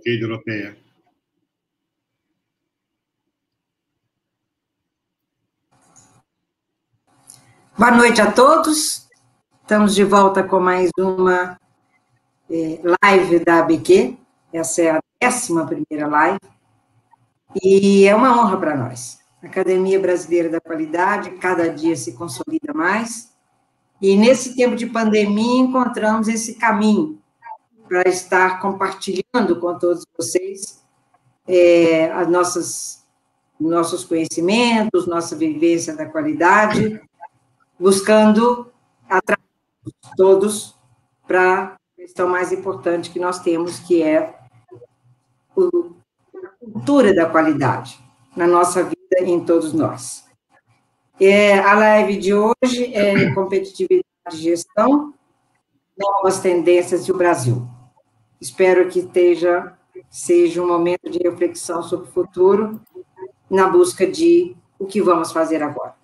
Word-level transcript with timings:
Ok, 0.00 0.18
Doroteia. 0.18 0.78
Boa 7.76 7.90
noite 7.90 8.22
a 8.22 8.32
todos. 8.32 9.06
Estamos 9.60 9.94
de 9.94 10.02
volta 10.02 10.42
com 10.42 10.58
mais 10.58 10.90
uma 10.98 11.60
é, 12.50 12.80
live 13.04 13.44
da 13.44 13.58
ABQ. 13.58 14.16
Essa 14.50 14.80
é 14.80 14.90
a 14.92 15.00
décima 15.20 15.66
primeira 15.66 16.08
live. 16.08 16.40
E 17.62 18.06
é 18.06 18.14
uma 18.14 18.40
honra 18.40 18.56
para 18.56 18.74
nós. 18.74 19.20
A 19.42 19.48
Academia 19.48 20.00
Brasileira 20.00 20.48
da 20.48 20.62
Qualidade 20.62 21.32
cada 21.32 21.68
dia 21.68 21.94
se 21.94 22.14
consolida 22.14 22.72
mais. 22.72 23.34
E 24.00 24.16
nesse 24.16 24.56
tempo 24.56 24.76
de 24.76 24.86
pandemia 24.86 25.60
encontramos 25.60 26.26
esse 26.26 26.54
caminho 26.54 27.19
para 27.90 28.08
estar 28.08 28.60
compartilhando 28.60 29.58
com 29.58 29.76
todos 29.76 30.06
vocês 30.16 30.80
é, 31.48 32.08
as 32.12 32.28
nossas 32.28 33.00
nossos 33.58 34.04
conhecimentos, 34.04 35.08
nossa 35.08 35.36
vivência 35.36 35.94
da 35.94 36.06
qualidade, 36.06 36.98
buscando 37.78 38.72
atrair 39.06 39.40
todos 40.16 40.74
para 41.26 41.64
a 41.64 41.76
questão 41.96 42.28
mais 42.28 42.52
importante 42.52 43.10
que 43.10 43.18
nós 43.18 43.40
temos, 43.40 43.80
que 43.80 44.02
é 44.02 44.38
o, 45.54 45.94
a 46.42 46.48
cultura 46.48 47.12
da 47.12 47.26
qualidade 47.26 48.02
na 48.34 48.46
nossa 48.46 48.84
vida 48.84 49.20
em 49.20 49.44
todos 49.44 49.74
nós. 49.74 50.24
É, 51.20 51.58
a 51.58 51.74
live 51.74 52.16
de 52.18 52.32
hoje 52.32 52.94
é 52.94 53.34
competitividade 53.34 54.04
e 54.32 54.36
gestão, 54.36 55.12
novas 55.98 56.40
tendências 56.40 57.04
do 57.04 57.14
Brasil. 57.14 57.68
Espero 58.40 58.88
que 58.88 59.00
esteja, 59.00 59.74
seja 60.08 60.62
um 60.62 60.66
momento 60.66 61.10
de 61.10 61.18
reflexão 61.18 61.82
sobre 61.82 62.08
o 62.08 62.12
futuro, 62.12 62.80
na 63.50 63.68
busca 63.68 64.06
de 64.06 64.56
o 64.78 64.86
que 64.86 65.02
vamos 65.02 65.30
fazer 65.30 65.62
agora. 65.62 65.94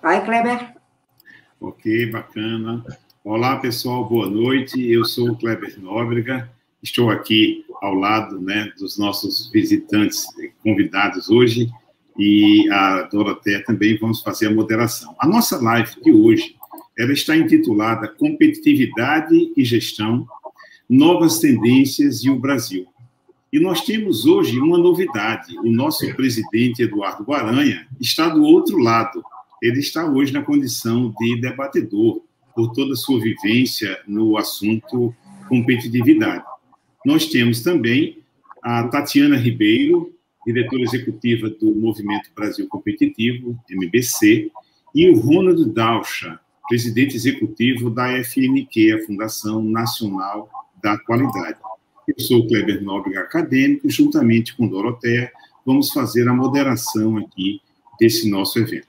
Vai, 0.00 0.24
Kleber. 0.24 0.74
Ok, 1.60 2.06
bacana. 2.10 2.82
Olá, 3.22 3.58
pessoal, 3.58 4.08
boa 4.08 4.30
noite. 4.30 4.82
Eu 4.90 5.04
sou 5.04 5.32
o 5.32 5.36
Kleber 5.36 5.78
Nóbrega. 5.78 6.50
Estou 6.82 7.10
aqui 7.10 7.66
ao 7.82 7.92
lado 7.92 8.40
né, 8.40 8.72
dos 8.78 8.96
nossos 8.96 9.50
visitantes 9.50 10.24
convidados 10.62 11.28
hoje 11.28 11.70
e 12.18 12.66
a 12.72 13.02
Doroteia 13.02 13.62
também 13.62 13.98
vamos 13.98 14.22
fazer 14.22 14.46
a 14.46 14.54
moderação. 14.54 15.14
A 15.18 15.26
nossa 15.26 15.60
live 15.60 16.00
de 16.00 16.12
hoje 16.12 16.56
ela 16.98 17.12
está 17.12 17.36
intitulada 17.36 18.08
Competitividade 18.08 19.52
e 19.54 19.62
Gestão 19.62 20.26
novas 20.90 21.38
tendências 21.38 22.24
e 22.24 22.30
o 22.30 22.36
Brasil. 22.36 22.84
E 23.52 23.60
nós 23.60 23.84
temos 23.84 24.26
hoje 24.26 24.58
uma 24.58 24.76
novidade: 24.76 25.56
o 25.60 25.70
nosso 25.70 26.04
presidente 26.16 26.82
Eduardo 26.82 27.22
Guaranha 27.22 27.86
está 28.00 28.28
do 28.28 28.42
outro 28.42 28.76
lado. 28.76 29.22
Ele 29.62 29.78
está 29.78 30.04
hoje 30.04 30.32
na 30.32 30.42
condição 30.42 31.14
de 31.20 31.40
debatedor, 31.40 32.22
por 32.56 32.72
toda 32.72 32.94
a 32.94 32.96
sua 32.96 33.20
vivência 33.20 34.00
no 34.08 34.36
assunto 34.36 35.14
competitividade. 35.48 36.44
Nós 37.06 37.26
temos 37.26 37.62
também 37.62 38.18
a 38.62 38.88
Tatiana 38.88 39.36
Ribeiro, 39.36 40.12
diretora 40.44 40.82
executiva 40.82 41.48
do 41.48 41.74
Movimento 41.74 42.30
Brasil 42.34 42.66
Competitivo, 42.68 43.56
MBC, 43.68 44.50
e 44.94 45.08
o 45.08 45.20
Ronald 45.20 45.64
Daucha, 45.72 46.40
presidente 46.68 47.16
executivo 47.16 47.90
da 47.90 48.08
FNQ, 48.24 48.92
a 48.92 49.06
Fundação 49.06 49.62
Nacional 49.62 50.48
da 50.82 50.98
qualidade. 50.98 51.58
Eu 52.06 52.24
sou 52.24 52.40
o 52.40 52.48
Kleber 52.48 52.82
Nóbrega 52.82 53.20
Acadêmico, 53.20 53.88
juntamente 53.88 54.56
com 54.56 54.66
Doroteia, 54.66 55.30
vamos 55.64 55.90
fazer 55.92 56.28
a 56.28 56.34
moderação 56.34 57.16
aqui 57.16 57.60
desse 57.98 58.28
nosso 58.28 58.58
evento. 58.58 58.88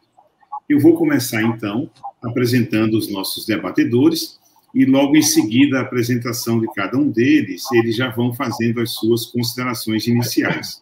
Eu 0.68 0.80
vou 0.80 0.96
começar, 0.96 1.42
então, 1.44 1.90
apresentando 2.24 2.98
os 2.98 3.12
nossos 3.12 3.46
debatedores, 3.46 4.40
e 4.74 4.86
logo 4.86 5.18
em 5.18 5.22
seguida 5.22 5.80
a 5.80 5.82
apresentação 5.82 6.60
de 6.60 6.68
cada 6.74 6.98
um 6.98 7.10
deles, 7.10 7.64
eles 7.74 7.96
já 7.96 8.10
vão 8.10 8.34
fazendo 8.34 8.80
as 8.80 8.92
suas 8.92 9.26
considerações 9.26 10.08
iniciais. 10.08 10.82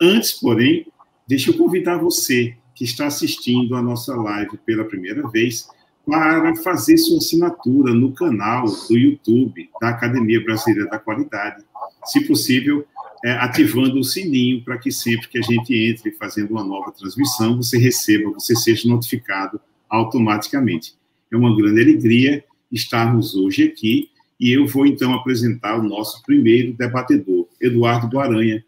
Antes, 0.00 0.32
porém, 0.32 0.86
deixa 1.26 1.50
eu 1.50 1.56
convidar 1.56 1.98
você 1.98 2.56
que 2.74 2.84
está 2.84 3.06
assistindo 3.06 3.76
a 3.76 3.82
nossa 3.82 4.14
live 4.14 4.56
pela 4.58 4.84
primeira 4.84 5.28
vez 5.28 5.68
para 6.08 6.56
fazer 6.56 6.96
sua 6.96 7.18
assinatura 7.18 7.92
no 7.92 8.12
canal 8.14 8.64
do 8.64 8.96
YouTube 8.96 9.68
da 9.78 9.90
Academia 9.90 10.42
Brasileira 10.42 10.88
da 10.88 10.98
Qualidade, 10.98 11.62
se 12.06 12.26
possível, 12.26 12.86
é, 13.22 13.32
ativando 13.32 13.98
o 13.98 14.04
sininho 14.04 14.64
para 14.64 14.78
que 14.78 14.90
sempre 14.90 15.28
que 15.28 15.38
a 15.38 15.42
gente 15.42 15.74
entre 15.74 16.12
fazendo 16.12 16.52
uma 16.52 16.64
nova 16.64 16.92
transmissão, 16.92 17.58
você 17.58 17.76
receba, 17.76 18.30
você 18.30 18.56
seja 18.56 18.88
notificado 18.88 19.60
automaticamente. 19.88 20.94
É 21.30 21.36
uma 21.36 21.54
grande 21.54 21.82
alegria 21.82 22.42
estarmos 22.72 23.34
hoje 23.34 23.64
aqui 23.64 24.10
e 24.40 24.50
eu 24.50 24.66
vou 24.66 24.86
então 24.86 25.12
apresentar 25.12 25.78
o 25.78 25.82
nosso 25.82 26.22
primeiro 26.22 26.72
debatedor, 26.72 27.46
Eduardo 27.60 28.06
Guaranha, 28.06 28.64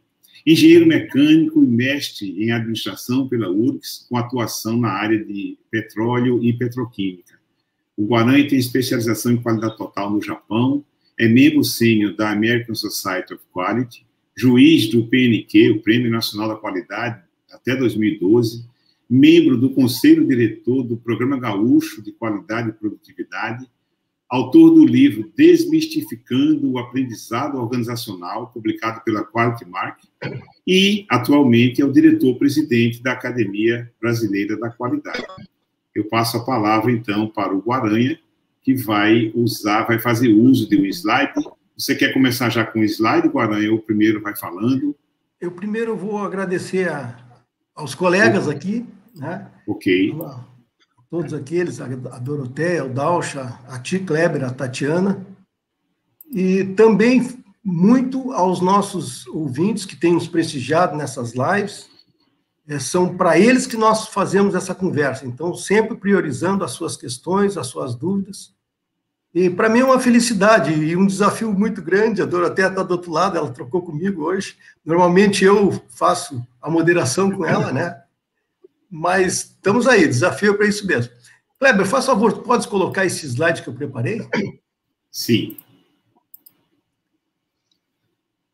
engenheiro 0.47 0.87
mecânico 0.87 1.63
e 1.63 1.67
mestre 1.67 2.43
em 2.43 2.51
administração 2.51 3.29
pela 3.29 3.51
URGS, 3.51 4.07
com 4.09 4.17
atuação 4.17 4.79
na 4.79 4.91
área 4.91 5.23
de 5.23 5.59
petróleo 5.71 6.43
e 6.43 6.53
petroquímica. 6.53 7.39
O 7.97 8.07
Guarani 8.07 8.49
tem 8.49 8.59
especialização 8.59 9.33
em 9.33 9.43
qualidade 9.43 9.77
total 9.77 10.11
no 10.11 10.23
Japão, 10.23 10.85
é 11.19 11.29
membro 11.29 11.63
sênior 11.63 12.15
da 12.17 12.31
American 12.31 12.75
Society 12.75 13.35
of 13.35 13.43
Quality, 13.53 14.07
juiz 14.35 14.89
do 14.89 15.07
PNQ, 15.07 15.71
o 15.71 15.83
Prêmio 15.83 16.11
Nacional 16.11 16.49
da 16.49 16.57
Qualidade, 16.57 17.23
até 17.53 17.77
2012, 17.77 18.65
membro 19.09 19.59
do 19.59 19.71
Conselho 19.71 20.27
Diretor 20.27 20.83
do 20.85 20.97
Programa 20.97 21.39
Gaúcho 21.39 22.01
de 22.01 22.13
Qualidade 22.13 22.71
e 22.71 22.73
Produtividade, 22.73 23.69
autor 24.31 24.71
do 24.71 24.87
livro 24.87 25.31
Desmistificando 25.37 26.71
o 26.71 26.79
Aprendizado 26.79 27.59
Organizacional, 27.59 28.47
publicado 28.47 29.01
pela 29.03 29.25
Quality 29.25 29.69
Mark, 29.69 29.99
e, 30.65 31.05
atualmente, 31.11 31.83
é 31.83 31.85
o 31.85 31.93
diretor-presidente 31.93 33.03
da 33.03 33.13
Academia 33.13 33.91
Brasileira 34.01 34.57
da 34.57 34.71
Qualidade. 34.71 35.27
Eu 35.93 36.05
passo 36.05 36.37
a 36.37 36.45
palavra, 36.45 36.93
então, 36.93 37.27
para 37.27 37.53
o 37.53 37.61
Guaranha, 37.61 38.17
que 38.63 38.75
vai 38.75 39.33
usar, 39.35 39.83
vai 39.83 39.99
fazer 39.99 40.29
uso 40.29 40.69
de 40.69 40.81
um 40.81 40.85
slide. 40.87 41.33
Você 41.77 41.97
quer 41.97 42.13
começar 42.13 42.51
já 42.51 42.65
com 42.65 42.81
o 42.81 42.85
slide, 42.85 43.27
Guaranha, 43.27 43.73
ou 43.73 43.81
primeiro 43.81 44.21
vai 44.21 44.37
falando? 44.37 44.95
Eu 45.41 45.51
primeiro 45.51 45.97
vou 45.97 46.19
agradecer 46.19 46.89
a, 46.89 47.19
aos 47.75 47.97
colegas 47.97 48.47
aqui, 48.47 48.87
né? 49.17 49.51
Ok. 49.67 50.15
Todos 51.11 51.35
aqueles, 51.35 51.81
a 51.81 51.87
Doroteia, 52.21 52.85
o 52.85 52.89
Dalcha, 52.89 53.59
a 53.69 53.81
Ti 53.81 53.99
Kleber, 53.99 54.45
a 54.45 54.51
Tatiana, 54.51 55.27
e 56.33 56.65
também 56.77 57.43
muito 57.65 58.33
aos 58.33 58.61
nossos 58.61 59.27
ouvintes 59.27 59.85
que 59.85 59.97
têm 59.97 60.15
nos 60.15 60.29
prestigiado 60.29 60.97
nessas 60.97 61.35
lives, 61.35 61.91
é, 62.69 62.79
são 62.79 63.17
para 63.17 63.37
eles 63.37 63.67
que 63.67 63.77
nós 63.77 64.07
fazemos 64.07 64.55
essa 64.55 64.73
conversa. 64.73 65.27
Então, 65.27 65.53
sempre 65.55 65.97
priorizando 65.97 66.65
as 66.65 66.71
suas 66.71 66.97
questões, 66.97 67.57
as 67.57 67.67
suas 67.67 67.97
dúvidas. 67.97 68.55
E 69.35 69.51
para 69.51 69.69
mim 69.69 69.81
é 69.81 69.85
uma 69.85 69.99
felicidade 69.99 70.73
e 70.73 70.97
um 70.97 71.07
desafio 71.07 71.53
muito 71.53 71.83
grande. 71.83 72.23
A 72.23 72.27
Doroteia 72.27 72.69
está 72.69 72.83
do 72.85 72.93
outro 72.93 73.11
lado, 73.11 73.37
ela 73.37 73.51
trocou 73.51 73.83
comigo 73.83 74.23
hoje. 74.23 74.57
Normalmente 74.85 75.45
eu 75.45 75.73
faço 75.89 76.47
a 76.63 76.71
moderação 76.71 77.31
com 77.31 77.45
ela, 77.45 77.73
né? 77.73 78.00
Mas 78.91 79.45
estamos 79.45 79.87
aí, 79.87 80.07
desafio 80.07 80.57
para 80.57 80.67
isso 80.67 80.87
mesmo. 80.87 81.13
Kleber, 81.59 81.87
faz 81.87 82.07
favor, 82.07 82.43
pode 82.43 82.67
colocar 82.67 83.05
esse 83.05 83.27
slide 83.27 83.63
que 83.63 83.69
eu 83.69 83.75
preparei? 83.75 84.27
Sim. 85.11 85.59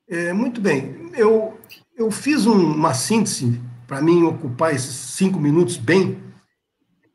É, 0.09 0.33
muito 0.33 0.61
bem. 0.61 1.11
Eu, 1.15 1.59
eu 1.97 2.11
fiz 2.11 2.47
um, 2.47 2.75
uma 2.75 2.95
síntese 2.95 3.61
para 3.87 4.03
mim 4.03 4.25
ocupar 4.25 4.75
esses 4.75 4.95
cinco 4.95 5.39
minutos 5.39 5.77
bem. 5.77 6.23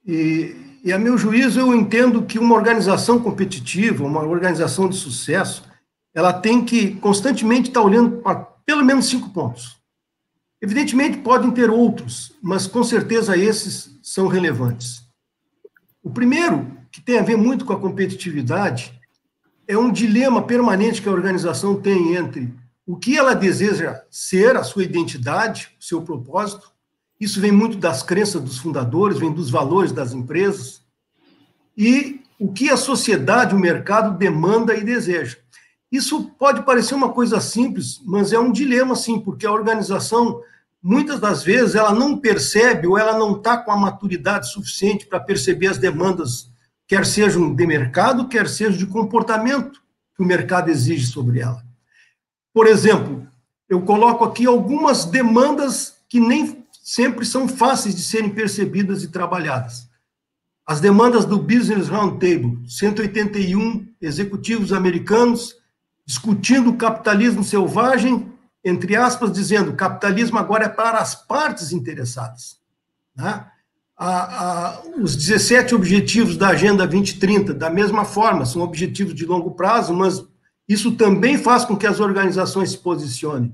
E, 0.06 0.80
e, 0.84 0.92
a 0.92 0.98
meu 0.98 1.18
juízo, 1.18 1.60
eu 1.60 1.76
entendo 1.76 2.24
que 2.24 2.40
uma 2.40 2.56
organização 2.56 3.20
competitiva, 3.20 4.04
uma 4.04 4.22
organização 4.24 4.90
de 4.90 4.96
sucesso, 4.96 5.70
ela 6.14 6.34
tem 6.34 6.66
que 6.66 6.96
constantemente 6.96 7.70
estar 7.70 7.82
olhando 7.82 8.18
para 8.18 8.36
pelo 8.66 8.84
menos 8.84 9.08
cinco 9.08 9.30
pontos. 9.30 9.81
Evidentemente, 10.62 11.18
podem 11.18 11.50
ter 11.52 11.69
outros, 11.69 12.34
mas 12.42 12.68
com 12.68 12.84
certeza 12.84 13.36
esses 13.36 13.98
são 14.04 14.28
relevantes. 14.28 15.02
O 16.04 16.12
primeiro, 16.12 16.78
que 16.92 17.02
tem 17.02 17.18
a 17.18 17.24
ver 17.24 17.36
muito 17.36 17.66
com 17.66 17.74
a 17.74 17.80
competitividade, 17.80 19.00
é 19.68 19.78
um 19.78 19.92
dilema 19.92 20.44
permanente 20.44 21.02
que 21.02 21.10
a 21.10 21.13
organização 21.13 21.81
tem 21.81 22.16
entre 22.16 22.54
o 22.86 22.98
que 22.98 23.18
ela 23.18 23.34
deseja 23.34 24.04
ser, 24.10 24.56
a 24.56 24.63
sua 24.63 24.84
identidade, 24.84 25.69
o 25.80 25.84
seu 25.84 26.02
propósito, 26.02 26.72
Isso 27.19 27.40
vem 27.40 27.52
muito 27.52 27.78
das 27.78 28.02
crenças 28.02 28.42
dos 28.42 28.58
fundadores, 28.58 29.19
vem 29.19 29.31
dos 29.31 29.52
valores 29.52 29.92
das 29.92 30.12
empresas. 30.12 30.81
E 31.78 32.22
o 32.40 32.52
que 32.52 32.72
a 32.72 32.75
sociedade, 32.75 33.54
o 33.54 33.60
mercado 33.60 34.18
demanda 34.18 34.75
e 34.75 34.84
deseja. 34.84 35.38
Isso 35.92 36.31
pode 36.40 36.63
parecer 36.63 36.96
uma 36.96 37.10
coisa 37.10 37.40
simples, 37.40 38.02
mas 38.04 38.34
é 38.34 38.40
um 38.40 38.52
dilema, 38.52 38.96
sim, 38.96 39.19
porque 39.19 39.46
a 39.46 39.52
organização, 39.52 40.42
muitas 40.81 41.19
das 41.19 41.44
vezes, 41.44 41.75
ela 41.75 41.94
não 41.94 42.18
percebe 42.18 42.88
ou 42.88 42.98
ela 42.98 43.18
não 43.18 43.38
está 43.38 43.57
com 43.57 43.72
a 43.72 43.78
maturidade 43.78 44.51
suficiente 44.51 45.06
para 45.06 45.19
perceber 45.19 45.68
as 45.68 45.78
demandas, 45.78 46.50
quer 46.88 47.06
sejam 47.06 47.54
de 47.54 47.68
mercado, 47.68 48.28
quer 48.28 48.48
sejam 48.48 48.78
de 48.78 48.88
comportamento 48.88 49.81
que 50.16 50.24
o 50.24 50.25
mercado 50.25 50.69
exige 50.69 51.07
sobre 51.07 51.39
ela. 51.39 51.63
Por 52.54 52.68
exemplo, 52.68 53.28
eu 53.69 53.81
coloco 53.81 54.25
aqui 54.25 54.45
algumas 54.45 55.06
demandas 55.06 55.95
que 56.10 56.19
nem 56.19 56.66
sempre 56.84 57.25
são 57.25 57.48
fáceis 57.48 57.95
de 57.95 58.01
serem 58.01 58.30
percebidas 58.30 59.04
e 59.04 59.07
trabalhadas. 59.07 59.88
As 60.66 60.81
demandas 60.81 61.25
do 61.25 61.38
Business 61.39 61.88
Roundtable, 61.88 62.60
181 62.68 63.88
executivos 64.01 64.74
americanos 64.74 65.56
discutindo 66.06 66.72
o 66.72 66.77
capitalismo 66.77 67.44
selvagem, 67.44 68.31
entre 68.63 68.96
aspas, 68.96 69.31
dizendo 69.31 69.74
capitalismo 69.74 70.38
agora 70.38 70.66
é 70.66 70.69
para 70.69 71.00
as 71.00 71.16
partes 71.16 71.72
interessadas. 71.72 72.60
Né? 73.16 73.46
A, 73.98 74.08
a, 74.08 74.81
os 74.98 75.16
17 75.16 75.75
objetivos 75.75 76.38
da 76.38 76.50
Agenda 76.50 76.88
2030, 76.88 77.54
da 77.54 77.69
mesma 77.69 78.06
forma, 78.06 78.46
são 78.46 78.62
objetivos 78.62 79.13
de 79.13 79.25
longo 79.25 79.52
prazo, 79.52 79.94
mas 79.94 80.24
isso 80.68 80.94
também 80.94 81.38
faz 81.38 81.66
com 81.66 81.75
que 81.75 81.88
as 81.88 82.00
organizações 82.00 82.72
se 82.72 82.78
posicionem. 82.78 83.54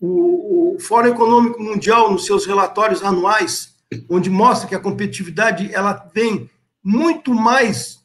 O, 0.00 0.74
o 0.76 0.80
Fórum 0.80 1.08
Econômico 1.08 1.62
Mundial, 1.62 2.10
nos 2.10 2.24
seus 2.24 2.46
relatórios 2.46 3.02
anuais, 3.02 3.74
onde 4.08 4.30
mostra 4.30 4.68
que 4.68 4.74
a 4.74 4.80
competitividade 4.80 5.72
ela 5.74 6.08
vem 6.14 6.48
muito 6.82 7.34
mais 7.34 7.98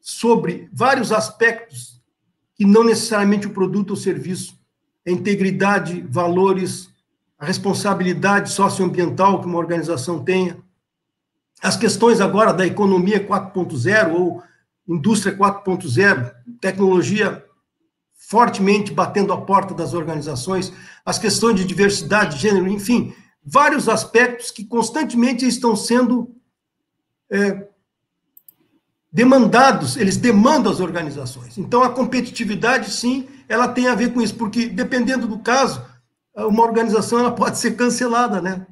sobre 0.00 0.68
vários 0.72 1.12
aspectos 1.12 2.02
que 2.54 2.64
não 2.64 2.82
necessariamente 2.82 3.46
o 3.46 3.52
produto 3.52 3.90
ou 3.90 3.96
serviço, 3.96 4.57
a 5.08 5.10
integridade, 5.10 6.02
valores, 6.02 6.90
a 7.38 7.46
responsabilidade 7.46 8.50
socioambiental 8.50 9.40
que 9.40 9.46
uma 9.46 9.58
organização 9.58 10.22
tenha, 10.22 10.58
as 11.62 11.76
questões 11.76 12.20
agora 12.20 12.52
da 12.52 12.66
economia 12.66 13.26
4.0 13.26 14.12
ou 14.12 14.42
indústria 14.86 15.36
4.0, 15.36 16.32
tecnologia 16.60 17.44
fortemente 18.14 18.92
batendo 18.92 19.32
a 19.32 19.40
porta 19.40 19.72
das 19.72 19.94
organizações, 19.94 20.72
as 21.04 21.18
questões 21.18 21.56
de 21.56 21.64
diversidade, 21.64 22.36
de 22.36 22.42
gênero, 22.42 22.68
enfim, 22.68 23.14
vários 23.42 23.88
aspectos 23.88 24.50
que 24.50 24.64
constantemente 24.64 25.46
estão 25.46 25.74
sendo 25.74 26.34
é, 27.30 27.67
demandados, 29.18 29.96
eles 29.96 30.16
demandam 30.16 30.70
as 30.70 30.78
organizações. 30.78 31.58
Então, 31.58 31.82
a 31.82 31.90
competitividade, 31.90 32.88
sim, 32.88 33.26
ela 33.48 33.66
tem 33.66 33.88
a 33.88 33.94
ver 33.96 34.12
com 34.12 34.22
isso, 34.22 34.36
porque 34.36 34.68
dependendo 34.68 35.26
do 35.26 35.40
caso, 35.40 35.84
uma 36.36 36.62
organização 36.62 37.18
ela 37.18 37.32
pode 37.32 37.58
ser 37.58 37.72
cancelada, 37.72 38.40
né? 38.40 38.64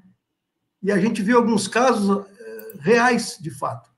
E 0.81 0.93
a 0.93 1.00
gente 1.00 1.20
vê 1.20 1.32
alguns 1.32 1.66
casos 1.66 2.25
é, 2.38 2.75
reais, 2.78 3.37
de 3.40 3.50
fato. 3.50 3.90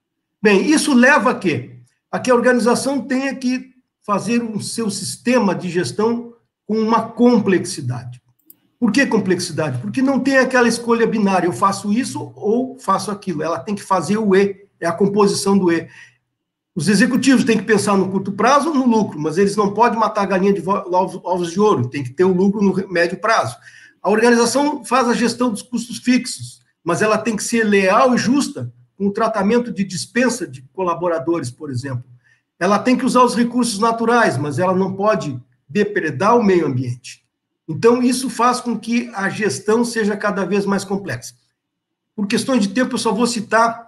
Bem, 0.43 0.71
isso 0.71 0.95
leva 0.95 1.33
a 1.33 1.35
quê? 1.35 1.83
A 2.11 2.19
que 2.19 2.31
a 2.31 2.35
organização 2.35 3.03
tenha 3.03 3.35
que 3.35 3.75
fazer 4.01 4.43
o 4.43 4.59
seu 4.63 4.89
sistema 4.89 5.55
de 5.55 5.69
gestão 5.69 6.33
com 6.67 6.79
uma 6.79 7.11
complexidade. 7.11 8.23
Por 8.81 8.91
que 8.91 9.05
complexidade? 9.05 9.83
Porque 9.83 10.01
não 10.01 10.19
tem 10.19 10.39
aquela 10.39 10.67
escolha 10.67 11.07
binária, 11.07 11.47
eu 11.47 11.53
faço 11.53 11.93
isso 11.93 12.33
ou 12.35 12.79
faço 12.79 13.11
aquilo. 13.11 13.43
Ela 13.43 13.59
tem 13.59 13.75
que 13.75 13.83
fazer 13.83 14.17
o 14.17 14.35
E, 14.35 14.67
é 14.81 14.87
a 14.87 14.93
composição 14.93 15.59
do 15.59 15.71
E. 15.71 15.87
Os 16.79 16.87
executivos 16.87 17.43
têm 17.43 17.59
que 17.59 17.65
pensar 17.65 17.97
no 17.97 18.09
curto 18.09 18.31
prazo 18.31 18.69
ou 18.69 18.75
no 18.77 18.87
lucro, 18.87 19.19
mas 19.19 19.37
eles 19.37 19.57
não 19.57 19.75
podem 19.75 19.99
matar 19.99 20.23
a 20.23 20.27
galinha 20.27 20.53
de 20.53 20.63
ovos 20.65 21.51
de 21.51 21.59
ouro, 21.59 21.89
tem 21.89 22.05
que 22.05 22.11
ter 22.11 22.23
o 22.23 22.33
lucro 22.33 22.63
no 22.63 22.73
médio 22.89 23.19
prazo. 23.19 23.57
A 24.01 24.09
organização 24.09 24.85
faz 24.85 25.09
a 25.09 25.13
gestão 25.13 25.51
dos 25.51 25.61
custos 25.61 25.99
fixos, 25.99 26.61
mas 26.85 27.03
ela 27.03 27.19
tem 27.19 27.35
que 27.35 27.43
ser 27.43 27.65
leal 27.65 28.15
e 28.15 28.17
justa 28.17 28.73
com 28.97 29.09
o 29.09 29.13
tratamento 29.13 29.73
de 29.73 29.83
dispensa 29.83 30.47
de 30.47 30.63
colaboradores, 30.73 31.51
por 31.51 31.69
exemplo. 31.69 32.05
Ela 32.61 32.79
tem 32.79 32.97
que 32.97 33.05
usar 33.05 33.25
os 33.25 33.35
recursos 33.35 33.81
naturais, 33.81 34.39
mas 34.39 34.61
ela 34.61 34.73
não 34.73 34.95
pode 34.95 35.37
depredar 35.69 36.39
o 36.39 36.45
meio 36.45 36.65
ambiente. 36.65 37.25
Então, 37.69 38.01
isso 38.01 38.31
faz 38.31 38.61
com 38.61 38.79
que 38.79 39.11
a 39.17 39.29
gestão 39.29 39.85
seja 39.85 40.17
cada 40.17 40.45
vez 40.45 40.65
mais 40.65 40.85
complexa. 40.85 41.35
Por 42.15 42.29
questões 42.29 42.63
de 42.63 42.73
tempo, 42.73 42.95
eu 42.95 42.99
só 42.99 43.13
vou 43.13 43.27
citar 43.27 43.85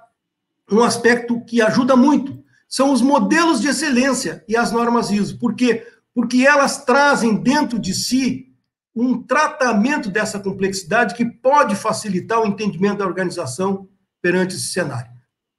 um 0.69 0.83
aspecto 0.83 1.41
que 1.45 1.63
ajuda 1.63 1.95
muito. 1.95 2.40
São 2.71 2.93
os 2.93 3.03
modelos 3.03 3.61
de 3.61 3.67
excelência 3.67 4.45
e 4.49 4.57
as 4.57 4.71
normas 4.71 5.11
ISO. 5.11 5.37
Por 5.39 5.55
quê? 5.55 5.85
Porque 6.15 6.47
elas 6.47 6.85
trazem 6.85 7.35
dentro 7.35 7.81
de 7.81 7.93
si 7.93 8.47
um 8.95 9.21
tratamento 9.21 10.09
dessa 10.09 10.39
complexidade 10.39 11.17
que 11.17 11.25
pode 11.25 11.75
facilitar 11.75 12.41
o 12.41 12.47
entendimento 12.47 12.99
da 12.99 13.07
organização 13.07 13.89
perante 14.23 14.55
esse 14.55 14.69
cenário. 14.69 15.11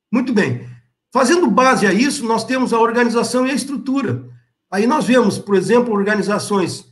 Muito 0.10 0.31
bem. 0.31 0.69
Fazendo 1.12 1.52
base 1.52 1.86
a 1.86 1.92
isso, 1.92 2.25
nós 2.25 2.46
temos 2.46 2.72
a 2.72 2.80
organização 2.80 3.46
e 3.46 3.52
a 3.52 3.56
estrutura. 3.56 4.24
Aí 4.72 4.88
nós 4.88 5.06
vemos, 5.06 5.38
por 5.38 5.56
exemplo, 5.56 5.94
organizações 5.94 6.86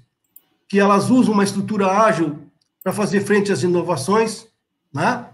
que 0.68 0.80
elas 0.80 1.10
usam 1.10 1.34
uma 1.34 1.46
estrutura 1.46 1.88
ágil 1.88 2.40
para 2.84 2.92
fazer 2.92 3.22
frente 3.22 3.54
às 3.54 3.64
inovações, 3.64 4.48
né? 4.94 5.28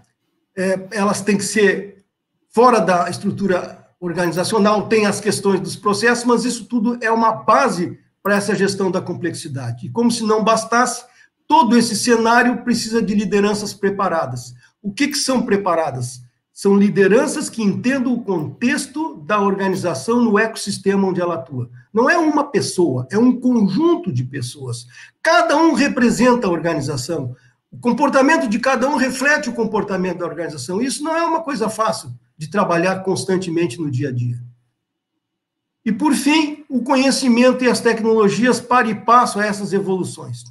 É, 0.56 0.88
elas 0.92 1.20
têm 1.20 1.36
que 1.36 1.44
ser 1.44 2.04
fora 2.48 2.80
da 2.80 3.10
estrutura 3.10 3.85
organizacional, 4.00 4.88
tem 4.88 5.06
as 5.06 5.20
questões 5.20 5.60
dos 5.60 5.76
processos, 5.76 6.24
mas 6.24 6.44
isso 6.44 6.66
tudo 6.66 6.98
é 7.00 7.10
uma 7.10 7.32
base 7.32 7.98
para 8.22 8.36
essa 8.36 8.54
gestão 8.54 8.90
da 8.90 9.00
complexidade. 9.00 9.86
E 9.86 9.90
como 9.90 10.10
se 10.10 10.24
não 10.24 10.44
bastasse, 10.44 11.04
todo 11.46 11.76
esse 11.76 11.96
cenário 11.96 12.62
precisa 12.62 13.00
de 13.00 13.14
lideranças 13.14 13.72
preparadas. 13.72 14.54
O 14.82 14.92
que, 14.92 15.08
que 15.08 15.16
são 15.16 15.42
preparadas? 15.42 16.20
São 16.52 16.74
lideranças 16.74 17.50
que 17.50 17.62
entendam 17.62 18.14
o 18.14 18.22
contexto 18.22 19.16
da 19.26 19.40
organização 19.40 20.22
no 20.22 20.38
ecossistema 20.38 21.06
onde 21.06 21.20
ela 21.20 21.34
atua. 21.34 21.70
Não 21.92 22.08
é 22.08 22.16
uma 22.16 22.44
pessoa, 22.44 23.06
é 23.10 23.18
um 23.18 23.38
conjunto 23.38 24.12
de 24.12 24.24
pessoas. 24.24 24.86
Cada 25.22 25.56
um 25.56 25.74
representa 25.74 26.46
a 26.46 26.50
organização. 26.50 27.34
O 27.70 27.78
comportamento 27.78 28.48
de 28.48 28.58
cada 28.58 28.88
um 28.88 28.96
reflete 28.96 29.50
o 29.50 29.52
comportamento 29.52 30.18
da 30.18 30.26
organização. 30.26 30.80
Isso 30.80 31.04
não 31.04 31.16
é 31.16 31.22
uma 31.24 31.42
coisa 31.42 31.68
fácil 31.68 32.10
de 32.36 32.48
trabalhar 32.48 33.02
constantemente 33.02 33.80
no 33.80 33.90
dia 33.90 34.08
a 34.10 34.12
dia. 34.12 34.38
E, 35.84 35.92
por 35.92 36.14
fim, 36.14 36.64
o 36.68 36.82
conhecimento 36.82 37.62
e 37.62 37.68
as 37.68 37.80
tecnologias 37.80 38.60
para 38.60 38.88
e 38.88 38.94
passo 38.94 39.38
a 39.38 39.46
essas 39.46 39.72
evoluções. 39.72 40.42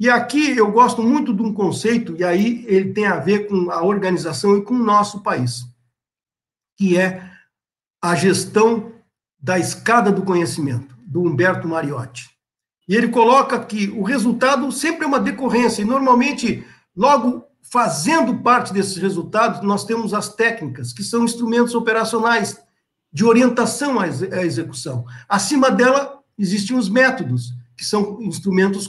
E 0.00 0.10
aqui 0.10 0.56
eu 0.56 0.72
gosto 0.72 1.02
muito 1.02 1.32
de 1.32 1.42
um 1.42 1.52
conceito, 1.52 2.16
e 2.16 2.24
aí 2.24 2.64
ele 2.66 2.92
tem 2.92 3.06
a 3.06 3.16
ver 3.16 3.46
com 3.46 3.70
a 3.70 3.82
organização 3.82 4.56
e 4.56 4.62
com 4.62 4.74
o 4.74 4.82
nosso 4.82 5.22
país, 5.22 5.64
que 6.76 6.98
é 6.98 7.30
a 8.02 8.14
gestão 8.14 8.92
da 9.38 9.58
escada 9.58 10.10
do 10.10 10.22
conhecimento, 10.22 10.96
do 11.06 11.22
Humberto 11.22 11.68
Mariotti. 11.68 12.30
E 12.88 12.96
ele 12.96 13.08
coloca 13.08 13.62
que 13.64 13.88
o 13.90 14.02
resultado 14.02 14.72
sempre 14.72 15.04
é 15.04 15.06
uma 15.06 15.20
decorrência, 15.20 15.82
e 15.82 15.84
normalmente, 15.84 16.66
logo 16.96 17.44
fazendo 17.70 18.42
parte 18.42 18.72
desses 18.72 18.96
resultados, 18.96 19.62
nós 19.62 19.84
temos 19.84 20.12
as 20.12 20.34
técnicas, 20.34 20.92
que 20.92 21.04
são 21.04 21.24
instrumentos 21.24 21.72
operacionais 21.74 22.60
de 23.12 23.24
orientação 23.24 24.00
à 24.00 24.08
execução. 24.44 25.04
Acima 25.28 25.70
dela, 25.70 26.20
existem 26.36 26.76
os 26.76 26.88
métodos, 26.88 27.54
que 27.76 27.84
são 27.84 28.20
instrumentos 28.20 28.88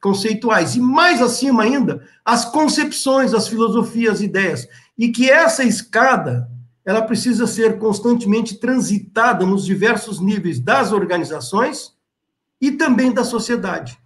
conceituais, 0.00 0.74
e 0.74 0.80
mais 0.80 1.22
acima 1.22 1.62
ainda, 1.62 2.04
as 2.24 2.44
concepções, 2.44 3.32
as 3.32 3.46
filosofias, 3.46 4.14
as 4.14 4.20
ideias, 4.20 4.68
e 4.98 5.10
que 5.10 5.30
essa 5.30 5.62
escada, 5.62 6.50
ela 6.84 7.02
precisa 7.02 7.46
ser 7.46 7.78
constantemente 7.78 8.56
transitada 8.56 9.46
nos 9.46 9.64
diversos 9.64 10.20
níveis 10.20 10.58
das 10.58 10.90
organizações 10.90 11.92
e 12.60 12.72
também 12.72 13.12
da 13.12 13.22
sociedade. 13.22 13.96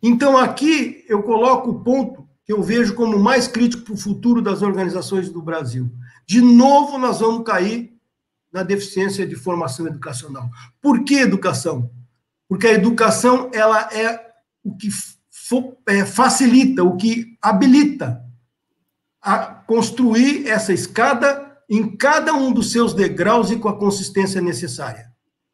Então, 0.00 0.38
aqui 0.38 1.04
eu 1.08 1.22
coloco 1.22 1.70
o 1.70 1.80
ponto 1.80 2.23
que 2.44 2.52
eu 2.52 2.62
vejo 2.62 2.94
como 2.94 3.18
mais 3.18 3.48
crítico 3.48 3.84
para 3.84 3.94
o 3.94 3.98
futuro 3.98 4.42
das 4.42 4.62
organizações 4.62 5.30
do 5.30 5.40
Brasil. 5.40 5.90
De 6.26 6.40
novo, 6.40 6.98
nós 6.98 7.20
vamos 7.20 7.44
cair 7.44 7.94
na 8.52 8.62
deficiência 8.62 9.26
de 9.26 9.34
formação 9.34 9.86
educacional. 9.86 10.48
Por 10.80 11.04
que 11.04 11.14
educação? 11.14 11.90
porque 12.48 12.66
a 12.66 12.72
educação 12.72 13.50
ela 13.52 13.88
é 13.92 14.32
o 14.62 14.76
que 14.76 14.88
é, 15.86 16.04
facilita, 16.04 16.82
o 16.82 16.96
que 16.96 17.36
habilita 17.40 18.22
a 19.20 19.38
construir 19.38 20.46
essa 20.46 20.72
escada 20.72 21.58
em 21.68 21.96
cada 21.96 22.32
um 22.34 22.52
dos 22.52 22.70
seus 22.70 22.94
degraus 22.94 23.50
e 23.50 23.56
com 23.56 23.68
a 23.68 23.78
consistência 23.78 24.40
necessária. 24.40 25.10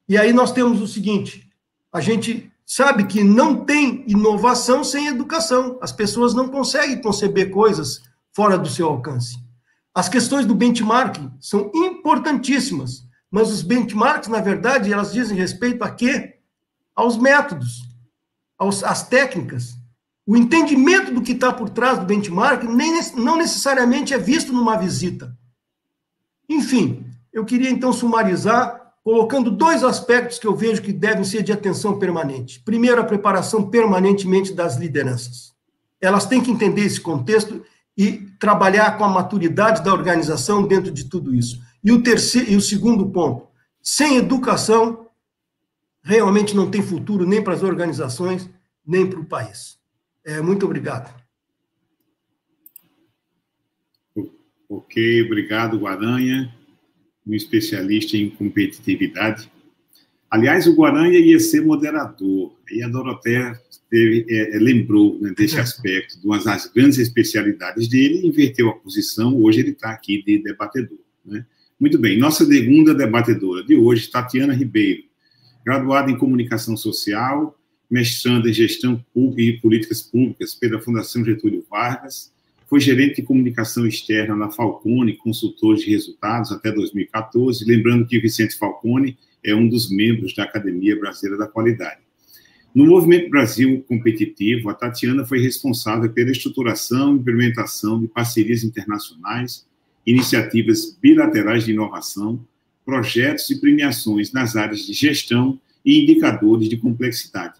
E 0.08 0.18
aí 0.18 0.32
nós 0.32 0.52
temos 0.52 0.80
o 0.80 0.88
seguinte: 0.88 1.50
a 1.92 2.00
gente 2.00 2.49
sabe 2.72 3.04
que 3.04 3.24
não 3.24 3.64
tem 3.64 4.04
inovação 4.06 4.84
sem 4.84 5.08
educação. 5.08 5.76
As 5.82 5.90
pessoas 5.90 6.34
não 6.34 6.48
conseguem 6.48 7.02
conceber 7.02 7.50
coisas 7.50 8.00
fora 8.32 8.56
do 8.56 8.68
seu 8.68 8.86
alcance. 8.86 9.36
As 9.92 10.08
questões 10.08 10.46
do 10.46 10.54
benchmarking 10.54 11.32
são 11.40 11.72
importantíssimas, 11.74 13.04
mas 13.28 13.50
os 13.50 13.62
benchmarks, 13.62 14.28
na 14.28 14.40
verdade, 14.40 14.92
elas 14.92 15.12
dizem 15.12 15.36
respeito 15.36 15.82
a 15.82 15.90
quê? 15.90 16.38
Aos 16.94 17.18
métodos, 17.18 17.88
aos, 18.56 18.84
às 18.84 19.02
técnicas. 19.02 19.76
O 20.24 20.36
entendimento 20.36 21.12
do 21.12 21.22
que 21.22 21.32
está 21.32 21.52
por 21.52 21.70
trás 21.70 21.98
do 21.98 22.06
benchmark 22.06 22.62
nem, 22.62 23.00
não 23.16 23.36
necessariamente 23.36 24.14
é 24.14 24.18
visto 24.18 24.52
numa 24.52 24.76
visita. 24.76 25.36
Enfim, 26.48 27.04
eu 27.32 27.44
queria 27.44 27.68
então 27.68 27.92
sumarizar 27.92 28.79
colocando 29.02 29.50
dois 29.50 29.82
aspectos 29.82 30.38
que 30.38 30.46
eu 30.46 30.54
vejo 30.54 30.82
que 30.82 30.92
devem 30.92 31.24
ser 31.24 31.42
de 31.42 31.52
atenção 31.52 31.98
permanente. 31.98 32.60
Primeiro, 32.60 33.00
a 33.00 33.04
preparação 33.04 33.68
permanentemente 33.68 34.52
das 34.52 34.76
lideranças. 34.76 35.52
Elas 36.00 36.26
têm 36.26 36.42
que 36.42 36.50
entender 36.50 36.82
esse 36.82 37.00
contexto 37.00 37.64
e 37.96 38.28
trabalhar 38.38 38.96
com 38.96 39.04
a 39.04 39.08
maturidade 39.08 39.82
da 39.82 39.92
organização 39.92 40.66
dentro 40.66 40.90
de 40.90 41.04
tudo 41.04 41.34
isso. 41.34 41.60
E 41.82 41.92
o 41.92 42.02
terceiro 42.02 42.50
e 42.50 42.56
o 42.56 42.60
segundo 42.60 43.10
ponto, 43.10 43.48
sem 43.82 44.16
educação 44.16 45.06
realmente 46.02 46.56
não 46.56 46.70
tem 46.70 46.82
futuro 46.82 47.26
nem 47.26 47.42
para 47.42 47.54
as 47.54 47.62
organizações, 47.62 48.48
nem 48.86 49.08
para 49.08 49.20
o 49.20 49.24
país. 49.24 49.78
É, 50.24 50.40
muito 50.40 50.64
obrigado. 50.64 51.14
Ok, 54.68 55.22
obrigado, 55.24 55.78
Guaranha 55.78 56.54
um 57.26 57.34
especialista 57.34 58.16
em 58.16 58.30
competitividade. 58.30 59.50
Aliás, 60.30 60.66
o 60.66 60.74
Guaranha 60.74 61.18
ia 61.18 61.40
ser 61.40 61.60
moderador, 61.60 62.52
e 62.70 62.82
a 62.82 62.88
Doroteia 62.88 63.60
teve, 63.90 64.24
é, 64.28 64.56
é, 64.56 64.58
lembrou 64.58 65.18
né, 65.20 65.32
desse 65.36 65.58
aspecto, 65.60 66.20
de 66.20 66.26
uma 66.26 66.38
das 66.38 66.66
grandes 66.72 66.98
especialidades 66.98 67.88
dele, 67.88 68.26
inverteu 68.26 68.68
a 68.68 68.74
posição, 68.74 69.36
hoje 69.42 69.60
ele 69.60 69.70
está 69.70 69.90
aqui 69.90 70.22
de 70.22 70.42
debatedor. 70.42 70.98
Né? 71.24 71.44
Muito 71.78 71.98
bem, 71.98 72.18
nossa 72.18 72.44
segunda 72.44 72.94
debatedora 72.94 73.64
de 73.64 73.74
hoje, 73.74 74.10
Tatiana 74.10 74.54
Ribeiro, 74.54 75.02
graduada 75.64 76.10
em 76.10 76.18
Comunicação 76.18 76.76
Social, 76.76 77.58
mestranda 77.90 78.48
em 78.48 78.52
Gestão 78.52 79.04
Pública 79.12 79.42
e 79.42 79.60
Políticas 79.60 80.00
Públicas 80.00 80.54
pela 80.54 80.80
Fundação 80.80 81.24
Getúlio 81.24 81.64
Vargas, 81.68 82.32
foi 82.70 82.78
gerente 82.78 83.16
de 83.16 83.22
comunicação 83.22 83.84
externa 83.84 84.36
na 84.36 84.48
Falcone, 84.48 85.16
consultor 85.16 85.74
de 85.74 85.90
resultados 85.90 86.52
até 86.52 86.70
2014. 86.70 87.64
Lembrando 87.64 88.06
que 88.06 88.20
Vicente 88.20 88.56
Falcone 88.56 89.18
é 89.44 89.52
um 89.52 89.68
dos 89.68 89.90
membros 89.90 90.32
da 90.36 90.44
Academia 90.44 90.96
Brasileira 90.96 91.36
da 91.36 91.48
Qualidade. 91.48 91.98
No 92.72 92.86
Movimento 92.86 93.28
Brasil 93.28 93.84
Competitivo, 93.88 94.70
a 94.70 94.74
Tatiana 94.74 95.26
foi 95.26 95.40
responsável 95.40 96.12
pela 96.12 96.30
estruturação 96.30 97.16
e 97.16 97.18
implementação 97.18 98.00
de 98.00 98.06
parcerias 98.06 98.62
internacionais, 98.62 99.66
iniciativas 100.06 100.96
bilaterais 101.02 101.64
de 101.64 101.72
inovação, 101.72 102.46
projetos 102.84 103.50
e 103.50 103.60
premiações 103.60 104.30
nas 104.30 104.54
áreas 104.54 104.86
de 104.86 104.92
gestão 104.92 105.58
e 105.84 106.04
indicadores 106.04 106.68
de 106.68 106.76
complexidade. 106.76 107.54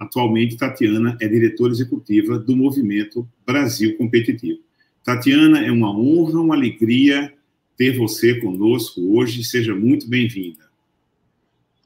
Atualmente, 0.00 0.56
Tatiana 0.56 1.14
é 1.20 1.28
diretora 1.28 1.72
executiva 1.72 2.38
do 2.38 2.56
Movimento 2.56 3.28
Brasil 3.46 3.98
Competitivo. 3.98 4.60
Tatiana, 5.04 5.62
é 5.62 5.70
uma 5.70 5.94
honra, 5.94 6.40
uma 6.40 6.54
alegria 6.54 7.30
ter 7.76 7.98
você 7.98 8.40
conosco 8.40 9.14
hoje. 9.14 9.44
Seja 9.44 9.74
muito 9.74 10.08
bem-vinda. 10.08 10.69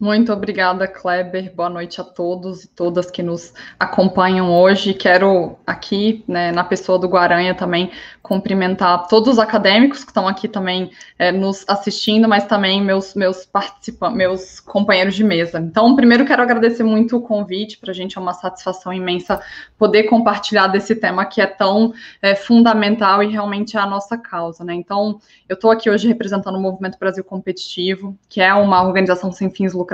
Muito 0.05 0.31
obrigada, 0.35 0.87
Kleber. 0.87 1.51
Boa 1.55 1.71
noite 1.71 1.99
a 1.99 2.05
todos 2.05 2.65
e 2.65 2.69
todas 2.69 3.11
que 3.11 3.23
nos 3.23 3.55
acompanham 3.81 4.53
hoje. 4.53 4.93
Quero 4.93 5.57
aqui, 5.67 6.23
né, 6.29 6.53
na 6.53 6.63
pessoa 6.63 6.99
do 6.99 7.09
Guaranha, 7.09 7.55
também 7.55 7.91
cumprimentar 8.21 9.09
todos 9.09 9.33
os 9.33 9.39
acadêmicos 9.39 10.05
que 10.05 10.11
estão 10.11 10.29
aqui 10.29 10.47
também 10.47 10.91
é, 11.19 11.33
nos 11.33 11.65
assistindo, 11.67 12.29
mas 12.29 12.45
também 12.45 12.83
meus 12.83 13.15
meus 13.15 13.47
participantes, 13.47 14.17
meus 14.17 14.61
companheiros 14.61 15.15
de 15.15 15.25
mesa. 15.25 15.59
Então, 15.59 15.97
primeiro 15.97 16.27
quero 16.27 16.43
agradecer 16.43 16.85
muito 16.85 17.17
o 17.17 17.23
convite. 17.23 17.79
Para 17.79 17.91
a 17.91 17.95
gente 17.95 18.19
é 18.19 18.21
uma 18.21 18.35
satisfação 18.35 18.93
imensa 18.93 19.41
poder 19.79 20.03
compartilhar 20.03 20.67
desse 20.67 20.95
tema 20.95 21.25
que 21.25 21.41
é 21.41 21.47
tão 21.47 21.95
é, 22.21 22.35
fundamental 22.35 23.23
e 23.23 23.29
realmente 23.29 23.79
é 23.79 23.81
a 23.81 23.87
nossa 23.87 24.19
causa, 24.19 24.63
né? 24.65 24.75
Então, 24.75 25.19
eu 25.49 25.55
estou 25.55 25.71
aqui 25.71 25.89
hoje 25.89 26.07
representando 26.07 26.57
o 26.57 26.61
Movimento 26.61 26.99
Brasil 26.99 27.25
Competitivo, 27.25 28.15
que 28.29 28.43
é 28.43 28.53
uma 28.53 28.83
organização 28.83 29.33
sem 29.33 29.49
fins 29.49 29.73
lucrativos 29.73 29.94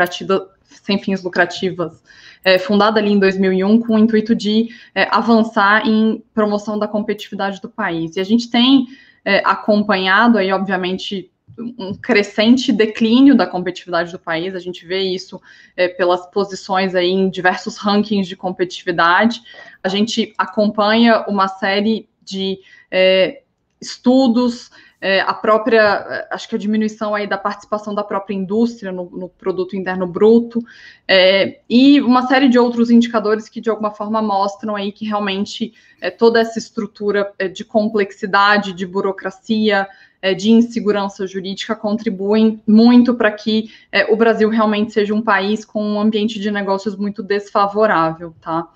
sem 0.64 0.98
fins 0.98 1.22
lucrativas, 1.22 2.02
é, 2.44 2.58
fundada 2.58 2.98
ali 2.98 3.12
em 3.12 3.18
2001 3.18 3.80
com 3.80 3.94
o 3.94 3.98
intuito 3.98 4.34
de 4.34 4.68
é, 4.94 5.06
avançar 5.10 5.86
em 5.86 6.22
promoção 6.32 6.78
da 6.78 6.88
competitividade 6.88 7.60
do 7.60 7.68
país. 7.68 8.16
E 8.16 8.20
a 8.20 8.24
gente 8.24 8.50
tem 8.50 8.86
é, 9.24 9.42
acompanhado 9.44 10.38
aí, 10.38 10.50
obviamente, 10.52 11.30
um 11.78 11.94
crescente 11.94 12.72
declínio 12.72 13.36
da 13.36 13.46
competitividade 13.46 14.12
do 14.12 14.18
país. 14.18 14.54
A 14.54 14.58
gente 14.58 14.86
vê 14.86 15.02
isso 15.02 15.40
é, 15.76 15.88
pelas 15.88 16.26
posições 16.30 16.94
aí 16.94 17.10
em 17.10 17.28
diversos 17.28 17.76
rankings 17.76 18.28
de 18.28 18.36
competitividade. 18.36 19.42
A 19.82 19.88
gente 19.88 20.32
acompanha 20.38 21.24
uma 21.28 21.48
série 21.48 22.08
de 22.22 22.58
é, 22.90 23.42
estudos 23.80 24.70
é, 25.00 25.20
a 25.20 25.32
própria, 25.32 25.80
é, 25.80 26.28
acho 26.30 26.48
que 26.48 26.54
a 26.54 26.58
diminuição 26.58 27.14
aí 27.14 27.26
da 27.26 27.38
participação 27.38 27.94
da 27.94 28.04
própria 28.04 28.34
indústria 28.34 28.92
no, 28.92 29.08
no 29.10 29.28
produto 29.28 29.74
interno 29.74 30.06
bruto, 30.06 30.62
é, 31.08 31.60
e 31.68 32.00
uma 32.00 32.26
série 32.26 32.48
de 32.48 32.58
outros 32.58 32.90
indicadores 32.90 33.48
que 33.48 33.60
de 33.60 33.70
alguma 33.70 33.90
forma 33.90 34.20
mostram 34.20 34.76
aí 34.76 34.92
que 34.92 35.06
realmente 35.06 35.72
é, 36.00 36.10
toda 36.10 36.40
essa 36.40 36.58
estrutura 36.58 37.32
é, 37.38 37.48
de 37.48 37.64
complexidade, 37.64 38.72
de 38.74 38.86
burocracia, 38.86 39.88
é, 40.22 40.34
de 40.34 40.50
insegurança 40.50 41.26
jurídica 41.26 41.74
contribuem 41.74 42.62
muito 42.66 43.14
para 43.14 43.30
que 43.30 43.70
o 44.10 44.16
Brasil 44.16 44.50
realmente 44.50 44.92
seja 44.92 45.14
um 45.14 45.22
país 45.22 45.64
com 45.64 45.82
um 45.82 45.98
ambiente 45.98 46.38
de 46.38 46.50
negócios 46.50 46.94
muito 46.94 47.22
desfavorável, 47.22 48.34
tá? 48.38 48.68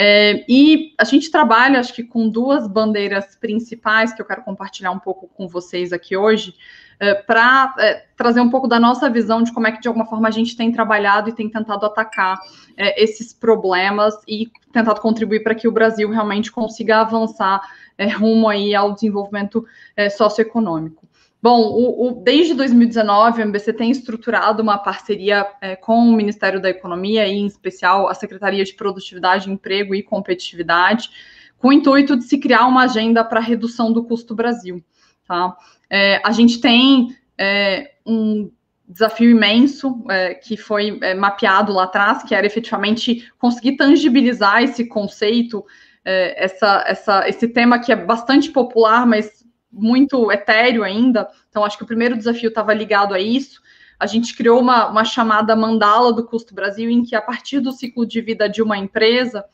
É, 0.00 0.44
e 0.48 0.94
a 0.96 1.02
gente 1.02 1.28
trabalha, 1.28 1.80
acho 1.80 1.92
que, 1.92 2.04
com 2.04 2.28
duas 2.28 2.68
bandeiras 2.68 3.34
principais 3.34 4.12
que 4.12 4.22
eu 4.22 4.26
quero 4.26 4.44
compartilhar 4.44 4.92
um 4.92 4.98
pouco 5.00 5.26
com 5.26 5.48
vocês 5.48 5.92
aqui 5.92 6.16
hoje, 6.16 6.54
é, 7.00 7.14
para 7.14 7.74
é, 7.80 8.04
trazer 8.16 8.40
um 8.40 8.48
pouco 8.48 8.68
da 8.68 8.78
nossa 8.78 9.10
visão 9.10 9.42
de 9.42 9.52
como 9.52 9.66
é 9.66 9.72
que, 9.72 9.80
de 9.80 9.88
alguma 9.88 10.06
forma, 10.06 10.28
a 10.28 10.30
gente 10.30 10.56
tem 10.56 10.70
trabalhado 10.70 11.30
e 11.30 11.32
tem 11.32 11.50
tentado 11.50 11.84
atacar 11.84 12.38
é, 12.76 13.02
esses 13.02 13.32
problemas 13.32 14.14
e 14.28 14.48
tentado 14.72 15.00
contribuir 15.00 15.42
para 15.42 15.56
que 15.56 15.66
o 15.66 15.72
Brasil 15.72 16.08
realmente 16.08 16.52
consiga 16.52 17.00
avançar 17.00 17.60
é, 17.98 18.06
rumo 18.06 18.48
aí 18.48 18.76
ao 18.76 18.92
desenvolvimento 18.92 19.66
é, 19.96 20.08
socioeconômico. 20.08 21.07
Bom, 21.40 21.60
o, 21.60 22.08
o, 22.08 22.22
desde 22.22 22.52
2019, 22.54 23.40
o 23.40 23.44
MBC 23.44 23.72
tem 23.72 23.90
estruturado 23.90 24.60
uma 24.60 24.76
parceria 24.76 25.46
é, 25.60 25.76
com 25.76 25.96
o 25.98 26.12
Ministério 26.12 26.60
da 26.60 26.68
Economia, 26.68 27.26
e 27.26 27.38
em 27.38 27.46
especial 27.46 28.08
a 28.08 28.14
Secretaria 28.14 28.64
de 28.64 28.74
Produtividade, 28.74 29.50
Emprego 29.50 29.94
e 29.94 30.02
Competitividade, 30.02 31.10
com 31.56 31.68
o 31.68 31.72
intuito 31.72 32.16
de 32.16 32.24
se 32.24 32.38
criar 32.38 32.66
uma 32.66 32.84
agenda 32.84 33.24
para 33.24 33.38
redução 33.38 33.92
do 33.92 34.04
custo 34.04 34.34
Brasil. 34.34 34.82
Tá? 35.26 35.56
É, 35.88 36.20
a 36.24 36.32
gente 36.32 36.60
tem 36.60 37.16
é, 37.36 37.92
um 38.04 38.50
desafio 38.88 39.30
imenso 39.30 40.02
é, 40.08 40.34
que 40.34 40.56
foi 40.56 40.98
é, 41.02 41.14
mapeado 41.14 41.72
lá 41.72 41.84
atrás, 41.84 42.22
que 42.24 42.34
era 42.34 42.46
efetivamente 42.46 43.30
conseguir 43.38 43.76
tangibilizar 43.76 44.62
esse 44.62 44.86
conceito, 44.86 45.64
é, 46.04 46.44
essa, 46.44 46.84
essa, 46.86 47.28
esse 47.28 47.46
tema 47.48 47.78
que 47.78 47.92
é 47.92 47.96
bastante 47.96 48.50
popular, 48.50 49.06
mas 49.06 49.37
muito 49.78 50.30
etéreo 50.32 50.82
ainda. 50.82 51.28
Então, 51.48 51.64
acho 51.64 51.76
que 51.76 51.84
o 51.84 51.86
primeiro 51.86 52.16
desafio 52.16 52.48
estava 52.48 52.74
ligado 52.74 53.14
a 53.14 53.20
isso. 53.20 53.60
A 53.98 54.06
gente 54.06 54.36
criou 54.36 54.60
uma, 54.60 54.88
uma 54.88 55.04
chamada 55.04 55.56
mandala 55.56 56.12
do 56.12 56.24
Custo 56.24 56.54
Brasil, 56.54 56.88
em 56.88 57.04
que, 57.04 57.16
a 57.16 57.22
partir 57.22 57.60
do 57.60 57.72
ciclo 57.72 58.06
de 58.06 58.20
vida 58.20 58.48
de 58.48 58.62
uma 58.62 58.78
empresa, 58.78 59.44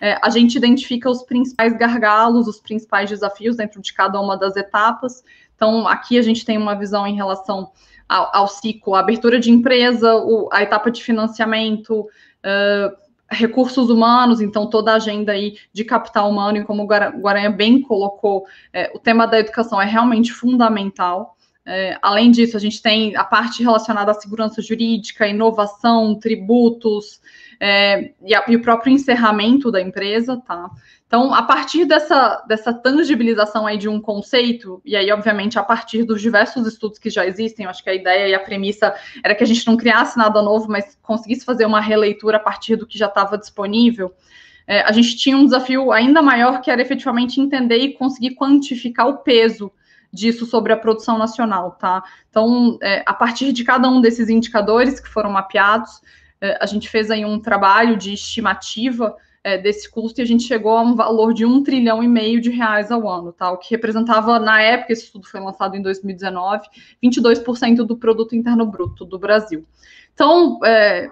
é, 0.00 0.18
a 0.22 0.28
gente 0.28 0.56
identifica 0.56 1.08
os 1.08 1.22
principais 1.22 1.76
gargalos, 1.76 2.46
os 2.46 2.60
principais 2.60 3.08
desafios 3.08 3.56
dentro 3.56 3.80
de 3.80 3.92
cada 3.92 4.20
uma 4.20 4.36
das 4.36 4.56
etapas. 4.56 5.22
Então, 5.56 5.86
aqui 5.88 6.18
a 6.18 6.22
gente 6.22 6.44
tem 6.44 6.58
uma 6.58 6.74
visão 6.74 7.06
em 7.06 7.14
relação 7.14 7.70
ao, 8.08 8.36
ao 8.36 8.48
ciclo, 8.48 8.94
a 8.94 9.00
abertura 9.00 9.40
de 9.40 9.50
empresa, 9.50 10.14
o, 10.16 10.48
a 10.52 10.62
etapa 10.62 10.90
de 10.90 11.02
financiamento, 11.02 12.00
uh, 12.00 13.03
recursos 13.30 13.90
humanos, 13.90 14.40
então 14.40 14.68
toda 14.68 14.92
a 14.92 14.96
agenda 14.96 15.32
aí 15.32 15.56
de 15.72 15.84
capital 15.84 16.30
humano, 16.30 16.58
e 16.58 16.64
como 16.64 16.82
o 16.82 16.86
Guaranha 16.86 17.50
bem 17.50 17.80
colocou, 17.80 18.44
é, 18.72 18.90
o 18.94 18.98
tema 18.98 19.26
da 19.26 19.38
educação 19.38 19.80
é 19.80 19.84
realmente 19.84 20.32
fundamental. 20.32 21.36
É, 21.66 21.96
além 22.02 22.30
disso, 22.30 22.56
a 22.56 22.60
gente 22.60 22.82
tem 22.82 23.16
a 23.16 23.24
parte 23.24 23.62
relacionada 23.62 24.10
à 24.10 24.14
segurança 24.14 24.60
jurídica, 24.60 25.26
inovação, 25.26 26.14
tributos 26.18 27.20
é, 27.58 28.12
e, 28.22 28.34
a, 28.34 28.44
e, 28.48 28.56
o 28.56 28.60
próprio 28.60 28.92
encerramento 28.92 29.70
da 29.72 29.80
empresa, 29.80 30.36
tá? 30.46 30.70
Então, 31.14 31.32
a 31.32 31.44
partir 31.44 31.84
dessa, 31.84 32.42
dessa 32.48 32.74
tangibilização 32.74 33.68
aí 33.68 33.78
de 33.78 33.88
um 33.88 34.00
conceito, 34.00 34.82
e 34.84 34.96
aí, 34.96 35.12
obviamente, 35.12 35.56
a 35.56 35.62
partir 35.62 36.02
dos 36.02 36.20
diversos 36.20 36.66
estudos 36.66 36.98
que 36.98 37.08
já 37.08 37.24
existem, 37.24 37.66
acho 37.66 37.84
que 37.84 37.90
a 37.90 37.94
ideia 37.94 38.28
e 38.30 38.34
a 38.34 38.40
premissa 38.40 38.92
era 39.22 39.32
que 39.32 39.44
a 39.44 39.46
gente 39.46 39.64
não 39.64 39.76
criasse 39.76 40.18
nada 40.18 40.42
novo, 40.42 40.68
mas 40.68 40.98
conseguisse 41.00 41.44
fazer 41.44 41.66
uma 41.66 41.80
releitura 41.80 42.38
a 42.38 42.40
partir 42.40 42.74
do 42.74 42.84
que 42.84 42.98
já 42.98 43.06
estava 43.06 43.38
disponível. 43.38 44.12
é, 44.66 44.80
a 44.80 44.90
gente 44.90 45.16
tinha 45.16 45.36
um 45.36 45.44
desafio 45.44 45.92
ainda 45.92 46.20
maior, 46.20 46.60
que 46.60 46.68
era 46.68 46.82
efetivamente 46.82 47.40
entender 47.40 47.78
e 47.78 47.94
conseguir 47.94 48.34
quantificar 48.34 49.06
o 49.06 49.18
peso 49.18 49.70
disso 50.12 50.44
sobre 50.44 50.72
a 50.72 50.76
produção 50.76 51.16
nacional, 51.16 51.76
tá? 51.78 52.02
Então, 52.28 52.76
é, 52.82 53.04
a 53.06 53.14
partir 53.14 53.52
de 53.52 53.62
cada 53.62 53.88
um 53.88 54.00
desses 54.00 54.28
indicadores 54.28 54.98
que 54.98 55.08
foram 55.08 55.30
mapeados, 55.30 56.00
é, 56.40 56.58
a 56.60 56.66
gente 56.66 56.88
fez 56.88 57.08
aí 57.08 57.24
um 57.24 57.38
trabalho 57.38 57.96
de 57.96 58.14
estimativa 58.14 59.14
é, 59.44 59.58
desse 59.58 59.90
custo 59.90 60.20
e 60.20 60.22
a 60.22 60.26
gente 60.26 60.42
chegou 60.42 60.72
a 60.72 60.80
um 60.80 60.94
valor 60.94 61.34
de 61.34 61.44
um 61.44 61.62
trilhão 61.62 62.02
e 62.02 62.08
meio 62.08 62.40
de 62.40 62.48
reais 62.48 62.90
ao 62.90 63.06
ano, 63.06 63.30
tá? 63.30 63.52
O 63.52 63.58
que 63.58 63.70
representava, 63.70 64.38
na 64.38 64.62
época, 64.62 64.94
esse 64.94 65.04
estudo 65.04 65.28
foi 65.28 65.38
lançado 65.38 65.76
em 65.76 65.82
2019, 65.82 66.66
22% 67.04 67.84
do 67.84 67.96
produto 67.96 68.34
interno 68.34 68.64
bruto 68.64 69.04
do 69.04 69.18
Brasil. 69.18 69.66
Então, 70.14 70.58
é, 70.64 71.10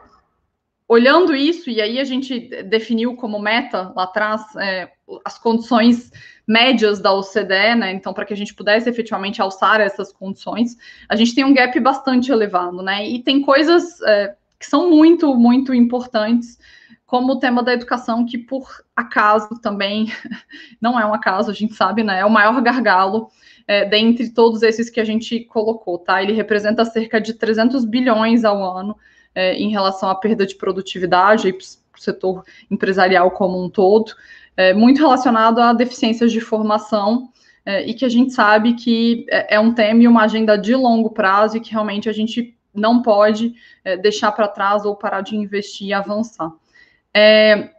olhando 0.88 1.36
isso, 1.36 1.68
e 1.68 1.80
aí 1.82 2.00
a 2.00 2.04
gente 2.04 2.40
definiu 2.64 3.14
como 3.16 3.38
meta 3.38 3.92
lá 3.94 4.04
atrás 4.04 4.42
é, 4.56 4.90
as 5.24 5.38
condições 5.38 6.10
médias 6.46 7.00
da 7.00 7.12
OCDE, 7.12 7.74
né? 7.76 7.92
Então, 7.92 8.14
para 8.14 8.24
que 8.24 8.32
a 8.32 8.36
gente 8.36 8.54
pudesse 8.54 8.88
efetivamente 8.88 9.42
alçar 9.42 9.78
essas 9.78 10.10
condições, 10.10 10.76
a 11.06 11.16
gente 11.16 11.34
tem 11.34 11.44
um 11.44 11.52
gap 11.52 11.78
bastante 11.80 12.32
elevado, 12.32 12.82
né? 12.82 13.06
E 13.06 13.22
tem 13.22 13.42
coisas 13.42 14.00
é, 14.02 14.34
que 14.58 14.66
são 14.66 14.88
muito, 14.88 15.34
muito 15.34 15.74
importantes, 15.74 16.58
como 17.12 17.34
o 17.34 17.38
tema 17.38 17.62
da 17.62 17.74
educação, 17.74 18.24
que 18.24 18.38
por 18.38 18.66
acaso 18.96 19.60
também 19.60 20.06
não 20.80 20.98
é 20.98 21.04
um 21.04 21.12
acaso, 21.12 21.50
a 21.50 21.54
gente 21.54 21.74
sabe, 21.74 22.02
né? 22.02 22.20
É 22.20 22.24
o 22.24 22.30
maior 22.30 22.58
gargalo 22.62 23.28
é, 23.68 23.84
dentre 23.84 24.30
todos 24.30 24.62
esses 24.62 24.88
que 24.88 24.98
a 24.98 25.04
gente 25.04 25.40
colocou, 25.40 25.98
tá? 25.98 26.22
Ele 26.22 26.32
representa 26.32 26.86
cerca 26.86 27.20
de 27.20 27.34
300 27.34 27.84
bilhões 27.84 28.46
ao 28.46 28.64
ano 28.64 28.96
é, 29.34 29.54
em 29.56 29.68
relação 29.68 30.08
à 30.08 30.14
perda 30.14 30.46
de 30.46 30.54
produtividade 30.54 31.52
para 31.52 31.98
o 31.98 32.00
setor 32.00 32.44
empresarial 32.70 33.30
como 33.30 33.62
um 33.62 33.68
todo, 33.68 34.14
é, 34.56 34.72
muito 34.72 34.96
relacionado 34.96 35.58
a 35.58 35.74
deficiências 35.74 36.32
de 36.32 36.40
formação, 36.40 37.28
é, 37.66 37.86
e 37.86 37.92
que 37.92 38.06
a 38.06 38.08
gente 38.08 38.32
sabe 38.32 38.72
que 38.72 39.26
é, 39.28 39.56
é 39.56 39.60
um 39.60 39.74
tema 39.74 40.02
e 40.02 40.08
uma 40.08 40.22
agenda 40.22 40.56
de 40.56 40.74
longo 40.74 41.10
prazo 41.10 41.58
e 41.58 41.60
que 41.60 41.72
realmente 41.72 42.08
a 42.08 42.12
gente 42.12 42.56
não 42.74 43.02
pode 43.02 43.52
é, 43.84 43.98
deixar 43.98 44.32
para 44.32 44.48
trás 44.48 44.86
ou 44.86 44.96
parar 44.96 45.20
de 45.20 45.36
investir 45.36 45.88
e 45.88 45.92
avançar. 45.92 46.50
É, 47.14 47.70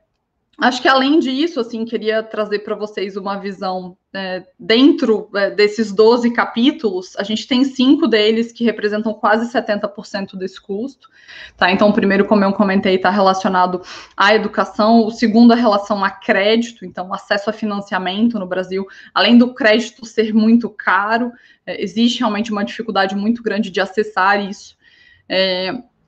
acho 0.60 0.82
que 0.82 0.88
além 0.88 1.20
disso, 1.20 1.60
assim, 1.60 1.86
queria 1.86 2.22
trazer 2.22 2.60
para 2.60 2.76
vocês 2.76 3.18
uma 3.18 3.38
visão 3.38 3.98
é, 4.14 4.44
dentro 4.60 5.30
é, 5.36 5.50
desses 5.50 5.92
12 5.92 6.32
capítulos, 6.32 7.16
a 7.18 7.24
gente 7.24 7.48
tem 7.48 7.64
cinco 7.64 8.08
deles 8.08 8.52
que 8.52 8.64
representam 8.64 9.14
quase 9.14 9.52
70% 9.52 10.38
desse 10.38 10.62
custo. 10.62 11.10
Tá? 11.58 11.72
Então, 11.72 11.90
o 11.90 11.94
primeiro, 11.94 12.26
como 12.26 12.44
eu 12.44 12.54
comentei, 12.54 12.96
está 12.96 13.10
relacionado 13.10 13.82
à 14.16 14.36
educação, 14.36 15.06
o 15.06 15.12
segundo, 15.12 15.52
a 15.52 15.56
relação 15.56 16.04
a 16.04 16.12
crédito, 16.12 16.86
então, 16.86 17.12
acesso 17.14 17.50
a 17.50 17.54
financiamento 17.54 18.38
no 18.38 18.46
Brasil, 18.46 18.86
além 19.14 19.38
do 19.38 19.54
crédito 19.54 20.06
ser 20.06 20.34
muito 20.34 20.70
caro, 20.70 21.32
é, 21.66 21.82
existe 21.82 22.20
realmente 22.20 22.52
uma 22.52 22.64
dificuldade 22.64 23.16
muito 23.16 23.42
grande 23.42 23.72
de 23.72 23.82
acessar 23.82 24.40
isso. 24.48 24.78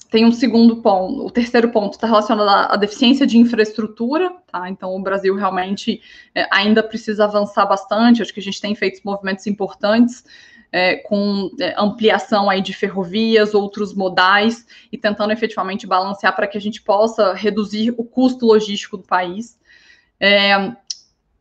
Tem 0.09 0.23
um 0.25 0.31
segundo 0.31 0.77
ponto, 0.77 1.25
o 1.25 1.31
terceiro 1.31 1.69
ponto 1.69 1.93
está 1.93 2.07
relacionado 2.07 2.71
à 2.71 2.75
deficiência 2.75 3.25
de 3.25 3.37
infraestrutura, 3.37 4.31
tá? 4.51 4.69
Então 4.69 4.95
o 4.95 5.01
Brasil 5.01 5.35
realmente 5.35 6.01
é, 6.33 6.47
ainda 6.51 6.83
precisa 6.83 7.25
avançar 7.25 7.65
bastante. 7.65 8.21
Acho 8.21 8.33
que 8.33 8.39
a 8.39 8.43
gente 8.43 8.61
tem 8.61 8.75
feito 8.75 9.01
movimentos 9.03 9.47
importantes 9.47 10.23
é, 10.71 10.97
com 10.97 11.49
é, 11.59 11.73
ampliação 11.77 12.49
aí 12.49 12.61
de 12.61 12.73
ferrovias, 12.73 13.53
outros 13.53 13.93
modais 13.93 14.65
e 14.91 14.97
tentando 14.97 15.31
efetivamente 15.31 15.87
balancear 15.87 16.35
para 16.35 16.47
que 16.47 16.57
a 16.57 16.61
gente 16.61 16.81
possa 16.81 17.33
reduzir 17.33 17.93
o 17.97 18.03
custo 18.03 18.45
logístico 18.45 18.97
do 18.97 19.03
país. 19.03 19.57
É, 20.19 20.75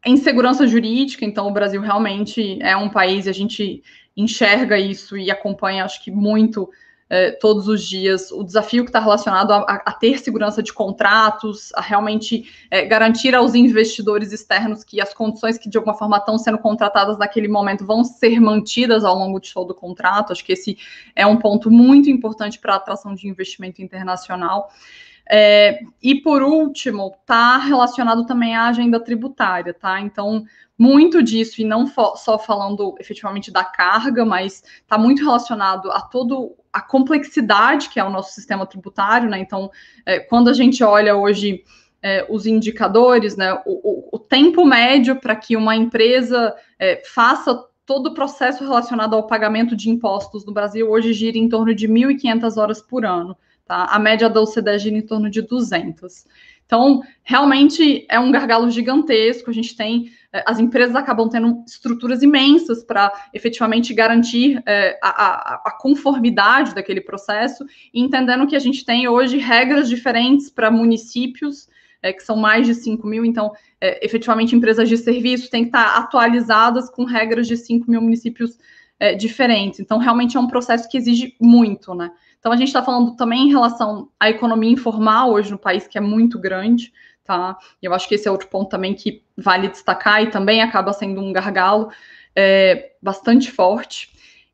em 0.07 0.17
segurança 0.17 0.67
jurídica, 0.67 1.25
então 1.25 1.49
o 1.49 1.53
Brasil 1.53 1.81
realmente 1.81 2.59
é 2.63 2.77
um 2.77 2.89
país, 2.89 3.27
a 3.27 3.33
gente 3.33 3.83
enxerga 4.17 4.79
isso 4.79 5.17
e 5.17 5.31
acompanha, 5.31 5.85
acho 5.85 6.03
que 6.05 6.11
muito 6.11 6.71
é, 7.15 7.31
todos 7.31 7.69
os 7.69 7.85
dias, 7.85 8.33
o 8.33 8.43
desafio 8.43 8.83
que 8.83 8.89
está 8.89 8.99
relacionado 8.99 9.53
a, 9.53 9.61
a, 9.61 9.93
ter 9.93 10.19
segurança 10.19 10.61
de 10.61 10.73
contratos, 10.73 11.73
a 11.77 11.81
realmente 11.81 12.51
é, 12.69 12.85
garantir 12.85 13.37
aos 13.37 13.55
investidores 13.55 14.33
externos 14.33 14.83
que 14.83 15.01
as 15.01 15.15
condições 15.15 15.57
que 15.57 15.69
de 15.69 15.79
alguma 15.79 15.97
forma 15.97 16.17
estão 16.17 16.37
sendo 16.37 16.59
contratadas 16.59 17.17
naquele 17.17 17.47
momento 17.47 17.87
vão 17.87 18.03
ser 18.03 18.41
mantidas 18.41 19.05
ao 19.05 19.17
longo 19.17 19.39
de 19.39 19.55
todo 19.55 19.71
o 19.71 19.75
contrato. 19.75 20.33
Acho 20.33 20.45
que 20.45 20.55
esse 20.55 20.77
é 21.15 21.25
um 21.25 21.37
ponto 21.37 21.71
muito 21.71 22.11
importante 22.11 22.59
para 22.59 22.73
a 22.73 22.79
atração 22.79 23.15
de 23.15 23.29
investimento 23.29 23.81
internacional. 23.81 24.69
É, 25.31 25.83
e 26.03 26.17
por 26.17 26.43
último, 26.43 27.15
está 27.21 27.59
relacionado 27.59 28.27
também 28.27 28.57
à 28.57 28.67
agenda 28.67 28.99
tributária, 28.99 29.73
tá? 29.73 30.01
Então, 30.01 30.45
muito 30.77 31.23
disso, 31.23 31.63
e 31.63 31.65
não 31.65 31.87
só 31.87 32.39
falando 32.41 32.97
efetivamente 32.99 33.53
da 33.53 33.65
carga, 33.65 34.25
mas 34.25 34.65
está 34.83 34.99
muito 34.99 35.23
relacionado 35.23 35.93
a 35.93 36.01
todo 36.01 36.57
a 36.75 36.81
complexidade 36.81 37.89
que 37.89 38.01
é 38.01 38.05
o 38.05 38.11
nosso 38.11 38.35
sistema 38.35 38.67
tributário, 38.67 39.31
né? 39.31 39.39
Então, 39.39 39.71
é, 40.05 40.19
quando 40.19 40.51
a 40.51 40.53
gente 40.53 40.83
olha 40.83 41.15
hoje 41.15 41.63
é, 42.03 42.27
os 42.29 42.47
indicadores, 42.47 43.37
né, 43.37 43.55
o, 43.65 44.09
o, 44.11 44.17
o 44.17 44.19
tempo 44.19 44.67
médio 44.67 45.15
para 45.17 45.37
que 45.37 45.57
uma 45.57 45.77
empresa 45.77 46.53
é, 46.77 47.01
faça 47.07 47.65
todo 47.87 48.09
o 48.09 48.15
processo 48.15 48.65
relacionado 48.65 49.15
ao 49.15 49.27
pagamento 49.27 49.77
de 49.77 49.89
impostos 49.89 50.45
no 50.45 50.53
Brasil 50.53 50.91
hoje 50.91 51.13
gira 51.13 51.39
em 51.39 51.49
torno 51.49 51.73
de 51.73 51.87
1.500 51.87 52.57
horas 52.57 52.83
por 52.83 53.07
ano. 53.07 53.37
Tá? 53.65 53.85
A 53.85 53.99
média 53.99 54.29
da 54.29 54.41
OCDE 54.41 54.79
gira 54.79 54.97
em 54.97 55.03
torno 55.03 55.31
de 55.31 55.43
200. 55.43 56.27
Então, 56.67 57.03
realmente 57.23 58.05
é 58.11 58.19
um 58.19 58.33
gargalo 58.33 58.69
gigantesco. 58.71 59.49
A 59.49 59.55
gente 59.55 59.77
tem, 59.77 60.11
as 60.45 60.59
empresas 60.59 60.97
acabam 60.97 61.29
tendo 61.29 61.63
estruturas 61.65 62.23
imensas 62.23 62.83
para 62.83 63.13
efetivamente 63.33 63.95
garantir 63.95 64.61
é, 64.67 64.99
a, 65.01 65.61
a, 65.69 65.71
conformidade 65.79 66.75
daquele 66.75 67.01
processo, 67.01 67.65
e 67.93 68.01
entendendo 68.01 68.47
que 68.47 68.57
a 68.57 68.59
gente 68.61 68.85
tem 68.85 69.07
hoje 69.07 69.39
regras 69.39 69.89
diferentes 69.89 70.51
para 70.51 70.73
municípios, 70.73 71.69
é, 72.03 72.13
que 72.13 72.23
são 72.23 72.37
mais 72.37 72.67
de 72.67 72.75
5 72.75 73.07
mil, 73.07 73.25
então, 73.25 73.53
é, 73.81 74.05
efetivamente, 74.05 74.57
empresas 74.57 74.89
de 74.89 74.99
serviço 74.99 75.49
têm 75.49 75.63
que 75.63 75.69
estar 75.69 75.97
atualizadas 75.97 76.91
com 76.91 77.05
regras 77.05 77.47
de 77.47 77.57
5 77.57 77.89
mil 77.91 78.01
municípios 78.01 78.59
diferentes. 79.19 79.81
Então, 79.81 79.99
realmente 79.99 80.37
é 80.37 80.41
um 80.41 80.47
processo 80.47 80.89
que 80.89 80.97
exige 80.97 81.37
muito, 81.39 81.95
né? 81.95 82.11
Então, 82.39 82.53
a 82.53 82.57
gente 82.57 82.69
está 82.69 82.83
falando 82.83 83.17
também 83.17 83.49
em 83.49 83.51
relação 83.51 84.09
à 84.19 84.31
economia 84.31 84.71
informal 84.71 85.33
hoje 85.33 85.51
no 85.51 85.59
país, 85.59 85.87
que 85.87 85.99
é 85.99 86.01
muito 86.01 86.39
grande, 86.39 86.91
tá? 87.25 87.57
Eu 87.83 87.95
acho 87.95 88.09
que 88.09 88.15
esse 88.15 88.29
é 88.29 88.31
outro 88.31 88.49
ponto 88.49 88.69
também 88.69 88.95
que 88.95 89.23
vale 89.37 89.69
destacar 89.69 90.23
e 90.23 90.31
também 90.31 90.63
acaba 90.63 90.93
sendo 90.93 91.21
um 91.21 91.33
gargalo 91.33 91.91
é, 92.37 92.93
bastante 93.03 93.51
forte. 93.51 94.11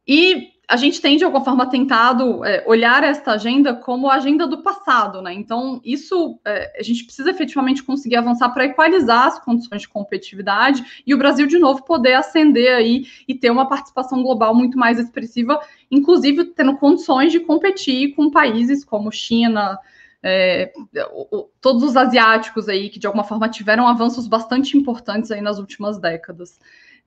E 0.06 0.52
a 0.70 0.76
gente 0.76 1.00
tem, 1.00 1.16
de 1.16 1.24
alguma 1.24 1.44
forma, 1.44 1.68
tentado 1.68 2.44
é, 2.44 2.62
olhar 2.64 3.02
esta 3.02 3.32
agenda 3.32 3.74
como 3.74 4.08
a 4.08 4.14
agenda 4.14 4.46
do 4.46 4.62
passado, 4.62 5.20
né? 5.20 5.34
Então, 5.34 5.80
isso 5.84 6.38
é, 6.44 6.78
a 6.78 6.82
gente 6.82 7.04
precisa 7.04 7.28
efetivamente 7.28 7.82
conseguir 7.82 8.14
avançar 8.14 8.48
para 8.50 8.66
equalizar 8.66 9.26
as 9.26 9.38
condições 9.40 9.82
de 9.82 9.88
competitividade 9.88 11.02
e 11.04 11.12
o 11.12 11.18
Brasil, 11.18 11.48
de 11.48 11.58
novo, 11.58 11.82
poder 11.82 12.12
ascender 12.12 12.72
aí 12.72 13.04
e 13.26 13.34
ter 13.34 13.50
uma 13.50 13.68
participação 13.68 14.22
global 14.22 14.54
muito 14.54 14.78
mais 14.78 14.96
expressiva, 14.96 15.58
inclusive 15.90 16.44
tendo 16.44 16.76
condições 16.76 17.32
de 17.32 17.40
competir 17.40 18.14
com 18.14 18.30
países 18.30 18.84
como 18.84 19.10
China, 19.10 19.76
é, 20.22 20.72
todos 21.60 21.82
os 21.82 21.96
asiáticos 21.96 22.68
aí 22.68 22.90
que 22.90 22.98
de 22.98 23.06
alguma 23.06 23.24
forma 23.24 23.48
tiveram 23.48 23.88
avanços 23.88 24.26
bastante 24.26 24.76
importantes 24.76 25.30
aí 25.30 25.40
nas 25.40 25.58
últimas 25.58 25.98
décadas. 25.98 26.58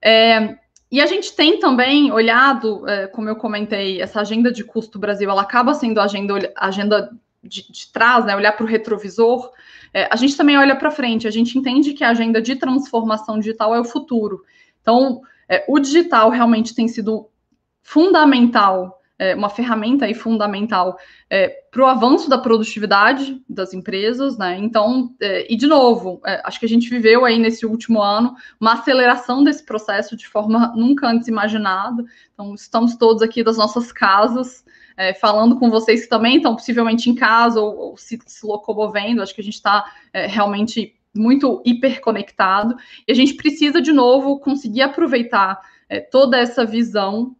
É, 0.02 0.58
e 0.92 1.02
a 1.02 1.06
gente 1.06 1.36
tem 1.36 1.60
também 1.60 2.12
olhado, 2.12 2.88
é, 2.88 3.08
como 3.08 3.30
eu 3.30 3.36
comentei, 3.36 4.02
essa 4.02 4.22
agenda 4.22 4.52
de 4.52 4.64
custo 4.64 5.00
Brasil, 5.00 5.30
ela 5.30 5.42
acaba 5.42 5.74
sendo 5.74 6.00
agenda, 6.00 6.54
agenda 6.56 7.12
de, 7.44 7.72
de 7.72 7.92
trás, 7.92 8.26
né, 8.26 8.36
olhar 8.36 8.52
para 8.52 8.64
o 8.64 8.70
retrovisor. 8.70 9.52
É, 9.94 10.08
a 10.12 10.16
gente 10.16 10.38
também 10.38 10.58
olha 10.58 10.76
para 10.76 10.92
frente, 10.92 11.28
a 11.28 11.32
gente 11.32 11.58
entende 11.58 11.94
que 11.94 12.04
a 12.04 12.10
agenda 12.10 12.42
de 12.42 12.56
transformação 12.56 13.40
digital 13.40 13.74
é 13.74 13.80
o 13.80 13.86
futuro. 13.86 14.44
Então, 14.82 15.22
é, 15.48 15.66
o 15.68 15.80
digital 15.80 16.30
realmente 16.30 16.76
tem 16.76 16.88
sido 16.88 17.28
fundamental 17.82 19.02
é, 19.24 19.34
uma 19.34 19.50
ferramenta 19.50 20.04
aí 20.04 20.14
fundamental 20.14 20.98
é, 21.30 21.48
para 21.72 21.82
o 21.82 21.86
avanço 21.86 22.30
da 22.30 22.38
produtividade 22.38 23.42
das 23.48 23.74
empresas, 23.74 24.38
né? 24.38 24.58
Então, 24.60 25.16
é, 25.22 25.52
e 25.52 25.56
de 25.56 25.66
novo, 25.66 26.20
é, 26.26 26.42
acho 26.44 26.60
que 26.60 26.66
a 26.66 26.70
gente 26.70 26.90
viveu 26.90 27.24
aí 27.24 27.40
nesse 27.40 27.66
último 27.66 28.02
ano 28.02 28.36
uma 28.60 28.74
aceleração 28.74 29.42
desse 29.42 29.66
processo 29.66 30.18
de 30.18 30.28
forma 30.28 30.74
nunca 30.76 31.08
antes 31.08 31.30
imaginada. 31.30 32.04
Então, 32.34 32.54
estamos 32.54 32.98
todos 32.98 33.24
aqui 33.24 33.42
das 33.44 33.56
nossas 33.56 33.94
casas. 33.94 34.64
É, 34.96 35.12
falando 35.12 35.58
com 35.58 35.72
vocês 35.72 36.04
que 36.04 36.10
também 36.10 36.38
estão 36.38 36.56
possivelmente 36.56 37.10
em 37.10 37.16
casa 37.16 37.60
ou, 37.60 37.76
ou 37.76 37.98
se, 37.98 38.20
se, 38.28 38.46
locomovendo, 38.46 39.24
acho 39.24 39.34
que 39.34 39.42
a 39.42 39.44
gente 39.44 39.56
está 39.56 39.92
é, 40.14 40.28
realmente 40.28 40.94
muito 41.16 41.64
hiperconectado 41.66 42.76
e 43.08 43.12
a 43.12 43.16
gente 43.16 43.34
precisa 43.34 43.82
de 43.82 43.92
novo 43.92 44.40
conseguir 44.40 44.84
aproveitar 44.84 45.60
toda 46.10 46.40
essa 46.40 46.66
visão 46.66 47.36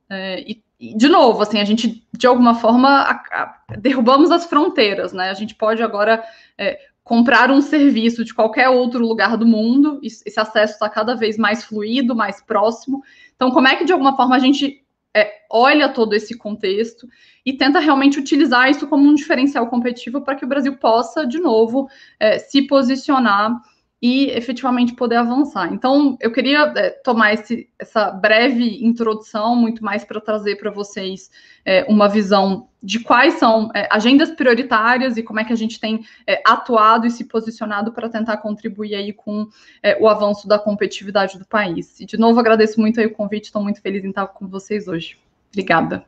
e 0.46 0.62
de 0.80 1.08
novo, 1.08 1.42
assim, 1.42 1.60
a 1.60 1.66
gente, 1.66 2.06
de 2.12 2.28
alguma 2.28 2.56
forma, 2.56 2.90
a, 2.90 3.12
a, 3.12 3.76
derrubamos 3.78 4.32
as 4.32 4.46
fronteiras, 4.46 5.14
né? 5.14 5.30
A 5.30 5.34
gente 5.34 5.56
pode 5.56 5.82
agora 5.82 6.24
é, 6.58 6.80
comprar 7.04 7.52
um 7.52 7.62
serviço 7.62 8.24
de 8.24 8.34
qualquer 8.34 8.70
outro 8.70 9.06
lugar 9.06 9.38
do 9.38 9.46
mundo, 9.46 10.00
esse 10.04 10.40
acesso 10.40 10.74
está 10.74 10.90
cada 10.90 11.16
vez 11.16 11.38
mais 11.38 11.64
fluido, 11.64 12.16
mais 12.16 12.42
próximo. 12.42 13.04
Então, 13.36 13.52
como 13.52 13.68
é 13.68 13.76
que 13.76 13.86
de 13.86 13.92
alguma 13.94 14.16
forma 14.16 14.36
a 14.36 14.40
gente 14.40 14.84
é, 15.16 15.32
olha 15.50 15.90
todo 15.90 16.14
esse 16.14 16.38
contexto 16.38 17.08
e 17.46 17.54
tenta 17.54 17.80
realmente 17.80 18.20
utilizar 18.20 18.70
isso 18.70 18.88
como 18.88 19.08
um 19.08 19.14
diferencial 19.14 19.68
competitivo 19.68 20.22
para 20.22 20.36
que 20.36 20.46
o 20.46 20.48
Brasil 20.48 20.76
possa, 20.78 21.26
de 21.26 21.40
novo, 21.40 21.88
é, 22.20 22.40
se 22.40 22.64
posicionar 22.64 23.62
e 24.04 24.26
efetivamente 24.32 24.94
poder 24.94 25.16
avançar. 25.16 25.74
Então, 25.74 26.18
eu 26.20 26.30
queria 26.30 26.74
é, 26.76 26.90
tomar 26.90 27.36
esse, 27.36 27.70
essa 27.80 28.12
breve 28.12 28.86
introdução, 28.86 29.56
muito 29.56 29.82
mais 29.82 30.04
para 30.04 30.20
trazer 30.20 30.58
para 30.58 30.70
vocês 30.70 31.32
é, 31.64 31.86
uma 31.88 32.10
visão 32.10 32.68
de 32.84 33.00
quais 33.00 33.36
são 33.36 33.72
é, 33.74 33.88
agendas 33.90 34.30
prioritárias 34.32 35.16
e 35.16 35.24
como 35.24 35.40
é 35.40 35.46
que 35.46 35.54
a 35.54 35.56
gente 35.56 35.80
tem 35.80 36.04
é, 36.28 36.44
atuado 36.46 37.08
e 37.08 37.10
se 37.10 37.24
posicionado 37.24 37.94
para 37.94 38.10
tentar 38.10 38.36
contribuir 38.38 38.94
aí 38.94 39.14
com 39.14 39.48
é, 39.82 39.98
o 39.98 40.10
avanço 40.10 40.50
da 40.50 40.60
competitividade 40.60 41.40
do 41.40 41.46
país. 41.46 41.98
E, 42.02 42.06
de 42.06 42.18
novo, 42.18 42.38
agradeço 42.42 42.82
muito 42.82 43.00
aí 43.00 43.06
o 43.06 43.14
convite, 43.14 43.46
estou 43.46 43.64
muito 43.64 43.82
feliz 43.82 44.04
em 44.04 44.10
estar 44.10 44.28
com 44.28 44.50
vocês 44.50 44.86
hoje. 44.86 45.18
Obrigada. 45.50 46.04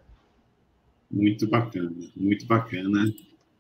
Muito 1.10 1.48
bacana, 1.48 1.96
muito 2.14 2.46
bacana. 2.46 3.14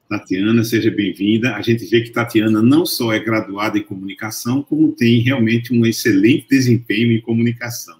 Tatiana, 0.07 0.63
seja 0.63 0.91
bem-vinda. 0.91 1.55
A 1.55 1.61
gente 1.61 1.85
vê 1.85 2.01
que 2.01 2.11
Tatiana 2.11 2.61
não 2.61 2.85
só 2.85 3.11
é 3.11 3.19
graduada 3.19 3.77
em 3.77 3.83
comunicação, 3.83 4.61
como 4.61 4.91
tem 4.91 5.19
realmente 5.19 5.73
um 5.73 5.85
excelente 5.85 6.47
desempenho 6.49 7.11
em 7.11 7.21
comunicação. 7.21 7.99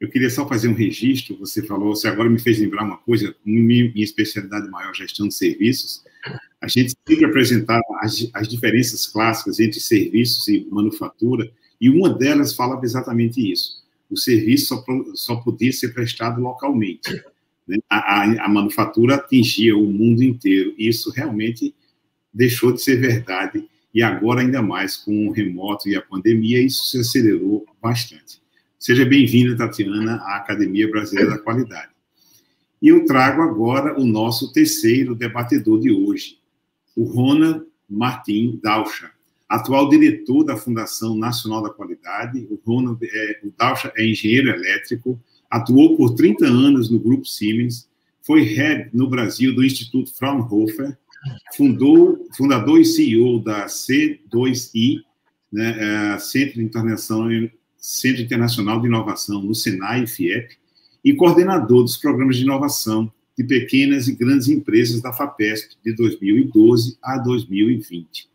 Eu 0.00 0.08
queria 0.08 0.30
só 0.30 0.48
fazer 0.48 0.68
um 0.68 0.74
registro, 0.74 1.36
você 1.36 1.62
falou, 1.62 1.94
você 1.94 2.08
agora 2.08 2.30
me 2.30 2.38
fez 2.38 2.58
lembrar 2.58 2.84
uma 2.84 2.96
coisa, 2.96 3.34
minha, 3.44 3.92
especialidade 3.96 4.70
maior, 4.70 4.94
gestão 4.94 5.28
de 5.28 5.34
serviços, 5.34 6.02
a 6.60 6.68
gente 6.68 6.94
sempre 7.06 7.24
apresentava 7.24 7.82
as, 8.00 8.30
as 8.32 8.48
diferenças 8.48 9.06
clássicas 9.06 9.60
entre 9.60 9.80
serviços 9.80 10.48
e 10.48 10.66
manufatura, 10.70 11.50
e 11.80 11.90
uma 11.90 12.08
delas 12.08 12.54
falava 12.54 12.84
exatamente 12.84 13.52
isso. 13.52 13.82
O 14.10 14.16
serviço 14.16 14.66
só, 14.66 14.84
só 15.14 15.36
podia 15.36 15.72
ser 15.72 15.92
prestado 15.92 16.40
localmente. 16.40 17.22
A, 17.88 17.96
a, 17.96 18.44
a, 18.44 18.48
manufatura 18.48 19.16
atingia 19.16 19.76
o 19.76 19.86
mundo 19.86 20.22
inteiro. 20.22 20.74
Isso 20.78 21.10
realmente 21.10 21.74
deixou 22.32 22.72
de 22.72 22.80
ser 22.82 22.96
verdade. 22.96 23.68
E 23.92 24.02
agora, 24.02 24.40
ainda 24.40 24.62
mais 24.62 24.96
com 24.96 25.28
o 25.28 25.32
remoto 25.32 25.88
e 25.88 25.96
a 25.96 26.02
pandemia, 26.02 26.60
isso 26.60 26.86
se 26.86 26.98
acelerou 26.98 27.66
bastante. 27.82 28.40
Seja 28.78 29.04
bem-vinda, 29.04 29.56
Tatiana, 29.56 30.16
à 30.16 30.36
Academia 30.36 30.90
Brasileira 30.90 31.32
da 31.32 31.38
Qualidade. 31.38 31.90
E 32.80 32.88
eu 32.88 33.04
trago 33.04 33.42
agora 33.42 34.00
o 34.00 34.06
nosso 34.06 34.52
terceiro 34.52 35.14
debatedor 35.14 35.80
de 35.80 35.92
hoje, 35.92 36.38
o 36.96 37.04
Rona 37.04 37.64
Martim 37.88 38.58
Daucha, 38.62 39.10
atual 39.48 39.88
diretor 39.88 40.44
da 40.44 40.56
Fundação 40.56 41.16
Nacional 41.16 41.62
da 41.62 41.70
Qualidade. 41.70 42.46
O 42.48 42.58
Rona, 42.64 42.96
é, 43.02 43.40
o 43.44 43.52
Daucha 43.58 43.92
é 43.96 44.06
engenheiro 44.06 44.48
elétrico, 44.48 45.20
Atuou 45.50 45.96
por 45.96 46.14
30 46.14 46.46
anos 46.46 46.90
no 46.90 46.98
Grupo 47.00 47.26
Siemens, 47.26 47.88
foi 48.22 48.42
head 48.42 48.90
no 48.92 49.08
Brasil 49.08 49.54
do 49.54 49.64
Instituto 49.64 50.14
Fraunhofer, 50.14 50.96
fundou, 51.56 52.28
fundador 52.36 52.80
e 52.80 52.84
CEO 52.84 53.40
da 53.40 53.66
C2I, 53.66 55.00
né, 55.52 56.14
é, 56.14 56.18
Centro, 56.18 56.62
Internacional, 56.62 57.50
Centro 57.76 58.22
Internacional 58.22 58.80
de 58.80 58.86
Inovação 58.86 59.42
no 59.42 59.54
Senai 59.54 60.04
e 60.04 60.06
FIEP, 60.06 60.56
e 61.04 61.14
coordenador 61.14 61.82
dos 61.82 61.96
programas 61.96 62.36
de 62.36 62.42
inovação 62.42 63.10
de 63.36 63.44
pequenas 63.44 64.06
e 64.06 64.14
grandes 64.14 64.48
empresas 64.48 65.00
da 65.00 65.12
FAPESP 65.12 65.76
de 65.82 65.94
2012 65.94 66.98
a 67.02 67.16
2020. 67.18 68.28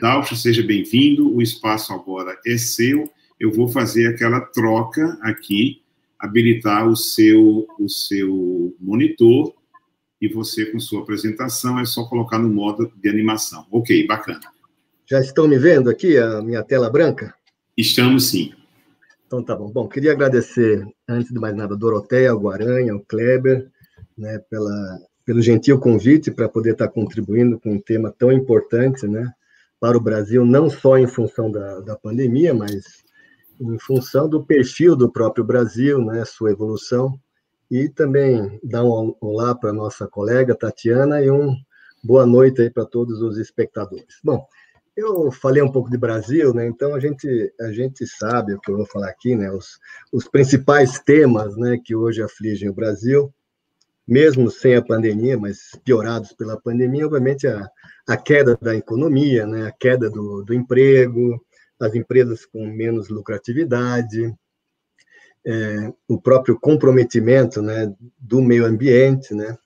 Dalcho, 0.00 0.34
seja 0.34 0.62
bem-vindo, 0.62 1.32
o 1.34 1.40
espaço 1.40 1.92
agora 1.92 2.36
é 2.44 2.58
seu. 2.58 3.08
Eu 3.38 3.52
vou 3.52 3.68
fazer 3.68 4.08
aquela 4.08 4.40
troca 4.40 5.16
aqui 5.22 5.80
habilitar 6.20 6.86
o 6.86 6.94
seu, 6.94 7.66
o 7.78 7.88
seu 7.88 8.74
monitor 8.78 9.54
e 10.20 10.28
você, 10.28 10.66
com 10.66 10.78
sua 10.78 11.00
apresentação, 11.00 11.78
é 11.80 11.84
só 11.84 12.04
colocar 12.04 12.38
no 12.38 12.48
modo 12.48 12.92
de 12.94 13.08
animação. 13.08 13.66
Ok, 13.70 14.06
bacana. 14.06 14.40
Já 15.08 15.20
estão 15.20 15.48
me 15.48 15.58
vendo 15.58 15.88
aqui, 15.88 16.18
a 16.18 16.42
minha 16.42 16.62
tela 16.62 16.90
branca? 16.90 17.34
Estamos 17.76 18.28
sim. 18.28 18.52
Então 19.26 19.42
tá 19.42 19.56
bom. 19.56 19.70
Bom, 19.70 19.88
queria 19.88 20.12
agradecer, 20.12 20.86
antes 21.08 21.32
de 21.32 21.38
mais 21.40 21.56
nada, 21.56 21.74
a 21.74 21.78
Doroteia, 21.78 22.30
ao 22.30 22.38
Guaranha, 22.38 22.92
ao 22.92 23.00
Kleber, 23.00 23.70
né, 24.16 24.38
pela, 24.50 24.98
pelo 25.24 25.40
gentil 25.40 25.78
convite 25.78 26.30
para 26.30 26.48
poder 26.48 26.72
estar 26.72 26.88
contribuindo 26.88 27.58
com 27.58 27.72
um 27.72 27.80
tema 27.80 28.14
tão 28.16 28.30
importante, 28.30 29.06
né, 29.06 29.32
para 29.80 29.96
o 29.96 30.00
Brasil, 30.00 30.44
não 30.44 30.68
só 30.68 30.98
em 30.98 31.06
função 31.06 31.50
da, 31.50 31.80
da 31.80 31.96
pandemia, 31.96 32.52
mas 32.52 33.02
em 33.60 33.78
função 33.78 34.28
do 34.28 34.44
perfil 34.44 34.96
do 34.96 35.12
próprio 35.12 35.44
Brasil, 35.44 36.02
né, 36.04 36.24
sua 36.24 36.50
evolução, 36.50 37.20
e 37.70 37.88
também 37.88 38.58
dar 38.64 38.84
um 38.84 39.14
olá 39.20 39.54
para 39.54 39.72
nossa 39.72 40.08
colega 40.08 40.56
Tatiana 40.56 41.22
e 41.22 41.30
um 41.30 41.54
boa 42.02 42.26
noite 42.26 42.62
aí 42.62 42.70
para 42.70 42.84
todos 42.84 43.20
os 43.20 43.38
espectadores. 43.38 44.18
Bom, 44.24 44.44
eu 44.96 45.30
falei 45.30 45.62
um 45.62 45.70
pouco 45.70 45.90
de 45.90 45.96
Brasil, 45.96 46.52
né? 46.52 46.66
Então 46.66 46.94
a 46.94 47.00
gente 47.00 47.52
a 47.60 47.70
gente 47.70 48.06
sabe 48.06 48.54
o 48.54 48.60
que 48.60 48.70
eu 48.70 48.76
vou 48.76 48.86
falar 48.86 49.08
aqui, 49.08 49.36
né? 49.36 49.50
Os, 49.52 49.78
os 50.12 50.26
principais 50.26 50.98
temas, 50.98 51.56
né, 51.56 51.78
que 51.82 51.94
hoje 51.94 52.22
afligem 52.22 52.68
o 52.68 52.74
Brasil, 52.74 53.32
mesmo 54.06 54.50
sem 54.50 54.74
a 54.74 54.82
pandemia, 54.82 55.38
mas 55.38 55.70
piorados 55.84 56.32
pela 56.32 56.60
pandemia, 56.60 57.06
obviamente 57.06 57.46
a, 57.46 57.68
a 58.08 58.16
queda 58.16 58.58
da 58.60 58.74
economia, 58.74 59.46
né? 59.46 59.68
A 59.68 59.72
queda 59.72 60.10
do, 60.10 60.42
do 60.42 60.52
emprego, 60.52 61.40
as 61.80 61.94
empresas 61.94 62.44
com 62.44 62.66
menos 62.66 63.08
lucratividade, 63.08 64.34
é, 65.46 65.92
o 66.06 66.20
próprio 66.20 66.58
comprometimento 66.58 67.62
né, 67.62 67.92
do 68.18 68.42
meio 68.42 68.66
ambiente, 68.66 69.34
né? 69.34 69.56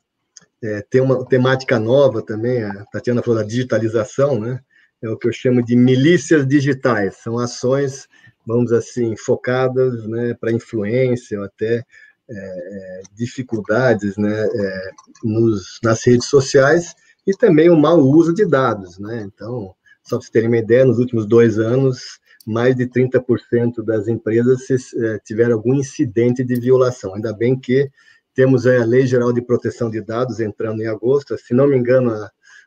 É, 0.63 0.81
tem 0.89 1.01
uma 1.01 1.27
temática 1.27 1.79
nova 1.79 2.23
também, 2.23 2.63
a 2.63 2.85
Tatiana 2.87 3.23
falou 3.23 3.41
da 3.41 3.47
digitalização, 3.47 4.41
né? 4.41 4.61
É 5.03 5.09
o 5.11 5.19
que 5.19 5.29
eu 5.29 5.33
chamo 5.33 5.63
de 5.63 5.77
milícias 5.77 6.47
digitais, 6.47 7.17
são 7.17 7.39
ações, 7.39 8.09
vamos 8.47 8.73
assim, 8.73 9.15
focadas 9.17 10.07
né, 10.07 10.33
para 10.35 10.53
influência 10.53 11.39
ou 11.39 11.45
até 11.45 11.77
é, 11.77 11.85
é, 12.31 13.03
dificuldades 13.13 14.17
né, 14.17 14.47
é, 14.47 14.91
nos, 15.23 15.79
nas 15.83 16.03
redes 16.07 16.27
sociais 16.27 16.95
e 17.27 17.37
também 17.37 17.69
o 17.69 17.77
mau 17.77 17.99
uso 18.01 18.33
de 18.33 18.47
dados, 18.47 18.99
né? 18.99 19.23
Então, 19.27 19.75
só 20.05 20.17
para 20.17 20.23
vocês 20.23 20.31
terem 20.31 20.49
uma 20.49 20.59
ideia, 20.59 20.85
nos 20.85 20.99
últimos 20.99 21.27
dois 21.27 21.59
anos, 21.59 22.21
mais 22.47 22.77
de 22.77 22.87
30% 22.87 23.83
das 23.83 24.07
empresas 24.07 24.61
eh, 24.71 25.19
tiveram 25.25 25.55
algum 25.55 25.75
incidente 25.75 26.45
de 26.45 26.61
violação. 26.61 27.15
Ainda 27.15 27.33
bem 27.33 27.59
que 27.59 27.91
temos 28.35 28.67
a 28.67 28.85
Lei 28.85 29.07
Geral 29.07 29.33
de 29.33 29.41
Proteção 29.41 29.89
de 29.89 30.03
Dados 30.03 30.41
entrando 30.41 30.83
em 30.83 30.87
agosto. 30.87 31.39
Se 31.39 31.55
não 31.55 31.67
me 31.67 31.77
engano, 31.77 32.13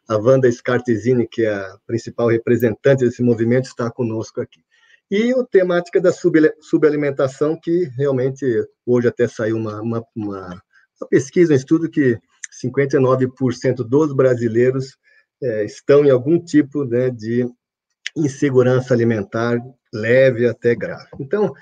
a, 0.08 0.18
Wanda 0.18 0.52
Scartesini, 0.52 1.28
que 1.28 1.44
é 1.44 1.54
a 1.54 1.78
principal 1.86 2.30
representante 2.30 3.06
desse 3.06 3.22
movimento, 3.22 3.66
está 3.66 3.92
conosco 3.92 4.42
aqui. 4.42 4.62
E 5.12 5.32
a 5.32 5.44
temática 5.44 6.02
da 6.02 6.12
subalimentação, 6.12 7.58
que 7.62 7.86
realmente 7.98 8.46
hoje 8.86 9.08
até 9.08 9.28
saiu 9.28 9.58
uma, 9.58 9.82
uma, 9.82 10.04
uma 10.16 10.62
pesquisa, 11.10 11.54
um 11.54 11.56
estudo 11.56 11.90
que 11.90 12.18
59% 12.64 13.76
dos 13.88 14.14
brasileiros 14.14 14.98
é, 15.42 15.66
estão 15.66 16.06
em 16.06 16.10
algum 16.10 16.40
tipo 16.40 16.84
né, 16.86 17.10
de 17.10 17.46
insegurança 18.16 18.94
alimentar 18.94 19.60
leve 19.94 20.48
até 20.48 20.76
grave. 20.76 21.10
Então, 21.20 21.54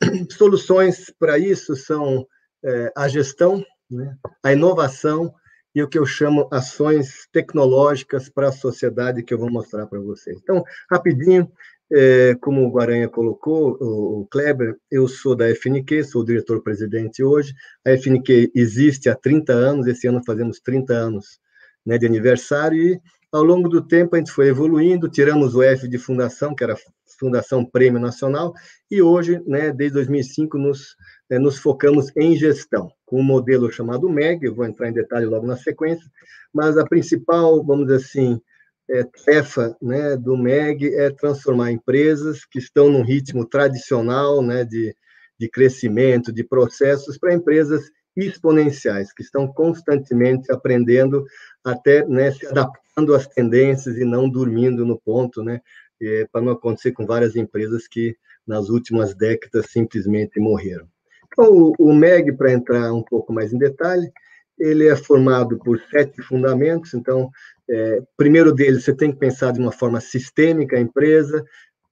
soluções 0.30 1.12
para 1.18 1.38
isso 1.38 1.74
são 1.74 2.26
é, 2.64 2.92
a 2.96 3.08
gestão, 3.08 3.64
né, 3.90 4.16
a 4.42 4.52
inovação 4.52 5.32
e 5.74 5.82
o 5.82 5.88
que 5.88 5.98
eu 5.98 6.06
chamo 6.06 6.48
ações 6.50 7.28
tecnológicas 7.32 8.28
para 8.28 8.48
a 8.48 8.52
sociedade 8.52 9.22
que 9.22 9.34
eu 9.34 9.38
vou 9.38 9.50
mostrar 9.50 9.86
para 9.86 10.00
vocês. 10.00 10.38
Então, 10.42 10.64
rapidinho, 10.90 11.50
é, 11.92 12.34
como 12.40 12.64
o 12.64 12.70
Guaranha 12.70 13.08
colocou, 13.08 13.76
o, 13.80 14.20
o, 14.20 14.26
Kleber, 14.26 14.76
eu 14.90 15.06
sou 15.06 15.36
da 15.36 15.48
FNQ, 15.54 16.02
sou 16.04 16.24
diretor-presidente 16.24 17.22
hoje. 17.22 17.54
A 17.86 17.90
FNQ 17.90 18.50
existe 18.54 19.08
há 19.08 19.14
30 19.14 19.52
anos, 19.52 19.86
esse 19.86 20.06
ano 20.06 20.22
fazemos 20.24 20.58
30 20.60 20.94
anos 20.94 21.38
né, 21.84 21.96
de 21.98 22.06
aniversário, 22.06 22.82
e 22.82 23.00
ao 23.36 23.44
longo 23.44 23.68
do 23.68 23.86
tempo, 23.86 24.14
a 24.14 24.18
gente 24.18 24.32
foi 24.32 24.48
evoluindo, 24.48 25.08
tiramos 25.08 25.54
o 25.54 25.62
F 25.62 25.86
de 25.86 25.98
fundação, 25.98 26.54
que 26.54 26.64
era 26.64 26.76
Fundação 27.18 27.64
Prêmio 27.64 28.00
Nacional, 28.00 28.52
e 28.90 29.00
hoje, 29.02 29.40
né, 29.46 29.72
desde 29.72 29.94
2005, 29.94 30.58
nos, 30.58 30.96
né, 31.30 31.38
nos 31.38 31.58
focamos 31.58 32.10
em 32.16 32.34
gestão, 32.36 32.90
com 33.04 33.20
um 33.20 33.24
modelo 33.24 33.70
chamado 33.70 34.08
MEG, 34.08 34.46
eu 34.46 34.54
vou 34.54 34.64
entrar 34.64 34.88
em 34.88 34.92
detalhe 34.92 35.26
logo 35.26 35.46
na 35.46 35.56
sequência, 35.56 36.06
mas 36.52 36.76
a 36.76 36.84
principal, 36.84 37.64
vamos 37.64 37.86
dizer 37.86 38.04
assim, 38.04 38.40
é, 38.88 39.04
tarefa 39.04 39.76
né, 39.82 40.16
do 40.16 40.36
MEG 40.36 40.94
é 40.94 41.10
transformar 41.10 41.72
empresas 41.72 42.44
que 42.44 42.58
estão 42.58 42.88
num 42.88 43.02
ritmo 43.02 43.46
tradicional 43.46 44.40
né, 44.42 44.64
de, 44.64 44.94
de 45.38 45.48
crescimento, 45.48 46.32
de 46.32 46.44
processos, 46.44 47.18
para 47.18 47.34
empresas 47.34 47.82
exponenciais, 48.16 49.12
que 49.12 49.22
estão 49.22 49.46
constantemente 49.46 50.50
aprendendo 50.50 51.24
até 51.66 52.06
né, 52.06 52.30
se 52.30 52.46
adaptando 52.46 53.14
às 53.14 53.26
tendências 53.26 53.96
e 53.98 54.04
não 54.04 54.28
dormindo 54.28 54.86
no 54.86 54.98
ponto, 54.98 55.42
né, 55.42 55.60
é, 56.00 56.26
para 56.30 56.40
não 56.40 56.52
acontecer 56.52 56.92
com 56.92 57.04
várias 57.04 57.34
empresas 57.34 57.88
que 57.88 58.16
nas 58.46 58.68
últimas 58.68 59.14
décadas 59.14 59.66
simplesmente 59.70 60.38
morreram. 60.38 60.86
Então, 61.26 61.52
o, 61.52 61.72
o 61.78 61.92
MEG, 61.92 62.32
para 62.32 62.52
entrar 62.52 62.92
um 62.92 63.02
pouco 63.02 63.32
mais 63.32 63.52
em 63.52 63.58
detalhe, 63.58 64.10
ele 64.58 64.86
é 64.86 64.96
formado 64.96 65.58
por 65.58 65.78
sete 65.90 66.22
fundamentos. 66.22 66.94
Então, 66.94 67.30
é, 67.68 68.02
primeiro 68.16 68.52
deles, 68.52 68.84
você 68.84 68.94
tem 68.94 69.10
que 69.10 69.18
pensar 69.18 69.52
de 69.52 69.60
uma 69.60 69.72
forma 69.72 70.00
sistêmica 70.00 70.76
a 70.76 70.80
empresa. 70.80 71.44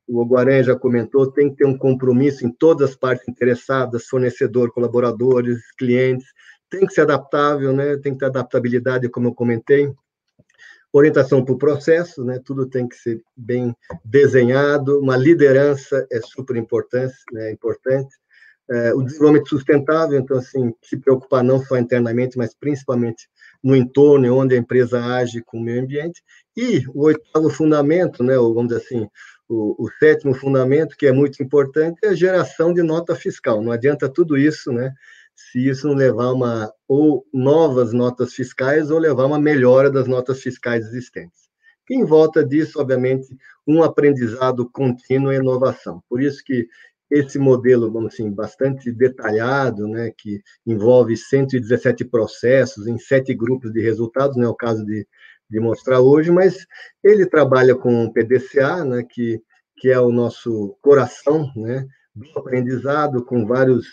O 0.06 0.24
Guaranha 0.24 0.62
já 0.62 0.76
comentou, 0.76 1.30
tem 1.30 1.50
que 1.50 1.56
ter 1.56 1.66
um 1.66 1.76
compromisso 1.76 2.46
em 2.46 2.50
todas 2.50 2.90
as 2.90 2.96
partes 2.96 3.28
interessadas, 3.28 4.06
fornecedor, 4.06 4.70
colaboradores, 4.70 5.58
clientes. 5.76 6.26
Tem 6.78 6.86
que 6.86 6.94
ser 6.94 7.02
adaptável, 7.02 7.72
né? 7.72 7.96
Tem 7.96 8.12
que 8.12 8.18
ter 8.18 8.26
adaptabilidade, 8.26 9.08
como 9.08 9.28
eu 9.28 9.34
comentei. 9.34 9.92
Orientação 10.92 11.44
para 11.44 11.54
o 11.54 11.58
processo, 11.58 12.24
né? 12.24 12.40
Tudo 12.44 12.66
tem 12.66 12.88
que 12.88 12.96
ser 12.96 13.22
bem 13.36 13.74
desenhado. 14.04 15.00
Uma 15.00 15.16
liderança 15.16 16.06
é 16.10 16.20
super 16.20 16.56
importante, 16.56 17.14
né? 17.32 17.50
Importante 17.50 18.14
é, 18.70 18.94
o 18.94 19.02
desenvolvimento 19.02 19.48
sustentável, 19.48 20.18
então, 20.18 20.38
assim, 20.38 20.72
se 20.82 20.96
preocupar 20.96 21.44
não 21.44 21.62
só 21.62 21.76
internamente, 21.76 22.38
mas 22.38 22.54
principalmente 22.54 23.28
no 23.62 23.76
entorno, 23.76 24.34
onde 24.36 24.54
a 24.54 24.58
empresa 24.58 25.04
age 25.04 25.42
com 25.42 25.58
o 25.58 25.62
meio 25.62 25.82
ambiente. 25.82 26.22
E 26.56 26.82
o 26.88 27.04
oitavo 27.04 27.50
fundamento, 27.50 28.22
né, 28.22 28.38
ou 28.38 28.54
vamos 28.54 28.72
dizer 28.72 28.84
assim, 28.84 29.08
o, 29.48 29.84
o, 29.84 29.90
sétimo 29.98 30.34
fundamento, 30.34 30.96
que 30.96 31.06
é 31.06 31.12
muito 31.12 31.42
importante, 31.42 31.98
é 32.02 32.08
a 32.08 32.14
geração 32.14 32.72
de 32.72 32.82
nota 32.82 33.14
fiscal. 33.14 33.62
Não 33.62 33.72
adianta 33.72 34.08
tudo 34.08 34.38
isso, 34.38 34.72
né, 34.72 34.92
se 35.34 35.68
isso 35.68 35.88
não 35.88 35.94
levar 35.94 36.32
uma 36.32 36.72
ou 36.86 37.26
novas 37.32 37.92
notas 37.92 38.32
fiscais 38.34 38.90
ou 38.90 38.98
levar 38.98 39.26
uma 39.26 39.38
melhora 39.38 39.90
das 39.90 40.06
notas 40.06 40.40
fiscais 40.40 40.86
existentes. 40.86 41.44
E 41.90 41.94
em 41.94 42.04
volta 42.04 42.44
disso, 42.44 42.80
obviamente, 42.80 43.36
um 43.66 43.82
aprendizado 43.82 44.68
contínuo 44.70 45.32
e 45.32 45.36
inovação. 45.36 46.02
Por 46.08 46.22
isso 46.22 46.42
que 46.44 46.66
esse 47.10 47.38
modelo, 47.38 47.92
vamos 47.92 48.14
assim, 48.14 48.30
bastante 48.30 48.90
detalhado, 48.90 49.86
né, 49.86 50.10
que 50.16 50.42
envolve 50.66 51.16
117 51.16 52.04
processos 52.06 52.86
em 52.86 52.98
sete 52.98 53.34
grupos 53.34 53.72
de 53.72 53.80
resultados, 53.80 54.36
não 54.36 54.44
é 54.44 54.48
o 54.48 54.54
caso 54.54 54.84
de, 54.84 55.06
de 55.48 55.60
mostrar 55.60 56.00
hoje, 56.00 56.30
mas 56.30 56.66
ele 57.02 57.26
trabalha 57.26 57.74
com 57.74 58.04
o 58.04 58.12
PDCA, 58.12 58.84
né, 58.84 59.04
que, 59.08 59.40
que 59.76 59.90
é 59.90 60.00
o 60.00 60.10
nosso 60.10 60.76
coração, 60.80 61.52
né, 61.54 61.86
do 62.14 62.26
aprendizado, 62.38 63.24
com 63.24 63.46
vários 63.46 63.86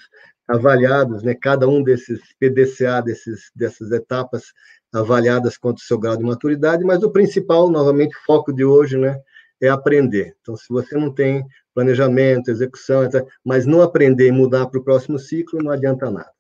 avaliados, 0.52 1.24
né, 1.24 1.34
cada 1.34 1.68
um 1.68 1.82
desses 1.82 2.20
PDCA, 2.40 3.02
desses, 3.02 3.52
dessas 3.56 3.92
etapas 3.92 4.54
avaliadas 4.94 5.58
quanto 5.58 5.78
ao 5.78 5.86
seu 5.86 5.98
grau 5.98 6.18
de 6.18 6.24
maturidade, 6.24 6.84
mas 6.84 7.02
o 7.02 7.12
principal, 7.12 7.70
novamente, 7.70 8.16
foco 8.26 8.54
de 8.54 8.64
hoje, 8.64 8.98
né, 8.98 9.20
é 9.62 9.70
aprender. 9.70 10.36
Então, 10.42 10.56
se 10.58 10.68
você 10.70 10.96
não 10.96 11.14
tem 11.14 11.46
planejamento, 11.74 12.52
execução, 12.52 13.04
etc., 13.04 13.26
mas 13.46 13.66
não 13.66 13.82
aprender 13.82 14.28
e 14.28 14.32
mudar 14.32 14.68
para 14.68 14.80
o 14.80 14.84
próximo 14.84 15.18
ciclo, 15.18 15.64
não 15.64 15.72
adianta 15.72 16.12
nada. 16.12 16.32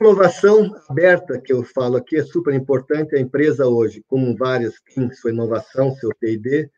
Inovação 0.00 0.74
aberta, 0.90 1.40
que 1.40 1.52
eu 1.52 1.62
falo 1.62 1.96
aqui, 1.96 2.16
é 2.16 2.22
super 2.22 2.52
importante. 2.52 3.14
A 3.14 3.20
empresa 3.20 3.66
hoje, 3.66 4.04
como 4.06 4.36
várias 4.36 4.74
têm 4.94 5.10
sua 5.12 5.30
inovação, 5.30 5.94
seu 5.94 6.10
P&D, 6.20 6.68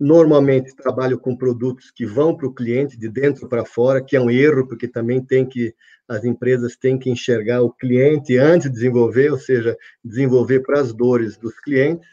normalmente 0.00 0.74
trabalho 0.74 1.18
com 1.18 1.36
produtos 1.36 1.90
que 1.90 2.06
vão 2.06 2.34
para 2.34 2.46
o 2.46 2.54
cliente 2.54 2.98
de 2.98 3.06
dentro 3.06 3.46
para 3.46 3.66
fora, 3.66 4.02
que 4.02 4.16
é 4.16 4.20
um 4.20 4.30
erro, 4.30 4.66
porque 4.66 4.88
também 4.88 5.22
tem 5.22 5.46
que 5.46 5.74
as 6.08 6.24
empresas 6.24 6.74
têm 6.74 6.98
que 6.98 7.08
enxergar 7.08 7.62
o 7.62 7.70
cliente 7.70 8.36
antes 8.36 8.68
de 8.68 8.74
desenvolver, 8.74 9.30
ou 9.30 9.38
seja, 9.38 9.76
desenvolver 10.04 10.60
para 10.60 10.80
as 10.80 10.92
dores 10.92 11.36
dos 11.36 11.60
clientes. 11.60 12.08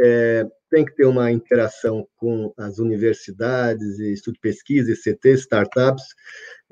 É, 0.00 0.46
tem 0.72 0.86
que 0.86 0.96
ter 0.96 1.04
uma 1.04 1.30
interação 1.30 2.08
com 2.16 2.50
as 2.56 2.78
universidades, 2.78 4.00
Instituto 4.00 4.36
de 4.36 4.40
Pesquisa, 4.40 4.90
ICT, 4.90 5.34
startups, 5.34 6.02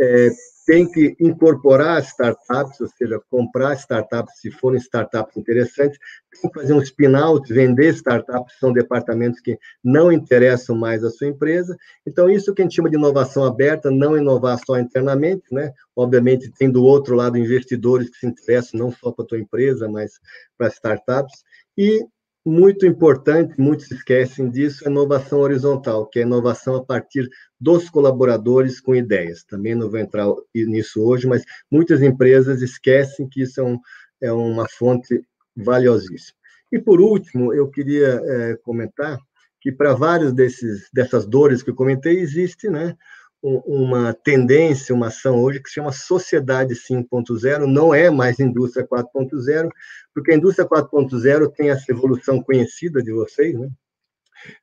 é, 0.01 0.31
tem 0.67 0.91
que 0.91 1.15
incorporar 1.21 2.03
startups, 2.03 2.81
ou 2.81 2.89
seja, 2.89 3.21
comprar 3.29 3.75
startups, 3.75 4.41
se 4.41 4.51
forem 4.51 4.81
startups 4.81 5.37
interessantes, 5.37 5.99
tem 6.33 6.51
que 6.51 6.61
fazer 6.61 6.73
um 6.73 6.81
spin-out, 6.81 7.53
vender 7.53 7.93
startups, 7.93 8.59
são 8.59 8.73
departamentos 8.73 9.39
que 9.41 9.59
não 9.85 10.11
interessam 10.11 10.75
mais 10.75 11.05
à 11.05 11.11
sua 11.11 11.27
empresa. 11.27 11.77
Então, 12.07 12.31
isso 12.31 12.55
que 12.55 12.63
a 12.63 12.65
gente 12.65 12.77
chama 12.77 12.89
de 12.89 12.97
inovação 12.97 13.45
aberta, 13.45 13.91
não 13.91 14.17
inovar 14.17 14.59
só 14.65 14.79
internamente, 14.79 15.45
né? 15.53 15.75
Obviamente, 15.95 16.51
tem 16.59 16.71
do 16.71 16.85
outro 16.85 17.15
lado 17.15 17.37
investidores 17.37 18.09
que 18.09 18.17
se 18.17 18.27
interessam 18.27 18.81
não 18.81 18.91
só 18.91 19.13
para 19.13 19.25
a 19.27 19.29
tua 19.29 19.39
empresa, 19.39 19.89
mas 19.91 20.13
para 20.57 20.69
startups. 20.69 21.43
E 21.77 22.01
muito 22.45 22.87
importante, 22.87 23.61
muitos 23.61 23.91
esquecem 23.91 24.51
disso, 24.51 24.87
é 24.87 24.91
inovação 24.91 25.41
horizontal, 25.41 26.07
que 26.07 26.19
é 26.19 26.23
inovação 26.23 26.77
a 26.77 26.85
partir 26.85 27.29
dos 27.61 27.91
colaboradores 27.91 28.81
com 28.81 28.95
ideias. 28.95 29.45
Também 29.45 29.75
não 29.75 29.91
vou 29.91 29.99
entrar 29.99 30.27
nisso 30.55 31.03
hoje, 31.03 31.27
mas 31.27 31.45
muitas 31.71 32.03
empresas 32.03 32.63
esquecem 32.63 33.29
que 33.29 33.43
isso 33.43 33.61
é, 33.61 33.65
um, 33.65 33.79
é 34.23 34.33
uma 34.33 34.67
fonte 34.69 35.23
valiosíssima. 35.55 36.39
E, 36.73 36.79
por 36.79 37.01
último, 37.01 37.53
eu 37.53 37.69
queria 37.69 38.21
é, 38.25 38.57
comentar 38.63 39.19
que, 39.61 39.71
para 39.71 39.95
desses, 40.33 40.89
dessas 40.93 41.27
dores 41.27 41.63
que 41.63 41.71
eu 41.71 41.75
comentei, 41.75 42.19
existe 42.21 42.71
né, 42.71 42.97
uma 43.43 44.13
tendência, 44.13 44.95
uma 44.95 45.07
ação 45.07 45.43
hoje 45.43 45.61
que 45.61 45.69
se 45.69 45.77
chama 45.77 45.93
Sociedade 45.93 46.75
5.0, 46.75 47.67
não 47.67 47.95
é 47.95 48.11
mais 48.11 48.39
Indústria 48.39 48.87
4.0, 48.87 49.69
porque 50.15 50.33
a 50.33 50.37
Indústria 50.37 50.69
4.0 50.69 51.51
tem 51.53 51.71
essa 51.71 51.91
evolução 51.91 52.43
conhecida 52.43 53.03
de 53.03 53.13
vocês, 53.13 53.59
né? 53.59 53.69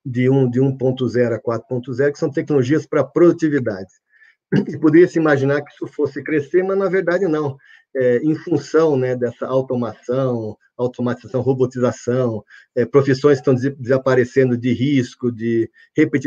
de, 0.06 0.30
um, 0.30 0.50
de 0.50 0.60
1.0 0.60 1.34
a 1.34 1.42
4.0, 1.42 2.12
que 2.12 2.20
são 2.20 2.32
tecnologias 2.32 2.86
para 2.86 3.04
produtividade. 3.04 3.90
E 4.54 4.78
poderia 4.78 5.08
se 5.08 5.20
imaginar 5.20 5.62
que 5.62 5.72
isso 5.74 5.88
fosse 5.88 6.24
crescer, 6.24 6.64
mas 6.64 6.78
na 6.78 6.88
verdade 6.90 7.28
não 7.28 7.58
é, 7.98 8.18
em 8.18 8.36
função 8.36 8.96
né, 8.96 9.16
dessa 9.16 9.48
automação, 9.48 10.56
automatização, 10.78 11.42
robotização, 11.42 12.44
é, 12.76 12.86
profissões 12.86 13.40
estão 13.40 13.56
desaparecendo 13.56 14.56
de 14.56 14.72
risco, 14.72 15.32
de 15.32 15.68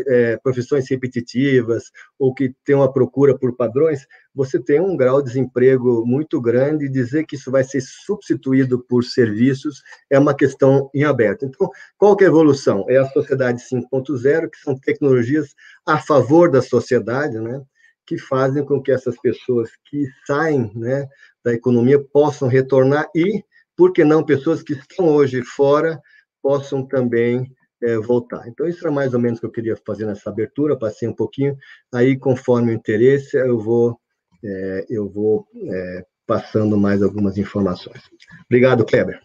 é, 0.09 0.37
profissões 0.39 0.91
repetitivas, 0.91 1.85
ou 2.19 2.35
que 2.35 2.53
tem 2.65 2.75
uma 2.75 2.93
procura 2.93 3.39
por 3.39 3.55
padrões, 3.55 4.05
você 4.35 4.61
tem 4.61 4.81
um 4.81 4.97
grau 4.97 5.23
de 5.23 5.29
desemprego 5.29 6.05
muito 6.05 6.41
grande, 6.41 6.87
e 6.87 6.91
dizer 6.91 7.25
que 7.27 7.37
isso 7.37 7.51
vai 7.51 7.63
ser 7.63 7.81
substituído 7.81 8.85
por 8.85 9.05
serviços 9.05 9.81
é 10.11 10.19
uma 10.19 10.35
questão 10.35 10.91
em 10.93 11.05
aberto. 11.05 11.45
Então, 11.45 11.71
qual 11.97 12.17
que 12.17 12.25
é 12.25 12.27
a 12.27 12.31
evolução? 12.31 12.85
É 12.89 12.97
a 12.97 13.07
sociedade 13.07 13.63
5.0, 13.63 14.51
que 14.51 14.59
são 14.59 14.77
tecnologias 14.77 15.55
a 15.87 15.99
favor 15.99 16.51
da 16.51 16.61
sociedade, 16.61 17.39
né? 17.39 17.63
Que 18.11 18.19
fazem 18.19 18.65
com 18.65 18.83
que 18.83 18.91
essas 18.91 19.17
pessoas 19.21 19.71
que 19.89 20.05
saem 20.27 20.73
né, 20.75 21.09
da 21.45 21.55
economia 21.55 21.97
possam 21.97 22.49
retornar 22.49 23.09
e, 23.15 23.45
por 23.77 23.93
que 23.93 24.03
não, 24.03 24.25
pessoas 24.27 24.65
que 24.65 24.73
estão 24.73 25.07
hoje 25.07 25.45
fora 25.45 26.03
possam 26.43 26.85
também 26.85 27.55
é, 27.81 27.97
voltar. 27.99 28.49
Então, 28.49 28.67
isso 28.67 28.85
é 28.85 28.91
mais 28.91 29.15
ou 29.15 29.21
menos 29.21 29.39
o 29.39 29.43
que 29.43 29.47
eu 29.47 29.53
queria 29.53 29.77
fazer 29.87 30.07
nessa 30.07 30.29
abertura, 30.29 30.77
passei 30.77 31.07
um 31.07 31.15
pouquinho, 31.15 31.57
aí, 31.95 32.19
conforme 32.19 32.73
o 32.73 32.75
interesse, 32.75 33.37
eu 33.37 33.61
vou, 33.61 33.97
é, 34.45 34.87
eu 34.91 35.09
vou 35.09 35.47
é, 35.69 36.05
passando 36.27 36.77
mais 36.77 37.05
algumas 37.05 37.39
informações. 37.39 38.03
Obrigado, 38.47 38.85
Kleber. 38.85 39.21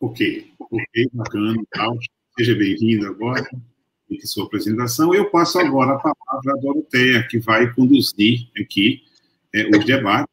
Ok, 0.00 0.50
ok, 0.58 1.10
bacana, 1.12 1.62
tal. 1.70 1.98
Seja 2.38 2.54
bem-vindo 2.54 3.08
agora 3.08 3.46
em 4.10 4.26
sua 4.26 4.44
apresentação. 4.44 5.14
Eu 5.14 5.30
passo 5.30 5.58
agora 5.58 5.92
a 5.92 5.98
palavra 5.98 6.52
à 6.52 6.56
Doroteia, 6.56 7.26
que 7.28 7.38
vai 7.38 7.72
conduzir 7.72 8.48
aqui 8.58 9.02
é, 9.54 9.66
o 9.66 9.84
debate. 9.84 10.28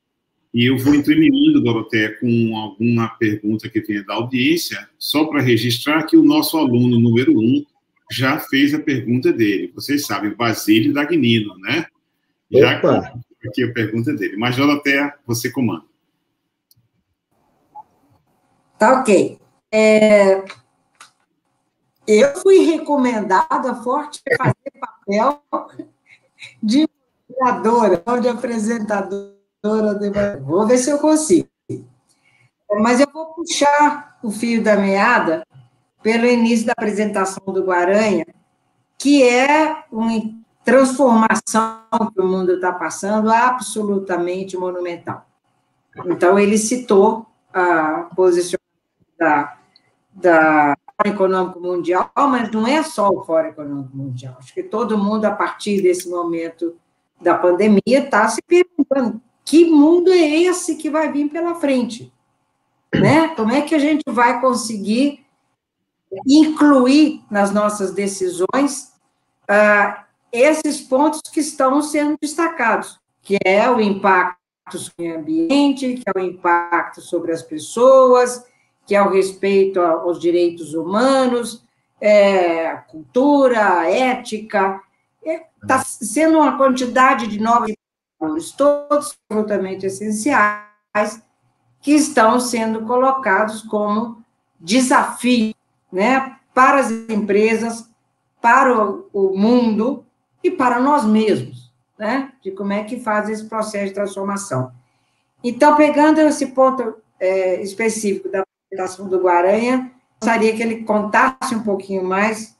E 0.53 0.65
eu 0.65 0.77
vou 0.77 0.95
intermedindo, 0.95 1.61
Doroteia, 1.61 2.17
com 2.19 2.57
alguma 2.57 3.09
pergunta 3.09 3.69
que 3.69 3.81
venha 3.81 4.03
da 4.03 4.15
audiência, 4.15 4.89
só 4.97 5.25
para 5.25 5.41
registrar 5.41 6.03
que 6.03 6.17
o 6.17 6.23
nosso 6.23 6.57
aluno 6.57 6.99
número 6.99 7.37
um 7.37 7.63
já 8.11 8.39
fez 8.39 8.73
a 8.73 8.79
pergunta 8.79 9.31
dele. 9.31 9.71
Vocês 9.75 10.05
sabem, 10.05 10.33
Basílio 10.33 10.93
Dagnino, 10.93 11.57
né? 11.59 11.85
Já 12.49 12.77
Opa. 12.77 13.19
aqui 13.45 13.63
a 13.63 13.73
pergunta 13.73 14.13
dele. 14.13 14.37
Mas, 14.37 14.55
Doroteia, 14.55 15.13
você 15.25 15.51
comanda. 15.51 15.83
Tá 18.79 19.01
ok. 19.01 19.37
É, 19.71 20.45
eu 22.07 22.35
fui 22.37 22.59
recomendada 22.59 23.75
forte 23.75 24.21
fazer 24.37 24.71
papel 24.79 25.41
de 26.63 26.87
moderadora, 27.29 28.01
de 28.21 28.29
apresentadora. 28.29 29.35
Vou 30.41 30.65
ver 30.65 30.77
se 30.77 30.89
eu 30.89 30.99
consigo. 30.99 31.49
Mas 32.79 32.99
eu 32.99 33.07
vou 33.11 33.33
puxar 33.33 34.17
o 34.23 34.31
fio 34.31 34.63
da 34.63 34.75
meada 34.75 35.45
pelo 36.01 36.25
início 36.25 36.65
da 36.65 36.73
apresentação 36.73 37.53
do 37.53 37.63
Guaranha, 37.63 38.25
que 38.97 39.23
é 39.23 39.83
uma 39.91 40.21
transformação 40.63 41.81
que 42.13 42.21
o 42.21 42.27
mundo 42.27 42.53
está 42.53 42.71
passando 42.71 43.29
absolutamente 43.29 44.57
monumental. 44.57 45.25
Então, 46.05 46.37
ele 46.37 46.57
citou 46.57 47.25
a 47.53 48.09
posicionamento 48.15 48.61
da, 49.17 49.57
da 50.13 50.77
Econômico 51.07 51.59
Mundial, 51.59 52.11
mas 52.15 52.51
não 52.51 52.67
é 52.67 52.83
só 52.83 53.09
o 53.09 53.23
Fórum 53.23 53.49
Econômico 53.49 53.95
Mundial. 53.95 54.35
Acho 54.39 54.53
que 54.53 54.63
todo 54.63 54.97
mundo, 54.97 55.25
a 55.25 55.31
partir 55.31 55.81
desse 55.81 56.09
momento 56.09 56.75
da 57.21 57.35
pandemia, 57.35 57.79
está 57.87 58.27
se 58.27 58.41
perguntando 58.41 59.21
que 59.43 59.65
mundo 59.65 60.11
é 60.11 60.27
esse 60.41 60.75
que 60.75 60.89
vai 60.89 61.11
vir 61.11 61.29
pela 61.29 61.55
frente? 61.55 62.11
Né? 62.93 63.29
Como 63.29 63.51
é 63.51 63.61
que 63.61 63.73
a 63.73 63.79
gente 63.79 64.03
vai 64.07 64.41
conseguir 64.41 65.25
incluir 66.25 67.23
nas 67.29 67.51
nossas 67.51 67.91
decisões 67.91 68.93
uh, 69.49 70.01
esses 70.31 70.81
pontos 70.81 71.21
que 71.31 71.39
estão 71.39 71.81
sendo 71.81 72.17
destacados, 72.21 72.99
que 73.21 73.37
é 73.43 73.69
o 73.69 73.79
impacto 73.79 74.37
sobre 74.77 75.11
o 75.11 75.19
ambiente, 75.19 75.95
que 75.95 76.03
é 76.05 76.19
o 76.19 76.21
impacto 76.21 77.01
sobre 77.01 77.31
as 77.31 77.41
pessoas, 77.41 78.45
que 78.87 78.95
é 78.95 79.01
o 79.01 79.09
respeito 79.09 79.81
aos 79.81 80.17
direitos 80.17 80.73
humanos, 80.73 81.61
é, 81.99 82.73
cultura, 82.87 83.85
ética, 83.91 84.81
está 85.61 85.75
é, 85.75 85.83
sendo 85.83 86.39
uma 86.39 86.57
quantidade 86.57 87.27
de 87.27 87.37
novos 87.37 87.69
indicadores, 87.69 88.51
todos 88.51 89.17
absolutamente 89.29 89.85
essenciais, 89.85 91.21
que 91.81 91.91
estão 91.91 92.39
sendo 92.39 92.83
colocados 92.83 93.61
como 93.61 94.23
desafio 94.59 95.53
né, 95.91 96.37
para 96.53 96.79
as 96.79 96.89
empresas, 96.89 97.89
para 98.41 98.73
o, 98.73 99.09
o 99.11 99.37
mundo 99.37 100.05
e 100.41 100.49
para 100.49 100.79
nós 100.79 101.03
mesmos, 101.05 101.73
né, 101.99 102.31
de 102.41 102.51
como 102.51 102.71
é 102.71 102.85
que 102.85 103.01
faz 103.01 103.29
esse 103.29 103.45
processo 103.45 103.87
de 103.87 103.93
transformação. 103.93 104.71
Então, 105.43 105.75
pegando 105.75 106.19
esse 106.19 106.47
ponto 106.47 106.95
é, 107.19 107.61
específico 107.61 108.29
da 108.29 108.46
apresentação 108.77 109.07
do 109.07 109.19
Guaranha, 109.19 109.91
gostaria 110.19 110.55
que 110.55 110.61
ele 110.61 110.83
contasse 110.83 111.55
um 111.55 111.63
pouquinho 111.63 112.03
mais, 112.03 112.55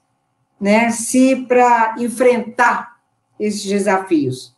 né, 0.59 0.89
se 0.89 1.35
para 1.47 1.95
enfrentar 1.99 2.97
esses 3.39 3.63
desafios, 3.63 4.55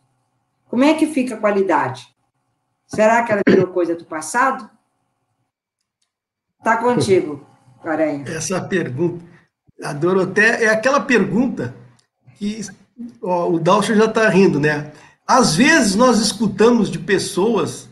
como 0.68 0.84
é 0.84 0.94
que 0.94 1.06
fica 1.06 1.34
a 1.34 1.38
qualidade? 1.38 2.08
Será 2.86 3.22
que 3.22 3.32
ela 3.32 3.42
virou 3.46 3.66
coisa 3.68 3.94
do 3.94 4.04
passado? 4.04 4.68
Está 6.58 6.76
contigo, 6.76 7.44
Guaranha. 7.82 8.24
Essa 8.28 8.60
pergunta, 8.60 9.24
a 9.82 9.92
Doroté, 9.92 10.64
é 10.64 10.68
aquela 10.68 11.00
pergunta 11.00 11.74
que 12.36 12.60
ó, 13.22 13.50
o 13.50 13.58
Dalcio 13.58 13.94
já 13.94 14.06
está 14.06 14.28
rindo, 14.28 14.58
né? 14.58 14.92
Às 15.26 15.54
vezes 15.54 15.94
nós 15.94 16.18
escutamos 16.18 16.90
de 16.90 16.98
pessoas 16.98 17.88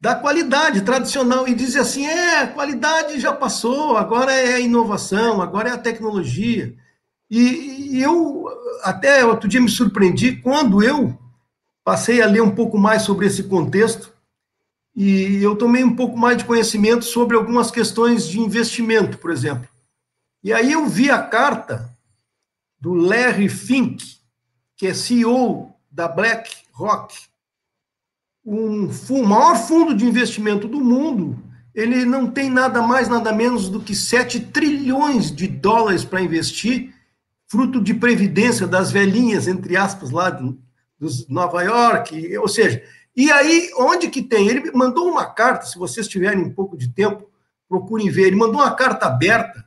da 0.00 0.14
qualidade 0.14 0.80
tradicional 0.80 1.46
e 1.46 1.54
dizem 1.54 1.80
assim: 1.80 2.06
é, 2.06 2.46
qualidade 2.46 3.20
já 3.20 3.32
passou, 3.32 3.96
agora 3.96 4.32
é 4.32 4.54
a 4.54 4.60
inovação, 4.60 5.42
agora 5.42 5.68
é 5.68 5.72
a 5.72 5.78
tecnologia. 5.78 6.74
E, 7.30 7.96
e 7.96 8.02
eu 8.02 8.46
até 8.82 9.24
outro 9.24 9.48
dia 9.48 9.60
me 9.60 9.68
surpreendi 9.68 10.36
quando 10.36 10.82
eu 10.82 11.16
passei 11.84 12.22
a 12.22 12.26
ler 12.26 12.42
um 12.42 12.54
pouco 12.54 12.78
mais 12.78 13.02
sobre 13.02 13.26
esse 13.26 13.44
contexto 13.44 14.12
e 14.94 15.42
eu 15.42 15.56
tomei 15.56 15.84
um 15.84 15.94
pouco 15.94 16.16
mais 16.16 16.38
de 16.38 16.44
conhecimento 16.44 17.04
sobre 17.04 17.36
algumas 17.36 17.70
questões 17.70 18.26
de 18.26 18.40
investimento, 18.40 19.18
por 19.18 19.30
exemplo. 19.30 19.68
E 20.42 20.52
aí 20.52 20.72
eu 20.72 20.86
vi 20.86 21.10
a 21.10 21.22
carta 21.22 21.96
do 22.80 22.94
Larry 22.94 23.48
Fink, 23.48 24.18
que 24.76 24.86
é 24.86 24.94
CEO 24.94 25.72
da 25.90 26.08
BlackRock, 26.08 27.14
um, 28.44 28.88
o 29.10 29.26
maior 29.26 29.56
fundo 29.56 29.94
de 29.94 30.04
investimento 30.04 30.66
do 30.66 30.80
mundo, 30.80 31.38
ele 31.74 32.04
não 32.04 32.30
tem 32.30 32.50
nada 32.50 32.82
mais, 32.82 33.08
nada 33.08 33.32
menos 33.32 33.68
do 33.68 33.80
que 33.80 33.94
7 33.94 34.40
trilhões 34.40 35.34
de 35.34 35.46
dólares 35.46 36.04
para 36.04 36.20
investir, 36.20 36.94
fruto 37.46 37.80
de 37.80 37.94
previdência 37.94 38.66
das 38.66 38.90
velhinhas, 38.90 39.46
entre 39.46 39.76
aspas, 39.76 40.10
lá 40.10 40.30
de, 40.30 40.56
dos 40.98 41.28
Nova 41.28 41.62
York, 41.62 42.36
ou 42.38 42.48
seja, 42.48 42.82
e 43.16 43.30
aí, 43.30 43.70
onde 43.76 44.08
que 44.08 44.22
tem? 44.22 44.48
Ele 44.48 44.70
mandou 44.72 45.08
uma 45.08 45.26
carta, 45.26 45.66
se 45.66 45.78
vocês 45.78 46.06
tiverem 46.06 46.42
um 46.42 46.52
pouco 46.52 46.76
de 46.76 46.88
tempo, 46.88 47.28
procurem 47.68 48.08
ver, 48.08 48.28
ele 48.28 48.36
mandou 48.36 48.60
uma 48.60 48.74
carta 48.74 49.06
aberta 49.06 49.64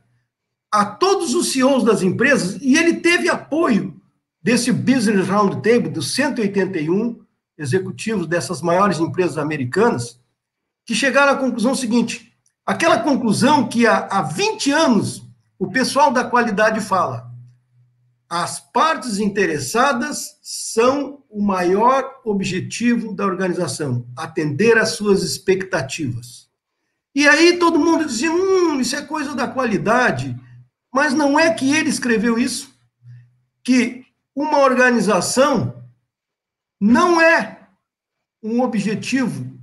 a 0.70 0.84
todos 0.84 1.34
os 1.34 1.52
CEOs 1.52 1.84
das 1.84 2.02
empresas, 2.02 2.58
e 2.60 2.76
ele 2.76 2.94
teve 2.94 3.28
apoio 3.28 3.94
desse 4.42 4.72
Business 4.72 5.28
Roundtable, 5.28 5.88
dos 5.88 6.14
181 6.14 7.23
executivos 7.56 8.26
dessas 8.26 8.60
maiores 8.60 8.98
empresas 8.98 9.38
americanas, 9.38 10.20
que 10.84 10.94
chegaram 10.94 11.32
à 11.32 11.36
conclusão 11.36 11.74
seguinte: 11.74 12.32
aquela 12.64 12.98
conclusão 13.00 13.68
que 13.68 13.86
há, 13.86 14.06
há 14.10 14.22
20 14.22 14.70
anos 14.70 15.22
o 15.58 15.70
pessoal 15.70 16.12
da 16.12 16.24
qualidade 16.24 16.80
fala. 16.80 17.32
As 18.28 18.58
partes 18.58 19.18
interessadas 19.18 20.38
são 20.42 21.22
o 21.30 21.42
maior 21.42 22.20
objetivo 22.24 23.14
da 23.14 23.24
organização, 23.24 24.06
atender 24.16 24.76
às 24.78 24.90
suas 24.90 25.22
expectativas. 25.22 26.48
E 27.14 27.28
aí 27.28 27.58
todo 27.58 27.78
mundo 27.78 28.06
dizia: 28.06 28.32
hum, 28.32 28.80
isso 28.80 28.96
é 28.96 29.02
coisa 29.02 29.34
da 29.34 29.46
qualidade. 29.46 30.36
Mas 30.92 31.12
não 31.12 31.38
é 31.38 31.52
que 31.52 31.74
ele 31.74 31.88
escreveu 31.88 32.38
isso? 32.38 32.72
Que 33.62 34.04
uma 34.34 34.60
organização 34.60 35.83
não 36.84 37.18
é 37.18 37.66
um 38.42 38.60
objetivo 38.60 39.58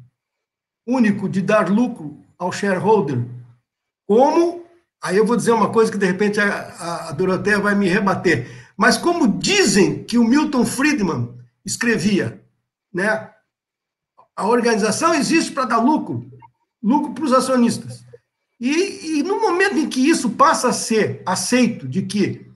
único 0.88 1.30
de 1.30 1.40
dar 1.40 1.70
lucro 1.70 2.18
ao 2.36 2.52
shareholder, 2.52 3.24
como, 4.08 4.66
aí 5.00 5.18
eu 5.18 5.26
vou 5.26 5.38
dizer 5.38 5.52
uma 5.52 5.70
coisa 5.70 5.92
que 5.92 6.00
de 6.00 6.06
repente 6.08 6.40
a, 6.42 7.10
a 7.10 7.12
Doroteia 7.12 7.60
vai 7.60 7.76
me 7.76 7.88
rebater, 7.88 8.74
mas 8.76 8.98
como 8.98 9.38
dizem 9.38 10.04
que 10.04 10.18
o 10.18 10.24
Milton 10.24 10.66
Friedman 10.66 11.32
escrevia, 11.64 12.44
né? 12.92 13.30
A 14.36 14.48
organização 14.48 15.14
existe 15.14 15.52
para 15.52 15.66
dar 15.66 15.78
lucro, 15.78 16.28
lucro 16.82 17.14
para 17.14 17.26
os 17.26 17.34
acionistas. 17.34 18.04
E, 18.60 19.20
e 19.20 19.24
no 19.24 19.40
momento 19.40 19.78
em 19.78 19.88
que 19.88 20.10
isso 20.10 20.32
passa 20.32 20.70
a 20.70 20.74
ser 20.74 21.22
aceito, 21.24 21.88
de 21.88 22.02
que 22.02 22.50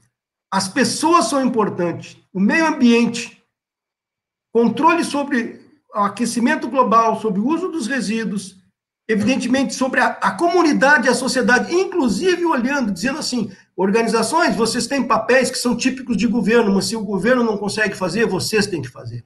as 0.49 0.67
pessoas 0.67 1.25
são 1.25 1.45
importantes, 1.45 2.17
o 2.33 2.39
meio 2.39 2.65
ambiente 2.65 3.34
controle 4.55 5.03
sobre 5.03 5.59
o 5.93 5.99
aquecimento 5.99 6.69
global, 6.69 7.19
sobre 7.19 7.41
o 7.41 7.45
uso 7.45 7.67
dos 7.67 7.87
resíduos, 7.87 8.55
evidentemente 9.05 9.75
sobre 9.75 9.99
a, 9.99 10.07
a 10.07 10.31
comunidade 10.31 11.07
e 11.07 11.09
a 11.09 11.13
sociedade, 11.13 11.75
inclusive 11.75 12.45
olhando, 12.45 12.89
dizendo 12.89 13.19
assim, 13.19 13.51
organizações, 13.75 14.55
vocês 14.55 14.87
têm 14.87 15.05
papéis 15.05 15.51
que 15.51 15.57
são 15.57 15.75
típicos 15.75 16.15
de 16.15 16.25
governo, 16.25 16.73
mas 16.73 16.85
se 16.85 16.95
o 16.95 17.03
governo 17.03 17.43
não 17.43 17.57
consegue 17.57 17.95
fazer, 17.95 18.25
vocês 18.27 18.65
têm 18.65 18.81
que 18.81 18.87
fazer. 18.87 19.25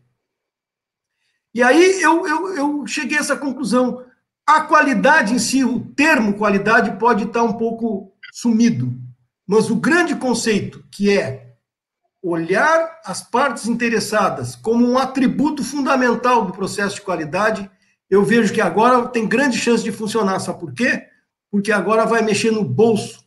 E 1.53 1.61
aí 1.61 2.01
eu, 2.01 2.25
eu, 2.27 2.55
eu 2.55 2.87
cheguei 2.87 3.19
a 3.19 3.21
essa 3.21 3.37
conclusão. 3.37 4.03
A 4.47 4.61
qualidade 4.61 5.35
em 5.35 5.39
si, 5.39 5.63
o 5.63 5.79
termo 5.93 6.39
qualidade 6.39 6.97
pode 6.97 7.25
estar 7.25 7.43
um 7.43 7.53
pouco 7.53 8.11
sumido, 8.33 8.99
mas 9.47 9.69
o 9.69 9.75
grande 9.75 10.15
conceito, 10.15 10.83
que 10.91 11.15
é 11.15 11.48
olhar 12.21 12.99
as 13.05 13.21
partes 13.21 13.67
interessadas 13.67 14.55
como 14.55 14.85
um 14.85 14.97
atributo 14.97 15.63
fundamental 15.63 16.45
do 16.45 16.53
processo 16.53 16.95
de 16.95 17.01
qualidade, 17.01 17.69
eu 18.09 18.23
vejo 18.23 18.53
que 18.53 18.61
agora 18.61 19.07
tem 19.07 19.27
grande 19.27 19.57
chance 19.57 19.83
de 19.83 19.91
funcionar. 19.91 20.39
Sabe 20.39 20.59
por 20.59 20.73
quê? 20.73 21.03
Porque 21.51 21.71
agora 21.71 22.05
vai 22.05 22.21
mexer 22.21 22.51
no 22.51 22.63
bolso. 22.63 23.23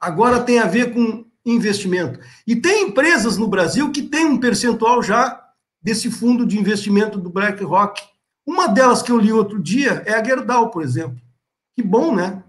Agora 0.00 0.42
tem 0.42 0.58
a 0.58 0.66
ver 0.66 0.94
com 0.94 1.24
investimento. 1.44 2.20
E 2.46 2.56
tem 2.56 2.88
empresas 2.88 3.36
no 3.36 3.48
Brasil 3.48 3.90
que 3.90 4.02
tem 4.02 4.24
um 4.24 4.38
percentual 4.38 5.02
já 5.02 5.42
desse 5.82 6.10
fundo 6.10 6.46
de 6.46 6.58
investimento 6.58 7.18
do 7.18 7.28
BlackRock. 7.28 8.02
Uma 8.46 8.68
delas 8.68 9.02
que 9.02 9.12
eu 9.12 9.18
li 9.18 9.32
outro 9.32 9.60
dia 9.62 10.02
é 10.06 10.14
a 10.14 10.24
Gerdau, 10.24 10.70
por 10.70 10.82
exemplo. 10.82 11.20
Que 11.76 11.82
bom, 11.82 12.14
né? 12.14 12.42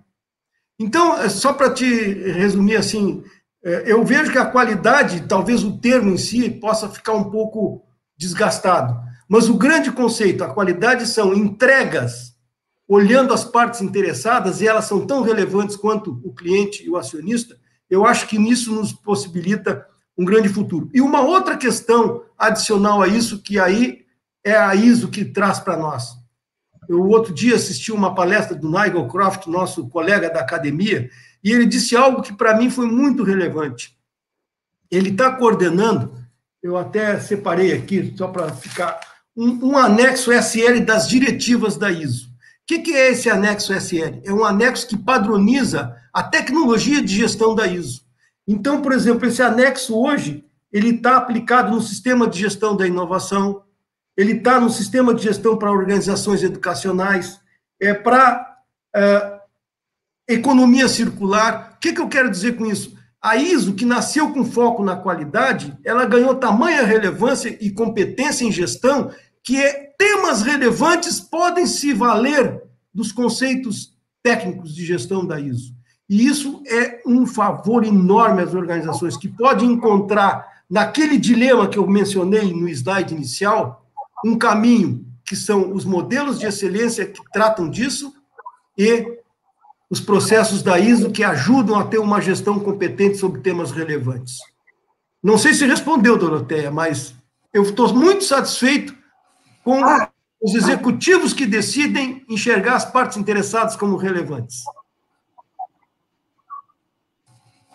Então, 0.80 1.17
é 1.17 1.30
só 1.30 1.53
para 1.53 1.73
te 1.73 1.86
resumir 1.86 2.76
assim, 2.76 3.23
eu 3.66 4.05
vejo 4.05 4.32
que 4.32 4.38
a 4.38 4.45
qualidade, 4.45 5.28
talvez 5.28 5.63
o 5.63 5.80
termo 5.80 6.11
em 6.11 6.18
si, 6.18 6.49
possa 6.49 6.88
ficar 6.88 7.13
um 7.13 7.32
pouco 7.32 7.84
desgastado. 8.16 8.95
Mas 9.28 9.49
o 9.49 9.57
grande 9.57 9.91
conceito, 9.91 10.43
a 10.43 10.53
qualidade 10.53 11.07
são 11.07 11.34
entregas, 11.34 12.36
olhando 12.88 13.34
as 13.34 13.43
partes 13.43 13.82
interessadas, 13.82 14.61
e 14.61 14.68
elas 14.68 14.86
são 14.86 15.07
tão 15.07 15.24
relevantes 15.24 15.76
quanto 15.76 16.22
o 16.24 16.32
cliente 16.32 16.86
e 16.86 16.89
o 16.89 16.95
acionista, 16.95 17.57
eu 17.89 18.05
acho 18.05 18.28
que 18.28 18.38
nisso 18.38 18.72
nos 18.72 18.93
possibilita 18.93 19.86
um 20.16 20.24
grande 20.24 20.47
futuro. 20.47 20.89
E 20.93 21.01
uma 21.01 21.22
outra 21.22 21.57
questão 21.57 22.24
adicional 22.38 23.01
a 23.01 23.07
isso, 23.07 23.41
que 23.41 23.59
aí 23.59 24.05
é 24.43 24.55
a 24.55 24.76
ISO 24.76 25.09
que 25.09 25.26
traz 25.26 25.59
para 25.59 25.76
nós. 25.76 26.09
Eu, 26.88 27.01
outro 27.01 27.34
dia, 27.34 27.55
assisti 27.55 27.91
uma 27.91 28.13
palestra 28.13 28.55
do 28.55 28.70
Nigel 28.70 29.07
Croft, 29.07 29.47
nosso 29.47 29.89
colega 29.89 30.30
da 30.30 30.41
academia, 30.41 31.09
e 31.45 31.51
ele 31.51 31.67
disse 31.67 31.95
algo 31.95 32.23
que 32.23 32.33
para 32.33 32.57
mim 32.57 32.71
foi 32.71 32.87
muito 32.87 33.21
relevante. 33.21 33.95
Ele 34.89 35.11
está 35.11 35.31
coordenando, 35.31 36.17
eu 36.61 36.75
até 36.75 37.19
separei 37.19 37.71
aqui, 37.71 38.15
só 38.17 38.27
para 38.27 38.51
ficar, 38.51 38.99
um, 39.37 39.73
um, 39.73 39.77
anexo 39.77 40.33
SL 40.33 40.79
das 40.83 41.07
diretivas 41.07 41.77
da 41.77 41.91
ISO. 41.91 42.31
que, 42.65 42.79
que 42.79 42.93
é 42.95 43.11
esse 43.11 43.29
anexo 43.29 43.71
SL? 43.75 44.21
É 44.23 44.33
um 44.33 44.43
anexo 44.43 44.87
que 44.87 44.97
padroniza 44.97 45.95
a 46.11 46.23
tecnologia 46.23 46.99
de 46.99 47.15
gestão 47.15 47.53
da 47.53 47.67
ISO. 47.67 48.01
Então, 48.47 48.81
por 48.81 48.91
exemplo, 48.91 49.27
esse 49.27 49.43
anexo 49.43 49.95
hoje, 49.95 50.43
ele 50.73 50.95
está 50.95 51.17
aplicado 51.17 51.75
no 51.75 51.81
sistema 51.81 52.27
de 52.27 52.39
gestão 52.39 52.75
da 52.75 52.87
inovação, 52.87 53.61
ele 54.17 54.31
está 54.31 54.59
no 54.59 54.71
sistema 54.71 55.13
de 55.13 55.21
gestão 55.21 55.59
para 55.59 55.71
organizações 55.71 56.41
educacionais, 56.41 57.39
é 57.79 57.93
para 57.93 58.57
é, 58.95 59.35
economia 60.28 60.88
circular. 60.88 61.73
O 61.76 61.80
que, 61.80 61.93
que 61.93 62.01
eu 62.01 62.07
quero 62.07 62.30
dizer 62.30 62.55
com 62.57 62.65
isso? 62.65 62.95
A 63.21 63.38
ISO, 63.38 63.73
que 63.73 63.86
nasceu 63.86 64.32
com 64.32 64.45
foco 64.45 64.84
na 64.84 64.95
qualidade, 64.95 65.76
ela 65.84 66.05
ganhou 66.05 66.36
tamanha 66.36 66.84
relevância 66.84 67.57
e 67.59 67.71
competência 67.71 68.45
em 68.45 68.51
gestão 68.51 69.11
que 69.43 69.57
é, 69.57 69.93
temas 69.97 70.41
relevantes 70.41 71.19
podem 71.19 71.65
se 71.65 71.93
valer 71.93 72.61
dos 72.93 73.11
conceitos 73.11 73.93
técnicos 74.23 74.73
de 74.73 74.86
gestão 74.86 75.26
da 75.26 75.39
ISO. 75.39 75.73
E 76.09 76.26
isso 76.26 76.61
é 76.67 77.01
um 77.05 77.26
favor 77.26 77.84
enorme 77.84 78.41
às 78.41 78.53
organizações 78.53 79.17
que 79.17 79.28
podem 79.28 79.71
encontrar 79.71 80.63
naquele 80.69 81.17
dilema 81.17 81.67
que 81.67 81.78
eu 81.78 81.88
mencionei 81.88 82.53
no 82.53 82.67
slide 82.69 83.13
inicial, 83.13 83.86
um 84.23 84.38
caminho 84.38 85.05
que 85.23 85.36
são 85.36 85.73
os 85.73 85.86
modelos 85.86 86.39
de 86.39 86.45
excelência 86.45 87.05
que 87.05 87.21
tratam 87.32 87.69
disso 87.69 88.13
e 88.78 89.19
os 89.89 89.99
processos 89.99 90.63
da 90.63 90.79
ISO 90.79 91.11
que 91.11 91.23
ajudam 91.23 91.79
a 91.79 91.86
ter 91.86 91.99
uma 91.99 92.19
gestão 92.19 92.59
competente 92.59 93.17
sobre 93.17 93.41
temas 93.41 93.71
relevantes. 93.71 94.38
Não 95.21 95.38
sei 95.38 95.53
se 95.53 95.65
respondeu, 95.65 96.17
Doroteia, 96.17 96.71
mas 96.71 97.13
eu 97.53 97.63
estou 97.63 97.93
muito 97.93 98.23
satisfeito 98.23 98.95
com 99.63 99.83
ah. 99.83 100.09
os 100.41 100.53
executivos 100.53 101.33
que 101.33 101.45
decidem 101.45 102.23
enxergar 102.29 102.75
as 102.75 102.86
partes 102.86 103.17
interessadas 103.17 103.75
como 103.75 103.95
relevantes. 103.95 104.63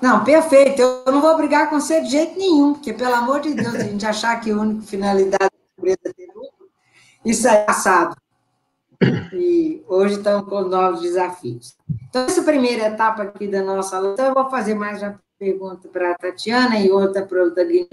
Não, 0.01 0.25
perfeito. 0.25 0.81
Eu 0.81 1.13
não 1.13 1.21
vou 1.21 1.37
brigar 1.37 1.69
com 1.69 1.79
você 1.79 2.01
de 2.01 2.11
jeito 2.11 2.39
nenhum, 2.39 2.73
porque, 2.73 2.93
pelo 2.93 3.15
amor 3.15 3.41
de 3.41 3.53
Deus, 3.53 3.75
a 3.75 3.85
gente 3.85 4.07
achar 4.07 4.41
que 4.41 4.51
a 4.51 4.57
única 4.57 4.87
finalidade 4.87 5.51
da 5.51 5.73
empresa 5.79 5.99
é 6.07 6.13
ter 6.13 6.27
lucro, 6.29 6.69
isso 7.25 7.47
é 7.47 7.65
passado. 7.65 8.17
E 9.33 9.83
hoje 9.89 10.17
estamos 10.17 10.49
com 10.49 10.61
novos 10.63 11.01
desafios. 11.01 11.77
Então, 12.09 12.27
essa 12.27 12.43
primeira 12.43 12.89
etapa 12.89 13.23
aqui 13.23 13.47
da 13.47 13.63
nossa 13.63 13.99
luta, 13.99 14.23
eu 14.23 14.35
vou 14.35 14.51
fazer 14.51 14.75
mais 14.75 15.03
uma 15.03 15.19
pergunta 15.39 15.89
para 15.89 16.13
a 16.13 16.15
Tatiana 16.15 16.79
e 16.79 16.91
outra 16.91 17.25
para 17.25 17.45
o 17.45 17.55
Danilo. 17.55 17.89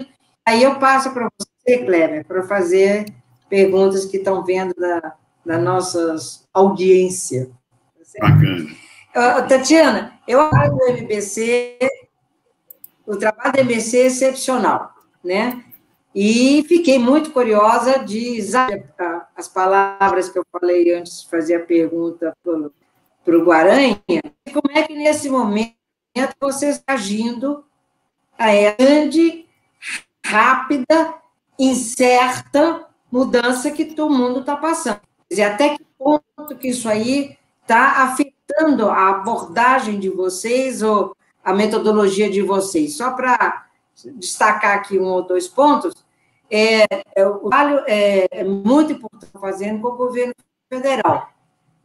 Aí 0.46 0.62
eu 0.62 0.78
passo 0.78 1.12
para 1.12 1.28
você, 1.38 1.78
Kleber, 1.78 2.26
para 2.26 2.42
fazer 2.42 3.06
perguntas 3.48 4.04
que 4.04 4.18
estão 4.18 4.44
vendo 4.44 4.74
da, 4.74 5.14
da 5.44 5.58
nossa 5.58 6.16
audiência. 6.52 7.50
Bacana. 8.20 8.66
Uh, 9.16 9.48
Tatiana, 9.48 10.18
eu 10.26 10.40
acho 10.40 10.74
o 10.74 10.88
MBC, 10.90 11.78
o 13.06 13.16
trabalho 13.16 13.52
do 13.52 13.60
MBC 13.60 13.98
é 13.98 14.06
excepcional, 14.06 14.92
né? 15.24 15.64
E 16.14 16.64
fiquei 16.68 16.98
muito 16.98 17.30
curiosa 17.30 17.98
de 17.98 18.36
as 19.38 19.46
palavras 19.46 20.28
que 20.28 20.36
eu 20.36 20.44
falei 20.50 20.92
antes 20.92 21.22
de 21.22 21.30
fazer 21.30 21.54
a 21.54 21.64
pergunta 21.64 22.36
para 22.42 23.38
o 23.38 23.44
Guaranha, 23.44 24.02
como 24.52 24.76
é 24.76 24.82
que 24.82 24.94
nesse 24.94 25.30
momento 25.30 25.76
você 26.40 26.70
está 26.70 26.94
agindo 26.94 27.64
a 28.36 28.48
grande, 28.72 29.46
rápida, 30.24 31.14
incerta 31.56 32.84
mudança 33.10 33.70
que 33.70 33.84
todo 33.84 34.12
mundo 34.12 34.40
está 34.40 34.56
passando. 34.56 35.00
Quer 35.28 35.34
dizer, 35.34 35.42
até 35.44 35.76
que 35.76 35.84
ponto 35.96 36.56
que 36.58 36.68
isso 36.68 36.88
aí 36.88 37.38
está 37.62 38.02
afetando 38.02 38.88
a 38.88 39.10
abordagem 39.10 40.00
de 40.00 40.08
vocês 40.08 40.82
ou 40.82 41.16
a 41.44 41.52
metodologia 41.52 42.28
de 42.28 42.42
vocês? 42.42 42.96
Só 42.96 43.12
para 43.12 43.66
destacar 44.16 44.76
aqui 44.76 44.98
um 44.98 45.06
ou 45.06 45.22
dois 45.22 45.46
pontos, 45.46 45.94
é, 46.50 46.86
é, 47.14 47.26
o 47.26 47.38
trabalho 47.38 47.82
é, 47.86 48.40
é 48.40 48.44
muito 48.44 48.92
importante 48.92 49.32
fazendo 49.40 49.80
com 49.80 49.88
o 49.88 49.96
governo 49.96 50.34
federal, 50.68 51.30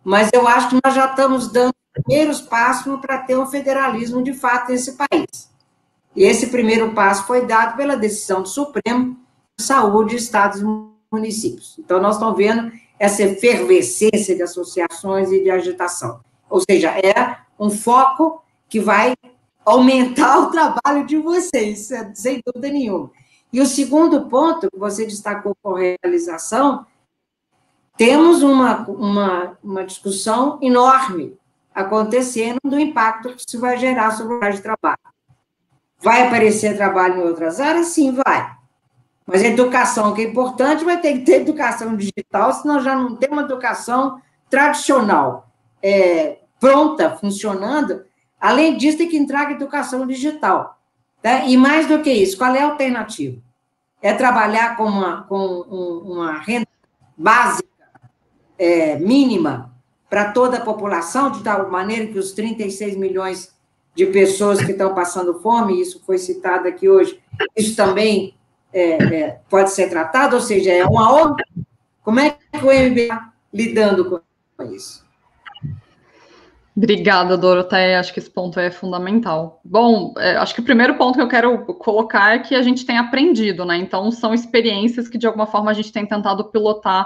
mas 0.03 0.29
eu 0.33 0.47
acho 0.47 0.69
que 0.69 0.79
nós 0.83 0.93
já 0.93 1.05
estamos 1.05 1.51
dando 1.51 1.73
primeiros 1.93 2.41
passos 2.41 2.99
para 2.99 3.19
ter 3.19 3.37
um 3.37 3.45
federalismo 3.45 4.23
de 4.23 4.33
fato 4.33 4.71
nesse 4.71 4.93
país. 4.93 5.51
E 6.15 6.23
esse 6.23 6.47
primeiro 6.47 6.93
passo 6.93 7.25
foi 7.25 7.45
dado 7.45 7.75
pela 7.75 7.95
decisão 7.95 8.41
do 8.41 8.47
Supremo 8.47 9.17
de 9.57 9.63
Saúde, 9.63 10.15
Estados 10.15 10.61
Unidos 10.61 10.93
municípios. 11.13 11.75
Então, 11.77 12.01
nós 12.01 12.15
estamos 12.15 12.35
vendo 12.35 12.71
essa 12.99 13.23
efervescência 13.23 14.35
de 14.35 14.41
associações 14.41 15.31
e 15.31 15.43
de 15.43 15.51
agitação. 15.51 16.19
Ou 16.49 16.59
seja, 16.59 16.89
é 16.89 17.37
um 17.59 17.69
foco 17.69 18.43
que 18.67 18.79
vai 18.79 19.13
aumentar 19.63 20.39
o 20.39 20.49
trabalho 20.49 21.05
de 21.05 21.17
vocês, 21.17 21.89
sem 22.15 22.41
dúvida 22.45 22.73
nenhuma. 22.73 23.11
E 23.53 23.61
o 23.61 23.67
segundo 23.67 24.25
ponto 24.25 24.67
que 24.71 24.79
você 24.79 25.05
destacou 25.05 25.55
com 25.61 25.73
realização, 25.73 26.87
temos 27.95 28.41
uma, 28.41 28.79
uma, 28.89 29.57
uma 29.63 29.85
discussão 29.85 30.57
enorme 30.59 31.37
acontecendo 31.73 32.59
do 32.63 32.79
impacto 32.79 33.29
que 33.29 33.43
isso 33.47 33.59
vai 33.59 33.77
gerar 33.77 34.09
sobre 34.11 34.33
o 34.33 34.43
área 34.43 34.55
de 34.55 34.61
trabalho. 34.61 34.97
Vai 35.99 36.27
aparecer 36.27 36.75
trabalho 36.75 37.21
em 37.21 37.27
outras 37.27 37.59
áreas? 37.59 37.87
Sim, 37.87 38.17
vai. 38.25 38.57
Mas 39.25 39.43
a 39.43 39.47
educação, 39.47 40.13
que 40.15 40.21
é 40.21 40.25
importante, 40.25 40.83
vai 40.83 40.99
ter 40.99 41.13
que 41.13 41.25
ter 41.25 41.41
educação 41.41 41.95
digital, 41.95 42.51
senão 42.53 42.81
já 42.81 42.95
não 42.95 43.15
tem 43.15 43.29
uma 43.29 43.43
educação 43.43 44.19
tradicional 44.49 45.47
é, 45.81 46.39
pronta, 46.59 47.11
funcionando. 47.17 48.03
Além 48.41 48.77
disso, 48.77 48.97
tem 48.97 49.07
que 49.07 49.17
entrar 49.17 49.45
com 49.45 49.51
educação 49.51 50.07
digital. 50.07 50.79
Tá? 51.23 51.45
E 51.45 51.55
mais 51.55 51.87
do 51.87 52.01
que 52.01 52.11
isso, 52.11 52.37
qual 52.37 52.53
é 52.53 52.61
a 52.61 52.65
alternativa? 52.65 53.41
É 54.01 54.13
trabalhar 54.13 54.75
com 54.75 54.83
uma, 54.83 55.23
com 55.23 55.37
uma 55.37 56.37
renda 56.39 56.67
básica 57.17 57.69
é, 58.59 58.97
mínima 58.99 59.73
para 60.09 60.33
toda 60.33 60.57
a 60.57 60.61
população, 60.61 61.31
de 61.31 61.41
tal 61.41 61.71
maneira 61.71 62.07
que 62.07 62.19
os 62.19 62.33
36 62.33 62.97
milhões 62.97 63.55
de 63.95 64.05
pessoas 64.07 64.61
que 64.61 64.73
estão 64.73 64.93
passando 64.93 65.39
fome, 65.39 65.79
isso 65.79 66.03
foi 66.05 66.17
citado 66.17 66.67
aqui 66.67 66.89
hoje, 66.89 67.17
isso 67.55 67.73
também 67.73 68.35
é, 68.73 68.91
é, 68.91 69.39
pode 69.49 69.71
ser 69.71 69.89
tratado, 69.89 70.35
ou 70.35 70.41
seja, 70.41 70.73
é 70.73 70.83
uma 70.83 71.09
ordem. 71.09 71.45
Como 72.03 72.19
é 72.19 72.31
que 72.31 72.57
o 72.57 72.65
MBA 72.65 73.33
lidando 73.53 74.21
com 74.57 74.63
isso? 74.73 75.02
Obrigada, 76.75 77.37
Doroteia. 77.37 77.99
Acho 77.99 78.11
que 78.11 78.19
esse 78.19 78.29
ponto 78.29 78.59
é 78.59 78.71
fundamental. 78.71 79.61
Bom, 79.63 80.13
é, 80.17 80.35
acho 80.37 80.55
que 80.55 80.61
o 80.61 80.63
primeiro 80.63 80.95
ponto 80.95 81.15
que 81.15 81.21
eu 81.21 81.27
quero 81.27 81.65
colocar 81.75 82.35
é 82.35 82.39
que 82.39 82.55
a 82.55 82.63
gente 82.63 82.85
tem 82.85 82.97
aprendido, 82.97 83.63
né? 83.63 83.77
Então, 83.77 84.09
são 84.11 84.33
experiências 84.33 85.07
que, 85.07 85.17
de 85.17 85.27
alguma 85.27 85.45
forma, 85.45 85.69
a 85.69 85.73
gente 85.73 85.91
tem 85.91 86.05
tentado 86.05 86.45
pilotar 86.45 87.05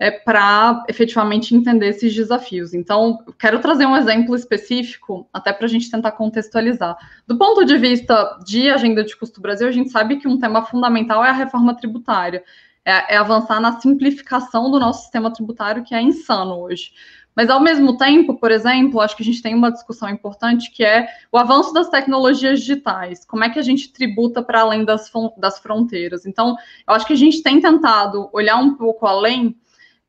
é, 0.00 0.10
para 0.10 0.82
efetivamente 0.88 1.54
entender 1.54 1.88
esses 1.88 2.14
desafios. 2.14 2.74
Então, 2.74 3.24
quero 3.38 3.58
trazer 3.58 3.84
um 3.86 3.96
exemplo 3.96 4.34
específico, 4.34 5.28
até 5.32 5.52
para 5.52 5.66
a 5.66 5.68
gente 5.68 5.90
tentar 5.90 6.12
contextualizar. 6.12 6.96
Do 7.26 7.38
ponto 7.38 7.64
de 7.66 7.76
vista 7.76 8.38
de 8.46 8.70
agenda 8.70 9.04
de 9.04 9.14
custo 9.14 9.42
Brasil, 9.42 9.68
a 9.68 9.72
gente 9.72 9.90
sabe 9.90 10.16
que 10.16 10.26
um 10.26 10.38
tema 10.38 10.64
fundamental 10.64 11.22
é 11.22 11.28
a 11.28 11.34
reforma 11.34 11.74
tributária, 11.74 12.42
é, 12.82 13.14
é 13.14 13.16
avançar 13.18 13.60
na 13.60 13.78
simplificação 13.78 14.70
do 14.70 14.80
nosso 14.80 15.02
sistema 15.02 15.30
tributário, 15.30 15.84
que 15.84 15.94
é 15.94 16.00
insano 16.00 16.60
hoje. 16.60 16.92
Mas, 17.34 17.48
ao 17.48 17.60
mesmo 17.60 17.96
tempo, 17.96 18.34
por 18.34 18.50
exemplo, 18.50 19.00
acho 19.00 19.16
que 19.16 19.22
a 19.22 19.26
gente 19.26 19.42
tem 19.42 19.54
uma 19.54 19.70
discussão 19.70 20.08
importante 20.08 20.70
que 20.70 20.84
é 20.84 21.08
o 21.30 21.38
avanço 21.38 21.72
das 21.72 21.88
tecnologias 21.88 22.60
digitais. 22.60 23.24
Como 23.24 23.44
é 23.44 23.50
que 23.50 23.58
a 23.58 23.62
gente 23.62 23.92
tributa 23.92 24.42
para 24.42 24.60
além 24.60 24.84
das, 24.84 25.10
das 25.36 25.58
fronteiras? 25.58 26.26
Então, 26.26 26.56
eu 26.86 26.94
acho 26.94 27.06
que 27.06 27.12
a 27.12 27.16
gente 27.16 27.42
tem 27.42 27.60
tentado 27.60 28.28
olhar 28.32 28.56
um 28.56 28.74
pouco 28.74 29.06
além 29.06 29.56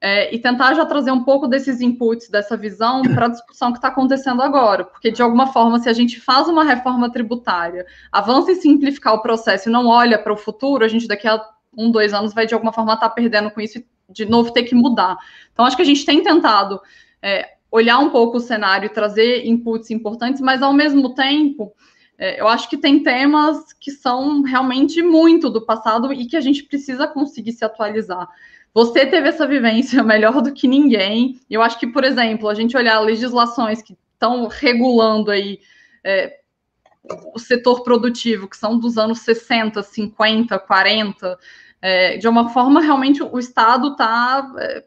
é, 0.01 0.33
e 0.33 0.39
tentar 0.39 0.73
já 0.73 0.83
trazer 0.83 1.11
um 1.11 1.23
pouco 1.23 1.47
desses 1.47 1.79
inputs, 1.79 2.27
dessa 2.27 2.57
visão 2.57 3.03
para 3.13 3.27
a 3.27 3.29
discussão 3.29 3.71
que 3.71 3.77
está 3.77 3.89
acontecendo 3.89 4.41
agora, 4.41 4.83
porque 4.83 5.11
de 5.11 5.21
alguma 5.21 5.47
forma, 5.47 5.77
se 5.77 5.87
a 5.87 5.93
gente 5.93 6.19
faz 6.19 6.47
uma 6.47 6.63
reforma 6.63 7.11
tributária, 7.11 7.85
avança 8.11 8.51
em 8.51 8.55
simplificar 8.55 9.13
o 9.13 9.21
processo 9.21 9.69
e 9.69 9.71
não 9.71 9.85
olha 9.85 10.17
para 10.17 10.33
o 10.33 10.37
futuro, 10.37 10.83
a 10.83 10.87
gente 10.87 11.07
daqui 11.07 11.27
a 11.27 11.39
um, 11.77 11.91
dois 11.91 12.13
anos 12.13 12.33
vai 12.33 12.47
de 12.47 12.53
alguma 12.53 12.73
forma 12.73 12.93
estar 12.93 13.09
tá 13.09 13.15
perdendo 13.15 13.51
com 13.51 13.61
isso 13.61 13.77
e 13.77 13.85
de 14.09 14.25
novo 14.25 14.51
ter 14.51 14.63
que 14.63 14.75
mudar. 14.75 15.17
Então, 15.53 15.63
acho 15.63 15.75
que 15.75 15.81
a 15.83 15.85
gente 15.85 16.05
tem 16.05 16.21
tentado 16.21 16.81
é, 17.21 17.53
olhar 17.71 17.99
um 17.99 18.09
pouco 18.09 18.37
o 18.37 18.41
cenário 18.41 18.87
e 18.87 18.93
trazer 18.93 19.45
inputs 19.45 19.89
importantes, 19.91 20.41
mas 20.41 20.61
ao 20.61 20.73
mesmo 20.73 21.13
tempo. 21.13 21.73
É, 22.17 22.39
eu 22.39 22.47
acho 22.47 22.69
que 22.69 22.77
tem 22.77 23.01
temas 23.01 23.73
que 23.73 23.89
são 23.89 24.43
realmente 24.43 25.01
muito 25.01 25.49
do 25.49 25.65
passado 25.65 26.13
e 26.13 26.27
que 26.27 26.37
a 26.37 26.41
gente 26.41 26.63
precisa 26.63 27.07
conseguir 27.07 27.51
se 27.51 27.65
atualizar. 27.65 28.29
Você 28.73 29.05
teve 29.07 29.27
essa 29.27 29.47
vivência 29.47 30.03
melhor 30.03 30.39
do 30.41 30.53
que 30.53 30.67
ninguém. 30.67 31.39
Eu 31.49 31.61
acho 31.61 31.79
que, 31.79 31.87
por 31.87 32.03
exemplo, 32.03 32.47
a 32.47 32.53
gente 32.53 32.77
olhar 32.77 32.99
legislações 32.99 33.81
que 33.81 33.97
estão 34.13 34.47
regulando 34.47 35.31
aí 35.31 35.59
é, 36.03 36.41
o 37.33 37.39
setor 37.39 37.83
produtivo, 37.83 38.47
que 38.47 38.55
são 38.55 38.77
dos 38.77 38.97
anos 38.97 39.19
60, 39.19 39.81
50, 39.81 40.59
40, 40.59 41.39
é, 41.81 42.17
de 42.17 42.27
uma 42.27 42.49
forma 42.49 42.79
realmente 42.81 43.23
o 43.23 43.39
Estado 43.39 43.93
está 43.93 44.53
é, 44.59 44.83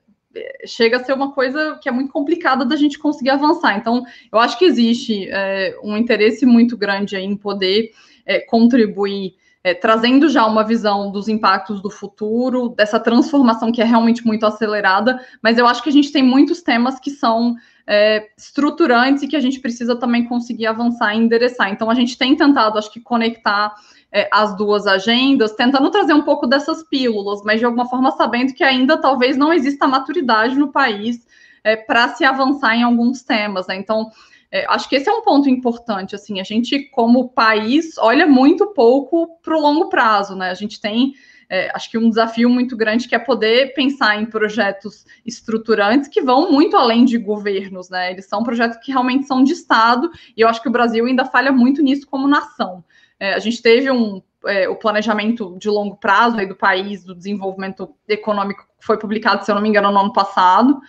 chega 0.67 0.97
a 0.97 1.05
ser 1.05 1.13
uma 1.13 1.33
coisa 1.33 1.79
que 1.81 1.89
é 1.89 1.93
muito 1.93 2.13
complicada 2.13 2.65
da 2.65 2.77
gente 2.77 2.99
conseguir 2.99 3.31
avançar. 3.31 3.77
Então, 3.77 4.05
eu 4.33 4.39
acho 4.39 4.59
que 4.59 4.65
existe 4.65 5.29
é, 5.31 5.77
um 5.83 5.97
interesse 5.97 6.45
muito 6.47 6.77
grande 6.77 7.17
em 7.17 7.37
poder 7.37 7.91
é, 8.27 8.41
contribuir, 8.41 9.35
é, 9.63 9.75
trazendo 9.75 10.29
já 10.29 10.47
uma 10.47 10.65
visão 10.65 11.11
dos 11.11 11.29
impactos 11.29 11.81
do 11.81 11.91
futuro, 11.91 12.69
dessa 12.69 13.01
transformação 13.01 13.73
que 13.73 13.81
é 13.81 13.85
realmente 13.85 14.27
muito 14.27 14.45
acelerada, 14.45 15.21
mas 15.43 15.57
eu 15.59 15.67
acho 15.67 15.83
que 15.83 15.89
a 15.89 15.93
gente 15.93 16.13
tem 16.13 16.23
muitos 16.23 16.63
temas 16.63 17.01
que 17.01 17.11
são 17.11 17.57
é, 17.87 18.29
estruturantes 18.37 19.23
e 19.23 19.29
que 19.29 19.37
a 19.37 19.41
gente 19.41 19.61
precisa 19.61 19.97
também 19.97 20.25
conseguir 20.25 20.67
avançar 20.67 21.15
e 21.15 21.19
endereçar. 21.19 21.71
Então, 21.71 21.91
a 21.91 21.95
gente 21.95 22.17
tem 22.17 22.37
tentado, 22.37 22.79
acho 22.79 22.93
que, 22.93 23.01
conectar 23.01 23.75
é, 24.15 24.29
as 24.33 24.57
duas 24.57 24.87
agendas, 24.87 25.55
tentando 25.55 25.91
trazer 25.91 26.15
um 26.15 26.23
pouco 26.23 26.47
dessas 26.47 26.85
pílulas, 26.85 27.43
mas 27.45 27.59
de 27.59 27.67
alguma 27.67 27.89
forma 27.89 28.13
sabendo 28.13 28.55
que 28.55 28.63
ainda 28.63 28.97
talvez 28.97 29.37
não 29.37 29.53
exista 29.53 29.89
maturidade 29.89 30.57
no 30.57 30.71
país 30.71 31.27
é, 31.65 31.75
para 31.75 32.09
se 32.11 32.25
avançar 32.25 32.77
em 32.77 32.85
alguns 32.85 33.25
temas. 33.25 33.67
Né? 33.67 33.75
Então, 33.75 34.09
é, 34.53 34.65
acho 34.69 34.89
que 34.89 34.95
esse 34.95 35.09
é 35.11 35.13
um 35.13 35.23
ponto 35.23 35.51
importante. 35.51 36.15
Assim, 36.15 36.39
a 36.39 36.45
gente, 36.45 36.89
como 36.91 37.29
país, 37.31 37.99
olha 37.99 38.25
muito 38.25 38.69
pouco 38.69 39.37
para 39.43 39.57
o 39.57 39.61
longo 39.61 39.89
prazo, 39.89 40.37
né? 40.37 40.49
A 40.49 40.55
gente 40.55 40.81
tem 40.81 41.15
é, 41.49 41.71
acho 41.75 41.91
que 41.91 41.99
um 41.99 42.09
desafio 42.09 42.49
muito 42.49 42.77
grande 42.77 43.09
que 43.09 43.15
é 43.15 43.19
poder 43.19 43.75
pensar 43.75 44.21
em 44.21 44.27
projetos 44.27 45.05
estruturantes 45.27 46.09
que 46.09 46.23
vão 46.23 46.51
muito 46.51 46.77
além 46.77 47.05
de 47.05 47.19
governos, 47.19 47.91
né? 47.91 48.13
Eles 48.13 48.27
são 48.27 48.43
projetos 48.43 48.79
que 48.79 48.93
realmente 48.93 49.27
são 49.27 49.43
de 49.43 49.53
Estado, 49.53 50.11
e 50.37 50.41
eu 50.41 50.49
acho 50.49 50.63
que 50.63 50.69
o 50.69 50.73
Brasil 50.73 51.05
ainda 51.05 51.25
falha 51.25 51.53
muito 51.53 51.83
nisso 51.83 52.07
como 52.07 52.29
nação. 52.29 52.85
É, 53.19 53.35
a 53.35 53.39
gente 53.39 53.63
teve 53.63 53.91
um, 53.91 54.23
é, 54.47 54.69
o 54.69 54.77
planejamento 54.77 55.57
de 55.59 55.69
longo 55.69 55.97
prazo 55.97 56.39
aí 56.39 56.47
do 56.47 56.57
país, 56.57 57.05
do 57.05 57.15
desenvolvimento 57.15 57.95
econômico, 58.09 58.67
que 58.79 58.87
foi 58.87 58.99
publicado, 58.99 59.45
se 59.45 59.51
eu 59.51 59.55
não 59.55 59.63
me 59.63 59.69
engano, 59.69 59.91
no 59.91 59.99
ano 59.99 60.13
passado, 60.13 60.81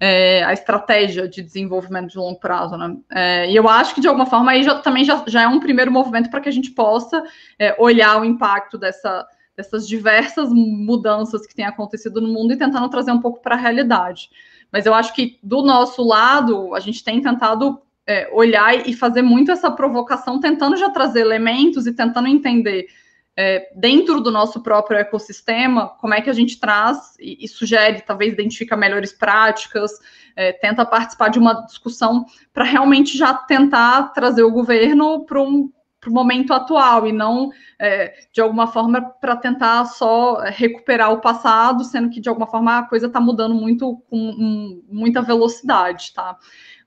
é, 0.00 0.42
a 0.42 0.52
estratégia 0.52 1.28
de 1.28 1.42
desenvolvimento 1.42 2.10
de 2.10 2.18
longo 2.18 2.40
prazo, 2.40 2.76
né? 2.76 2.96
É, 3.10 3.50
e 3.50 3.54
eu 3.54 3.68
acho 3.68 3.94
que, 3.94 4.00
de 4.00 4.08
alguma 4.08 4.26
forma, 4.26 4.50
aí 4.50 4.62
já, 4.64 4.80
também 4.80 5.04
já, 5.04 5.22
já 5.26 5.42
é 5.42 5.46
um 5.46 5.60
primeiro 5.60 5.92
movimento 5.92 6.28
para 6.28 6.40
que 6.40 6.48
a 6.48 6.52
gente 6.52 6.72
possa 6.72 7.22
é, 7.58 7.76
olhar 7.78 8.20
o 8.20 8.24
impacto 8.24 8.76
dessa, 8.76 9.24
dessas 9.56 9.86
diversas 9.86 10.52
mudanças 10.52 11.46
que 11.46 11.54
têm 11.54 11.64
acontecido 11.64 12.20
no 12.20 12.28
mundo 12.28 12.52
e 12.52 12.58
tentando 12.58 12.88
trazer 12.88 13.12
um 13.12 13.20
pouco 13.20 13.40
para 13.40 13.54
a 13.54 13.58
realidade. 13.58 14.28
Mas 14.72 14.86
eu 14.86 14.94
acho 14.94 15.14
que 15.14 15.38
do 15.42 15.62
nosso 15.62 16.02
lado, 16.02 16.74
a 16.74 16.80
gente 16.80 17.04
tem 17.04 17.20
tentado 17.20 17.80
é, 18.12 18.28
olhar 18.30 18.86
e 18.86 18.92
fazer 18.92 19.22
muito 19.22 19.50
essa 19.50 19.70
provocação, 19.70 20.38
tentando 20.38 20.76
já 20.76 20.90
trazer 20.90 21.20
elementos 21.20 21.86
e 21.86 21.94
tentando 21.94 22.28
entender 22.28 22.86
é, 23.34 23.70
dentro 23.74 24.20
do 24.20 24.30
nosso 24.30 24.62
próprio 24.62 24.98
ecossistema 24.98 25.88
como 26.00 26.12
é 26.12 26.20
que 26.20 26.28
a 26.28 26.34
gente 26.34 26.60
traz 26.60 27.16
e, 27.18 27.42
e 27.42 27.48
sugere, 27.48 28.02
talvez 28.02 28.34
identifica 28.34 28.76
melhores 28.76 29.12
práticas, 29.12 29.90
é, 30.36 30.52
tenta 30.52 30.84
participar 30.84 31.28
de 31.28 31.38
uma 31.38 31.54
discussão 31.64 32.26
para 32.52 32.64
realmente 32.64 33.16
já 33.16 33.32
tentar 33.32 34.12
trazer 34.12 34.42
o 34.42 34.50
governo 34.50 35.24
para 35.24 35.40
um 35.40 35.72
para 36.02 36.10
o 36.10 36.12
momento 36.12 36.52
atual 36.52 37.06
e 37.06 37.12
não 37.12 37.52
é, 37.78 38.12
de 38.32 38.40
alguma 38.40 38.66
forma 38.66 39.00
para 39.00 39.36
tentar 39.36 39.84
só 39.84 40.40
recuperar 40.46 41.12
o 41.12 41.20
passado, 41.20 41.84
sendo 41.84 42.10
que 42.10 42.20
de 42.20 42.28
alguma 42.28 42.48
forma 42.48 42.76
a 42.76 42.82
coisa 42.82 43.06
está 43.06 43.20
mudando 43.20 43.54
muito 43.54 44.02
com 44.10 44.18
um, 44.18 44.84
muita 44.90 45.22
velocidade, 45.22 46.12
tá? 46.12 46.36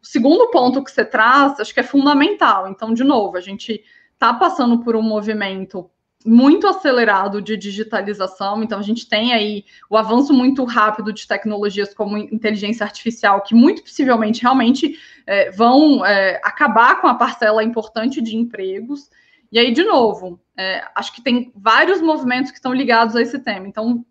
O 0.05 0.07
segundo 0.07 0.51
ponto 0.51 0.83
que 0.83 0.91
você 0.91 1.03
traz, 1.03 1.59
acho 1.59 1.73
que 1.73 1.79
é 1.79 1.83
fundamental. 1.83 2.69
Então, 2.69 2.93
de 2.93 3.03
novo, 3.03 3.37
a 3.37 3.41
gente 3.41 3.83
está 4.13 4.31
passando 4.31 4.83
por 4.83 4.95
um 4.95 5.01
movimento 5.01 5.89
muito 6.23 6.67
acelerado 6.67 7.41
de 7.41 7.57
digitalização, 7.57 8.61
então 8.61 8.77
a 8.77 8.83
gente 8.83 9.09
tem 9.09 9.33
aí 9.33 9.65
o 9.89 9.97
avanço 9.97 10.31
muito 10.31 10.63
rápido 10.63 11.11
de 11.11 11.27
tecnologias 11.27 11.91
como 11.91 12.17
inteligência 12.17 12.83
artificial, 12.83 13.41
que 13.41 13.55
muito 13.55 13.81
possivelmente 13.81 14.43
realmente 14.43 14.99
é, 15.25 15.49
vão 15.49 16.05
é, 16.05 16.39
acabar 16.43 17.01
com 17.01 17.07
a 17.07 17.15
parcela 17.15 17.63
importante 17.63 18.21
de 18.21 18.35
empregos. 18.35 19.09
E 19.51 19.57
aí, 19.57 19.71
de 19.71 19.83
novo, 19.83 20.39
é, 20.55 20.83
acho 20.93 21.13
que 21.13 21.21
tem 21.21 21.51
vários 21.55 21.99
movimentos 21.99 22.51
que 22.51 22.57
estão 22.57 22.75
ligados 22.75 23.15
a 23.15 23.23
esse 23.23 23.39
tema. 23.39 23.67
Então, 23.67 24.05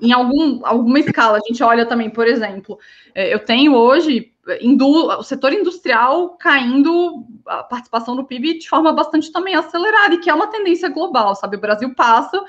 em 0.00 0.12
algum, 0.12 0.64
alguma 0.64 0.98
escala, 0.98 1.38
a 1.38 1.48
gente 1.48 1.62
olha 1.62 1.86
também, 1.86 2.10
por 2.10 2.26
exemplo, 2.26 2.78
é, 3.14 3.32
eu 3.32 3.38
tenho 3.38 3.74
hoje 3.74 4.32
o 4.80 5.22
setor 5.22 5.52
industrial 5.52 6.36
caindo 6.38 7.24
a 7.46 7.64
participação 7.64 8.14
no 8.14 8.24
PIB 8.24 8.58
de 8.58 8.68
forma 8.68 8.92
bastante 8.92 9.32
também 9.32 9.56
acelerada, 9.56 10.14
e 10.14 10.18
que 10.18 10.30
é 10.30 10.34
uma 10.34 10.46
tendência 10.46 10.88
global, 10.88 11.34
sabe? 11.34 11.56
O 11.56 11.60
Brasil 11.60 11.92
passa 11.94 12.40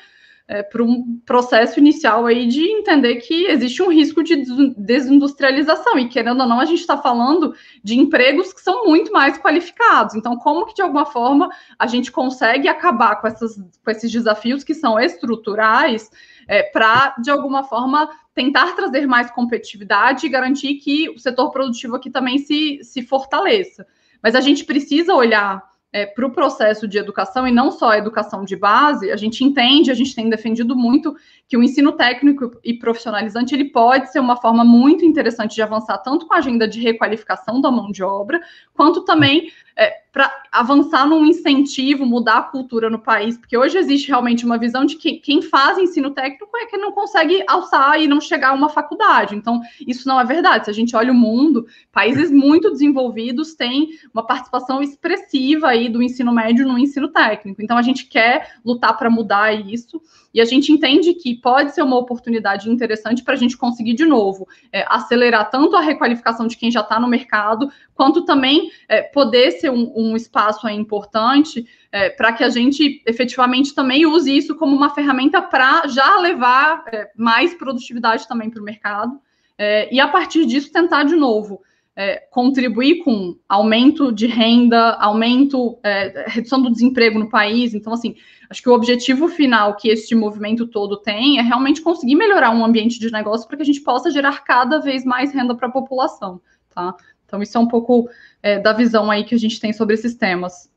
é, 0.47 0.63
por 0.63 0.81
um 0.81 1.19
processo 1.25 1.79
inicial 1.79 2.25
aí 2.25 2.47
de 2.47 2.63
entender 2.63 3.15
que 3.17 3.47
existe 3.47 3.81
um 3.81 3.91
risco 3.91 4.23
de 4.23 4.43
desindustrialização, 4.77 5.97
e 5.99 6.07
querendo 6.07 6.41
ou 6.41 6.47
não, 6.47 6.59
a 6.59 6.65
gente 6.65 6.79
está 6.79 6.97
falando 6.97 7.53
de 7.83 7.97
empregos 7.97 8.53
que 8.53 8.61
são 8.61 8.85
muito 8.85 9.11
mais 9.11 9.37
qualificados. 9.37 10.15
Então, 10.15 10.37
como 10.37 10.65
que 10.65 10.75
de 10.75 10.81
alguma 10.81 11.05
forma 11.05 11.49
a 11.77 11.87
gente 11.87 12.11
consegue 12.11 12.67
acabar 12.67 13.19
com, 13.19 13.27
essas, 13.27 13.55
com 13.55 13.91
esses 13.91 14.11
desafios 14.11 14.63
que 14.63 14.73
são 14.73 14.99
estruturais 14.99 16.09
é, 16.47 16.63
para, 16.63 17.15
de 17.21 17.29
alguma 17.29 17.63
forma, 17.63 18.09
tentar 18.33 18.73
trazer 18.75 19.05
mais 19.05 19.29
competitividade 19.31 20.25
e 20.25 20.29
garantir 20.29 20.75
que 20.75 21.09
o 21.09 21.19
setor 21.19 21.51
produtivo 21.51 21.95
aqui 21.95 22.09
também 22.09 22.37
se, 22.37 22.79
se 22.83 23.01
fortaleça. 23.01 23.85
Mas 24.21 24.35
a 24.35 24.41
gente 24.41 24.63
precisa 24.63 25.13
olhar 25.13 25.61
é, 25.91 26.05
para 26.05 26.25
o 26.25 26.31
processo 26.31 26.87
de 26.87 26.97
educação 26.97 27.47
e 27.47 27.51
não 27.51 27.71
só 27.71 27.89
a 27.89 27.97
educação 27.97 28.43
de 28.43 28.55
base, 28.55 29.11
a 29.11 29.15
gente 29.15 29.43
entende, 29.43 29.89
a 29.89 29.93
gente 29.93 30.13
tem 30.13 30.29
defendido 30.29 30.75
muito 30.75 31.15
que 31.47 31.57
o 31.57 31.63
ensino 31.63 31.93
técnico 31.93 32.59
e 32.63 32.73
profissionalizante 32.73 33.55
ele 33.55 33.65
pode 33.65 34.11
ser 34.11 34.19
uma 34.19 34.35
forma 34.35 34.63
muito 34.63 35.05
interessante 35.05 35.55
de 35.55 35.61
avançar 35.61 35.97
tanto 35.99 36.27
com 36.27 36.33
a 36.33 36.37
agenda 36.37 36.67
de 36.67 36.81
requalificação 36.81 37.61
da 37.61 37.71
mão 37.71 37.91
de 37.91 38.03
obra, 38.03 38.39
quanto 38.73 39.05
também 39.05 39.49
é, 39.77 39.93
para 40.11 40.33
avançar 40.51 41.07
num 41.07 41.23
incentivo, 41.23 42.03
mudar 42.03 42.37
a 42.37 42.41
cultura 42.41 42.89
no 42.89 42.97
país, 42.97 43.37
porque 43.37 43.55
hoje 43.55 43.77
existe 43.77 44.07
realmente 44.07 44.43
uma 44.43 44.57
visão 44.57 44.83
de 44.83 44.95
que 44.95 45.17
quem 45.17 45.43
faz 45.43 45.77
ensino 45.77 46.09
técnico 46.09 46.49
é 46.57 46.65
que 46.65 46.77
não 46.77 46.91
consegue 46.91 47.43
alçar 47.47 48.01
e 48.01 48.07
não 48.07 48.19
chegar 48.19 48.49
a 48.49 48.53
uma 48.53 48.69
faculdade. 48.69 49.35
Então, 49.35 49.61
isso 49.85 50.07
não 50.07 50.19
é 50.19 50.25
verdade. 50.25 50.65
Se 50.65 50.71
a 50.71 50.73
gente 50.73 50.95
olha 50.95 51.11
o 51.11 51.15
mundo, 51.15 51.67
países 51.91 52.31
muito 52.31 52.71
desenvolvidos 52.71 53.53
têm 53.53 53.89
uma 54.11 54.25
participação 54.25 54.81
expressiva 54.81 55.67
aí 55.67 55.87
do 55.87 56.01
ensino 56.01 56.33
médio 56.33 56.67
no 56.67 56.79
ensino 56.79 57.09
técnico. 57.09 57.61
Então, 57.61 57.77
a 57.77 57.83
gente 57.83 58.05
quer 58.07 58.55
lutar 58.65 58.97
para 58.97 59.11
mudar 59.11 59.53
isso. 59.53 60.01
E 60.37 60.41
a 60.41 60.45
gente 60.45 60.71
entende 60.71 61.15
que 61.15 61.33
pode 61.33 61.73
ser 61.73 61.81
uma 61.81 61.97
oportunidade 61.97 62.69
interessante 62.69 63.23
para 63.23 63.33
a 63.33 63.37
gente 63.37 63.57
conseguir, 63.57 63.95
de 63.95 64.05
novo, 64.05 64.47
é, 64.71 64.85
acelerar 64.87 65.49
tanto 65.49 65.75
a 65.75 65.81
requalificação 65.81 66.45
de 66.45 66.55
quem 66.55 66.69
já 66.69 66.81
está 66.81 66.99
no 66.99 67.07
mercado, 67.07 67.71
quanto 67.95 68.23
também 68.23 68.69
é, 68.87 69.01
poder 69.01 69.49
ser 69.53 69.71
um, 69.71 69.91
um 69.95 70.15
espaço 70.15 70.69
importante 70.69 71.65
é, 71.91 72.11
para 72.11 72.31
que 72.33 72.43
a 72.43 72.49
gente 72.49 73.01
efetivamente 73.07 73.73
também 73.73 74.05
use 74.05 74.31
isso 74.31 74.55
como 74.55 74.75
uma 74.75 74.91
ferramenta 74.91 75.41
para 75.41 75.87
já 75.87 76.19
levar 76.19 76.83
é, 76.93 77.09
mais 77.17 77.55
produtividade 77.55 78.27
também 78.27 78.51
para 78.51 78.61
o 78.61 78.63
mercado. 78.63 79.19
É, 79.57 79.91
e 79.91 79.99
a 79.99 80.07
partir 80.07 80.45
disso 80.45 80.71
tentar 80.71 81.03
de 81.05 81.15
novo 81.15 81.63
é, 81.97 82.17
contribuir 82.29 83.03
com 83.03 83.35
aumento 83.49 84.11
de 84.11 84.27
renda, 84.27 84.91
aumento, 84.99 85.79
é, 85.81 86.25
redução 86.27 86.61
do 86.61 86.71
desemprego 86.71 87.17
no 87.17 87.27
país. 87.27 87.73
Então, 87.73 87.91
assim, 87.91 88.15
acho 88.47 88.61
que 88.61 88.69
o 88.69 88.73
objetivo 88.73 89.27
final 89.27 89.75
que 89.75 89.89
este 89.89 90.13
movimento 90.13 90.67
todo 90.67 90.97
tem 90.97 91.39
é 91.39 91.41
realmente 91.41 91.81
conseguir 91.81 92.13
melhorar 92.13 92.51
um 92.51 92.63
ambiente 92.63 92.99
de 92.99 93.11
negócio 93.11 93.47
para 93.47 93.57
que 93.57 93.63
a 93.63 93.65
gente 93.65 93.81
possa 93.81 94.11
gerar 94.11 94.43
cada 94.43 94.77
vez 94.77 95.03
mais 95.03 95.33
renda 95.33 95.55
para 95.55 95.69
a 95.69 95.71
população, 95.71 96.39
tá? 96.69 96.95
Então, 97.25 97.41
isso 97.41 97.57
é 97.57 97.59
um 97.59 97.67
pouco 97.67 98.07
é, 98.43 98.59
da 98.59 98.73
visão 98.73 99.09
aí 99.09 99.23
que 99.23 99.33
a 99.33 99.39
gente 99.39 99.59
tem 99.59 99.73
sobre 99.73 99.95
esses 99.95 100.13
temas. 100.13 100.69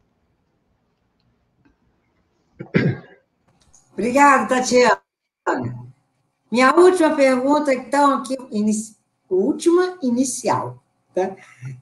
Obrigada, 3.92 4.48
Tatiana. 4.48 4.98
Minha 6.50 6.74
última 6.74 7.14
pergunta, 7.14 7.74
então, 7.74 8.14
aqui, 8.14 8.36
última 9.28 9.98
inicial. 10.02 10.79
Tá? 11.14 11.36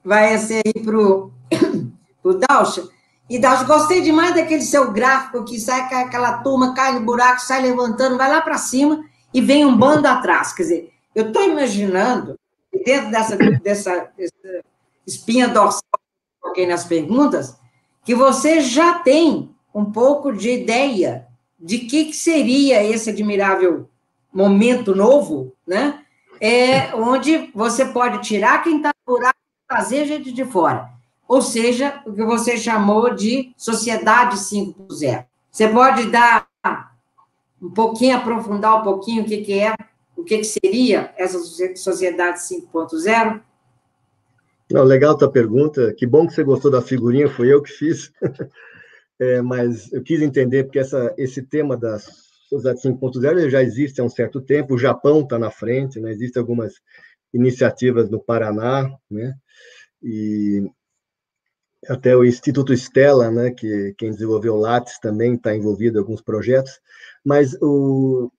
Vai 0.04 0.38
ser 0.38 0.62
aí 0.64 0.82
para 0.82 0.96
o 0.96 2.34
Dalcha. 2.48 2.88
E 3.28 3.38
Dalcha, 3.38 3.64
gostei 3.64 4.00
demais 4.00 4.34
daquele 4.34 4.62
seu 4.62 4.90
gráfico 4.90 5.44
que 5.44 5.60
sai 5.60 5.80
aquela 5.80 6.38
turma, 6.38 6.74
cai 6.74 6.94
no 6.94 7.04
buraco, 7.04 7.40
sai 7.40 7.62
levantando, 7.62 8.16
vai 8.16 8.30
lá 8.30 8.40
para 8.40 8.56
cima 8.56 9.04
e 9.32 9.40
vem 9.40 9.64
um 9.64 9.76
bando 9.76 10.08
atrás. 10.08 10.52
Quer 10.52 10.62
dizer, 10.62 10.92
eu 11.14 11.28
estou 11.28 11.42
imaginando, 11.44 12.38
dentro 12.84 13.10
dessa, 13.10 13.36
dessa, 13.36 14.10
dessa 14.16 14.64
espinha 15.06 15.48
dorsal 15.48 15.82
que 15.92 15.98
eu 15.98 16.40
coloquei 16.40 16.66
nas 16.66 16.84
perguntas, 16.84 17.56
que 18.04 18.14
você 18.14 18.60
já 18.60 19.00
tem 19.00 19.54
um 19.74 19.84
pouco 19.84 20.32
de 20.32 20.50
ideia 20.50 21.26
de 21.58 21.80
que, 21.80 22.06
que 22.06 22.16
seria 22.16 22.82
esse 22.82 23.10
admirável 23.10 23.88
momento 24.32 24.94
novo, 24.94 25.52
né? 25.66 26.04
É, 26.40 26.94
onde 26.94 27.50
você 27.54 27.84
pode 27.84 28.22
tirar 28.22 28.62
quem 28.62 28.78
está 28.78 28.90
no 29.06 29.14
buraco 29.14 29.38
e 29.38 29.68
trazer 29.68 30.06
gente 30.06 30.32
de 30.32 30.44
fora. 30.44 30.90
Ou 31.26 31.42
seja, 31.42 32.00
o 32.06 32.12
que 32.12 32.24
você 32.24 32.56
chamou 32.56 33.14
de 33.14 33.52
sociedade 33.56 34.36
5.0. 34.36 35.26
Você 35.50 35.68
pode 35.68 36.10
dar 36.10 36.46
um 37.60 37.70
pouquinho, 37.70 38.16
aprofundar 38.16 38.80
um 38.80 38.82
pouquinho 38.82 39.22
o 39.22 39.26
que, 39.26 39.38
que 39.38 39.58
é, 39.58 39.74
o 40.16 40.24
que, 40.24 40.38
que 40.38 40.44
seria 40.44 41.12
essa 41.16 41.38
sociedade 41.76 42.38
5.0? 42.40 43.40
Não, 44.70 44.84
legal 44.84 45.16
tua 45.16 45.30
pergunta. 45.30 45.92
Que 45.94 46.06
bom 46.06 46.26
que 46.26 46.34
você 46.34 46.44
gostou 46.44 46.70
da 46.70 46.82
figurinha, 46.82 47.28
foi 47.28 47.52
eu 47.52 47.62
que 47.62 47.70
fiz. 47.70 48.12
É, 49.20 49.42
mas 49.42 49.92
eu 49.92 50.00
quis 50.00 50.22
entender 50.22 50.62
porque 50.62 50.78
essa, 50.78 51.12
esse 51.18 51.42
tema 51.42 51.76
da 51.76 51.98
sociedade 52.48 52.80
5.0 52.82 53.50
já 53.50 53.62
existe 53.62 54.00
há 54.00 54.04
um 54.04 54.08
certo 54.08 54.40
tempo. 54.40 54.74
O 54.74 54.78
Japão 54.78 55.20
está 55.20 55.38
na 55.38 55.50
frente, 55.50 56.00
né? 56.00 56.10
Existem 56.10 56.40
algumas 56.40 56.74
iniciativas 57.32 58.08
no 58.10 58.22
Paraná, 58.22 58.90
né? 59.10 59.34
E 60.02 60.68
até 61.86 62.16
o 62.16 62.24
Instituto 62.24 62.72
Stella, 62.72 63.30
né, 63.30 63.50
que 63.50 63.94
quem 63.96 64.10
desenvolveu 64.10 64.54
o 64.54 64.60
Lattes 64.60 64.98
também 64.98 65.34
está 65.34 65.54
envolvido 65.54 65.98
em 65.98 66.00
alguns 66.00 66.20
projetos, 66.20 66.80
mas 67.24 67.54
o, 67.62 68.32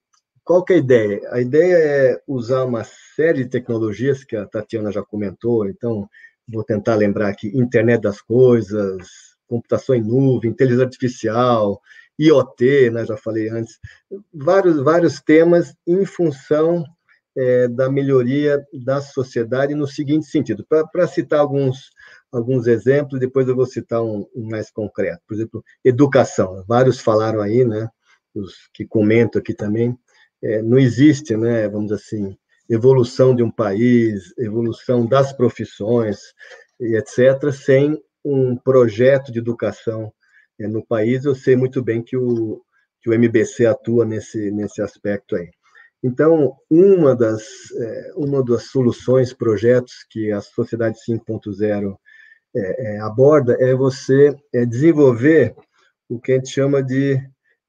qual 0.44 0.64
que 0.64 0.74
é 0.74 0.76
a 0.76 0.78
ideia? 0.78 1.20
A 1.32 1.40
ideia 1.40 1.76
é 1.76 2.22
usar 2.26 2.64
uma 2.64 2.84
série 3.16 3.44
de 3.44 3.50
tecnologias 3.50 4.24
que 4.24 4.36
a 4.36 4.46
Tatiana 4.46 4.92
já 4.92 5.02
comentou, 5.02 5.68
então 5.68 6.08
vou 6.46 6.64
tentar 6.64 6.96
lembrar 6.96 7.28
aqui, 7.28 7.48
internet 7.56 8.02
das 8.02 8.20
coisas, 8.20 9.08
computação 9.46 9.94
em 9.94 10.02
nuvem, 10.02 10.50
inteligência 10.50 10.84
artificial, 10.84 11.80
IoT, 12.20 12.90
né, 12.90 13.06
já 13.06 13.16
falei 13.16 13.48
antes, 13.48 13.78
vários, 14.32 14.80
vários 14.82 15.20
temas 15.20 15.74
em 15.86 16.04
função 16.04 16.84
é, 17.36 17.68
da 17.68 17.90
melhoria 17.90 18.64
da 18.72 19.00
sociedade 19.00 19.74
no 19.74 19.86
seguinte 19.86 20.26
sentido. 20.26 20.66
Para 20.68 21.06
citar 21.06 21.40
alguns, 21.40 21.90
alguns 22.30 22.66
exemplos, 22.66 23.20
depois 23.20 23.48
eu 23.48 23.56
vou 23.56 23.66
citar 23.66 24.02
um, 24.02 24.26
um, 24.34 24.48
mais 24.48 24.70
concreto. 24.70 25.22
Por 25.26 25.34
exemplo, 25.34 25.64
educação. 25.84 26.64
Vários 26.68 27.00
falaram 27.00 27.40
aí, 27.40 27.64
né? 27.64 27.88
Os 28.34 28.68
que 28.74 28.84
comentam 28.84 29.40
aqui 29.40 29.54
também. 29.54 29.96
É, 30.42 30.60
não 30.60 30.78
existe, 30.78 31.36
né? 31.36 31.68
Vamos 31.68 31.90
dizer 31.90 32.02
assim, 32.02 32.36
evolução 32.68 33.34
de 33.34 33.42
um 33.42 33.50
país, 33.50 34.34
evolução 34.36 35.06
das 35.06 35.32
profissões 35.32 36.18
etc., 36.80 37.52
sem 37.52 38.02
um 38.24 38.56
projeto 38.56 39.30
de 39.30 39.38
educação 39.38 40.12
no 40.68 40.84
país. 40.84 41.24
Eu 41.24 41.34
sei 41.34 41.56
muito 41.56 41.82
bem 41.82 42.02
que 42.02 42.16
o, 42.16 42.62
que 43.00 43.10
o 43.10 43.14
MBC 43.14 43.66
atua 43.66 44.04
nesse, 44.04 44.50
nesse 44.50 44.82
aspecto 44.82 45.36
aí. 45.36 45.50
Então, 46.02 46.56
uma 46.70 47.14
das, 47.14 47.42
é, 47.78 48.12
uma 48.16 48.42
das 48.42 48.64
soluções, 48.64 49.34
projetos 49.34 49.92
que 50.08 50.32
a 50.32 50.40
Sociedade 50.40 50.96
5.0 51.06 51.94
é, 52.56 52.94
é, 52.94 53.00
aborda 53.00 53.56
é 53.60 53.74
você 53.74 54.34
é, 54.52 54.64
desenvolver 54.64 55.54
o 56.08 56.18
que 56.18 56.32
a 56.32 56.34
gente 56.36 56.48
chama 56.48 56.82
de, 56.82 57.20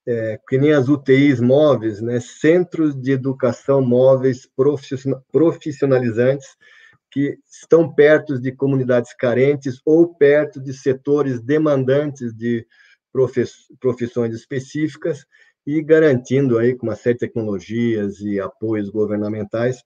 é, 0.08 0.40
que 0.48 0.58
nem 0.58 0.72
as 0.72 0.88
UTIs 0.88 1.40
móveis, 1.42 2.02
né, 2.02 2.20
centros 2.20 2.96
de 3.00 3.12
educação 3.12 3.82
móveis 3.82 4.48
profissionalizantes, 5.32 6.48
que 7.12 7.38
estão 7.46 7.94
perto 7.94 8.40
de 8.40 8.52
comunidades 8.52 9.14
carentes 9.14 9.82
ou 9.86 10.16
perto 10.16 10.62
de 10.62 10.74
setores 10.74 11.42
demandantes 11.42 12.34
de 12.34 12.66
profissões 13.80 14.34
específicas, 14.34 15.26
e 15.66 15.82
garantindo 15.82 16.58
aí 16.58 16.76
com 16.76 16.88
uma 16.88 16.96
série 16.96 17.16
de 17.16 17.20
tecnologias 17.20 18.20
e 18.22 18.40
apoios 18.40 18.90
governamentais 18.90 19.84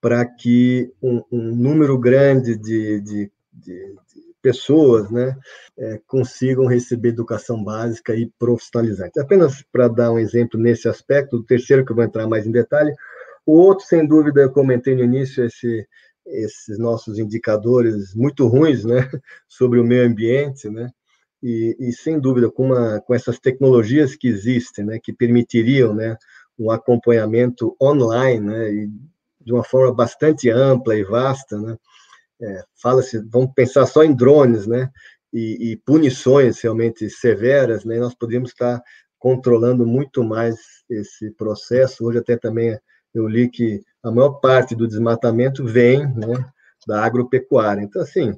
para 0.00 0.24
que 0.24 0.90
um, 1.02 1.22
um, 1.30 1.54
número 1.54 1.98
grande 1.98 2.56
de, 2.56 3.00
de, 3.00 3.32
de, 3.52 3.94
de 3.94 3.96
pessoas 4.40 5.10
né, 5.10 5.36
é, 5.78 6.00
consigam 6.06 6.66
receber 6.66 7.10
educação 7.10 7.62
básica 7.62 8.14
e 8.14 8.30
profissionalizante. 8.38 9.20
Apenas 9.20 9.62
para 9.70 9.88
dar 9.88 10.12
um 10.12 10.18
exemplo 10.18 10.58
nesse 10.58 10.88
aspecto, 10.88 11.36
o 11.36 11.44
terceiro 11.44 11.84
que 11.84 11.92
eu 11.92 11.96
vou 11.96 12.04
entrar 12.04 12.26
mais 12.26 12.46
em 12.46 12.52
detalhe, 12.52 12.94
o 13.50 13.52
outro, 13.52 13.84
sem 13.84 14.06
dúvida, 14.06 14.42
eu 14.42 14.52
comentei 14.52 14.94
no 14.94 15.02
início, 15.02 15.44
esse, 15.44 15.86
esses 16.24 16.78
nossos 16.78 17.18
indicadores 17.18 18.14
muito 18.14 18.46
ruins 18.46 18.84
né, 18.84 19.10
sobre 19.48 19.80
o 19.80 19.84
meio 19.84 20.06
ambiente, 20.06 20.68
né, 20.68 20.88
e, 21.42 21.76
e, 21.80 21.92
sem 21.92 22.20
dúvida 22.20 22.50
com, 22.50 22.66
uma, 22.66 23.00
com 23.00 23.14
essas 23.14 23.40
tecnologias 23.40 24.14
que 24.14 24.28
existem, 24.28 24.84
né, 24.84 24.98
que 25.02 25.12
permitiriam, 25.12 25.92
né, 25.94 26.16
um 26.56 26.70
acompanhamento 26.70 27.74
online, 27.82 28.46
né, 28.46 28.88
de 29.40 29.52
uma 29.52 29.64
forma 29.64 29.92
bastante 29.92 30.48
ampla 30.48 30.94
e 30.94 31.02
vasta, 31.02 31.58
né, 31.58 31.76
é, 32.42 32.62
fala-se, 32.80 33.18
vamos 33.28 33.52
pensar 33.54 33.84
só 33.86 34.04
em 34.04 34.14
drones, 34.14 34.66
né, 34.66 34.88
e, 35.32 35.72
e, 35.72 35.76
punições 35.78 36.60
realmente 36.60 37.10
severas, 37.10 37.84
né, 37.84 37.98
nós 37.98 38.14
poderíamos 38.14 38.50
estar 38.50 38.80
controlando 39.18 39.86
muito 39.86 40.24
mais 40.24 40.56
esse 40.88 41.30
processo. 41.32 42.04
Hoje 42.04 42.18
até 42.18 42.36
também 42.36 42.76
eu 43.14 43.26
li 43.26 43.48
que 43.48 43.82
a 44.02 44.10
maior 44.10 44.40
parte 44.40 44.74
do 44.74 44.88
desmatamento 44.88 45.64
vem, 45.64 46.06
né, 46.14 46.44
da 46.86 47.04
agropecuária. 47.04 47.82
Então, 47.82 48.00
assim, 48.02 48.32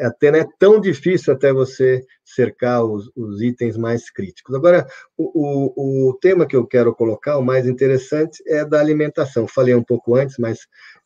até 0.00 0.30
não 0.30 0.38
é 0.38 0.46
tão 0.58 0.80
difícil 0.80 1.32
até 1.32 1.52
você 1.52 2.04
cercar 2.24 2.84
os, 2.84 3.10
os 3.16 3.42
itens 3.42 3.76
mais 3.76 4.10
críticos. 4.10 4.54
Agora, 4.54 4.86
o, 5.16 5.30
o, 5.34 6.10
o, 6.10 6.14
tema 6.14 6.46
que 6.46 6.56
eu 6.56 6.66
quero 6.66 6.94
colocar, 6.94 7.36
o 7.38 7.44
mais 7.44 7.66
interessante, 7.66 8.42
é 8.46 8.64
da 8.64 8.80
alimentação. 8.80 9.48
Falei 9.48 9.74
um 9.74 9.82
pouco 9.82 10.14
antes, 10.14 10.36
mas 10.38 10.60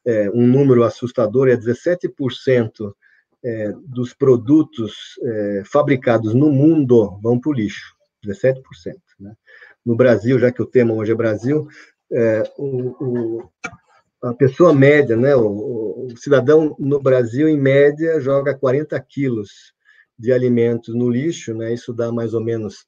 é, 0.06 0.30
um 0.30 0.46
número 0.46 0.84
assustador 0.84 1.48
é 1.48 1.56
17% 1.56 2.92
é, 3.44 3.72
dos 3.86 4.12
produtos 4.12 5.18
é, 5.22 5.62
fabricados 5.64 6.34
no 6.34 6.50
mundo 6.50 7.18
vão 7.22 7.40
para 7.40 7.50
o 7.50 7.54
lixo. 7.54 7.96
17%. 8.24 8.62
Né? 9.18 9.32
No 9.84 9.96
Brasil, 9.96 10.38
já 10.38 10.52
que 10.52 10.62
o 10.62 10.66
tema 10.66 10.92
hoje 10.92 11.12
é 11.12 11.14
Brasil, 11.14 11.66
é, 12.12 12.42
o, 12.56 13.48
a 14.22 14.34
pessoa 14.34 14.74
média, 14.74 15.16
né, 15.16 15.34
o, 15.36 16.06
o, 16.06 16.16
cidadão 16.16 16.74
no 16.78 17.00
Brasil, 17.00 17.48
em 17.48 17.58
média, 17.58 18.20
joga 18.20 18.56
40 18.56 18.98
quilos 19.00 19.72
de 20.18 20.32
alimentos 20.32 20.94
no 20.94 21.08
lixo, 21.08 21.54
né, 21.54 21.72
isso 21.72 21.92
dá 21.92 22.10
mais 22.10 22.34
ou 22.34 22.42
menos 22.42 22.86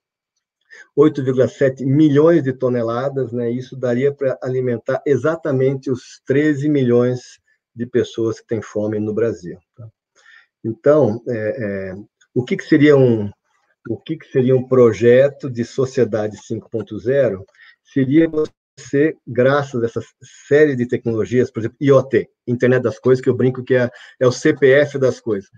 8,7 0.97 1.85
milhões 1.85 2.43
de 2.43 2.53
toneladas, 2.53 3.33
né, 3.33 3.51
isso 3.51 3.77
daria 3.77 4.13
para 4.13 4.39
alimentar 4.43 5.03
exatamente 5.07 5.91
os 5.91 6.21
13 6.27 6.69
milhões 6.69 7.41
de 7.75 7.87
pessoas 7.87 8.41
que 8.41 8.47
têm 8.47 8.63
fome 8.63 8.99
no 8.99 9.15
Brasil. 9.15 9.59
Tá? 9.77 9.89
Então, 10.65 11.23
é, 11.29 11.35
é, 11.35 11.95
o 12.35 12.45
que, 12.45 12.57
que 12.57 12.65
seria 12.65 12.97
um 12.97 13.31
o 13.89 13.97
que, 13.97 14.17
que 14.19 14.27
seria 14.31 14.55
um 14.55 14.69
projeto 14.69 15.51
de 15.51 15.65
sociedade 15.65 16.37
5.0? 16.37 17.43
Seria 17.83 18.29
ser 18.79 19.17
graças 19.27 19.83
a 19.83 19.87
essa 19.87 20.01
série 20.49 20.77
de 20.77 20.87
tecnologias, 20.87 21.51
por 21.51 21.61
exemplo, 21.61 21.77
IoT, 21.81 22.29
Internet 22.47 22.83
das 22.83 22.99
Coisas, 22.99 23.23
que 23.23 23.29
eu 23.29 23.37
brinco 23.37 23.65
que 23.65 23.75
é, 23.75 23.91
é 24.19 24.27
o 24.27 24.33
CPF 24.33 24.99
das 24.99 25.21
coisas. 25.21 25.51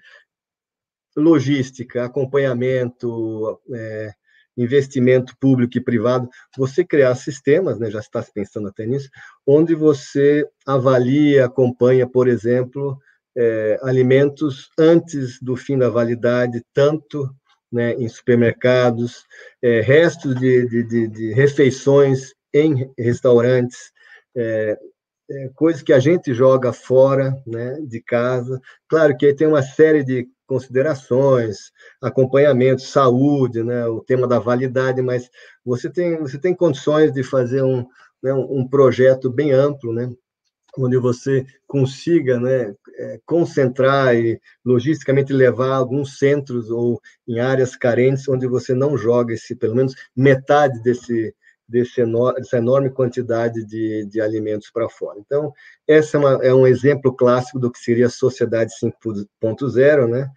Logística, 1.16 2.04
acompanhamento, 2.04 3.60
é, 3.72 4.12
investimento 4.56 5.36
público 5.38 5.76
e 5.78 5.80
privado, 5.80 6.28
você 6.56 6.84
criar 6.84 7.14
sistemas, 7.14 7.78
né, 7.78 7.90
já 7.90 8.00
está 8.00 8.22
pensando 8.34 8.68
até 8.68 8.86
nisso, 8.86 9.08
onde 9.46 9.74
você 9.74 10.46
avalia, 10.66 11.46
acompanha, 11.46 12.06
por 12.06 12.28
exemplo, 12.28 12.98
é, 13.36 13.78
alimentos 13.82 14.70
antes 14.78 15.40
do 15.40 15.56
fim 15.56 15.78
da 15.78 15.88
validade, 15.88 16.62
tanto 16.72 17.28
né, 17.70 17.94
em 17.94 18.08
supermercados, 18.08 19.24
é, 19.62 19.80
restos 19.80 20.34
de, 20.38 20.68
de, 20.68 20.82
de, 20.82 21.08
de 21.08 21.32
refeições 21.32 22.34
em 22.52 22.90
restaurantes, 22.98 23.92
é, 24.36 24.78
é, 25.30 25.48
coisas 25.54 25.82
que 25.82 25.92
a 25.92 25.98
gente 25.98 26.34
joga 26.34 26.72
fora 26.72 27.34
né, 27.46 27.78
de 27.86 28.00
casa. 28.02 28.60
Claro 28.88 29.16
que 29.16 29.32
tem 29.34 29.46
uma 29.46 29.62
série 29.62 30.04
de 30.04 30.28
considerações, 30.46 31.72
acompanhamento, 32.00 32.82
saúde, 32.82 33.62
né, 33.62 33.86
o 33.86 34.00
tema 34.00 34.26
da 34.26 34.38
validade, 34.38 35.00
mas 35.00 35.30
você 35.64 35.88
tem, 35.88 36.18
você 36.18 36.38
tem 36.38 36.54
condições 36.54 37.12
de 37.12 37.22
fazer 37.22 37.62
um, 37.62 37.86
né, 38.22 38.34
um 38.34 38.68
projeto 38.68 39.30
bem 39.30 39.52
amplo, 39.52 39.94
né, 39.94 40.10
onde 40.76 40.98
você 40.98 41.46
consiga 41.66 42.38
né, 42.38 42.74
é, 42.96 43.20
concentrar 43.24 44.14
e 44.14 44.40
logisticamente 44.64 45.32
levar 45.32 45.74
alguns 45.74 46.18
centros 46.18 46.70
ou 46.70 47.00
em 47.26 47.40
áreas 47.40 47.74
carentes 47.74 48.28
onde 48.28 48.46
você 48.46 48.74
não 48.74 48.96
joga 48.96 49.32
esse, 49.34 49.54
pelo 49.54 49.74
menos 49.74 49.94
metade 50.14 50.82
desse, 50.82 51.34
desse 51.68 52.02
dessa 52.36 52.58
enorme 52.58 52.90
quantidade 52.90 53.64
de, 53.64 54.06
de 54.06 54.20
alimentos 54.20 54.70
para 54.70 54.88
fora. 54.88 55.18
Então, 55.18 55.52
esse 55.86 56.16
é, 56.16 56.48
é, 56.48 56.54
um 56.54 56.66
exemplo 56.66 57.14
clássico 57.14 57.58
do 57.58 57.70
que 57.70 57.78
seria 57.78 58.06
a 58.06 58.10
sociedade 58.10 58.72
5.0, 58.82 60.08
né? 60.08 60.30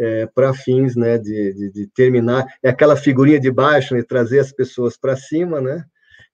É, 0.00 0.26
para 0.26 0.54
fins 0.54 0.94
né, 0.94 1.18
de, 1.18 1.52
de, 1.52 1.72
de, 1.72 1.86
terminar. 1.88 2.46
É 2.62 2.68
aquela 2.68 2.94
figurinha 2.94 3.40
de 3.40 3.50
baixo, 3.50 3.96
né, 3.96 4.02
trazer 4.02 4.38
as 4.38 4.52
pessoas 4.52 4.96
para 4.96 5.16
cima, 5.16 5.60
né? 5.60 5.84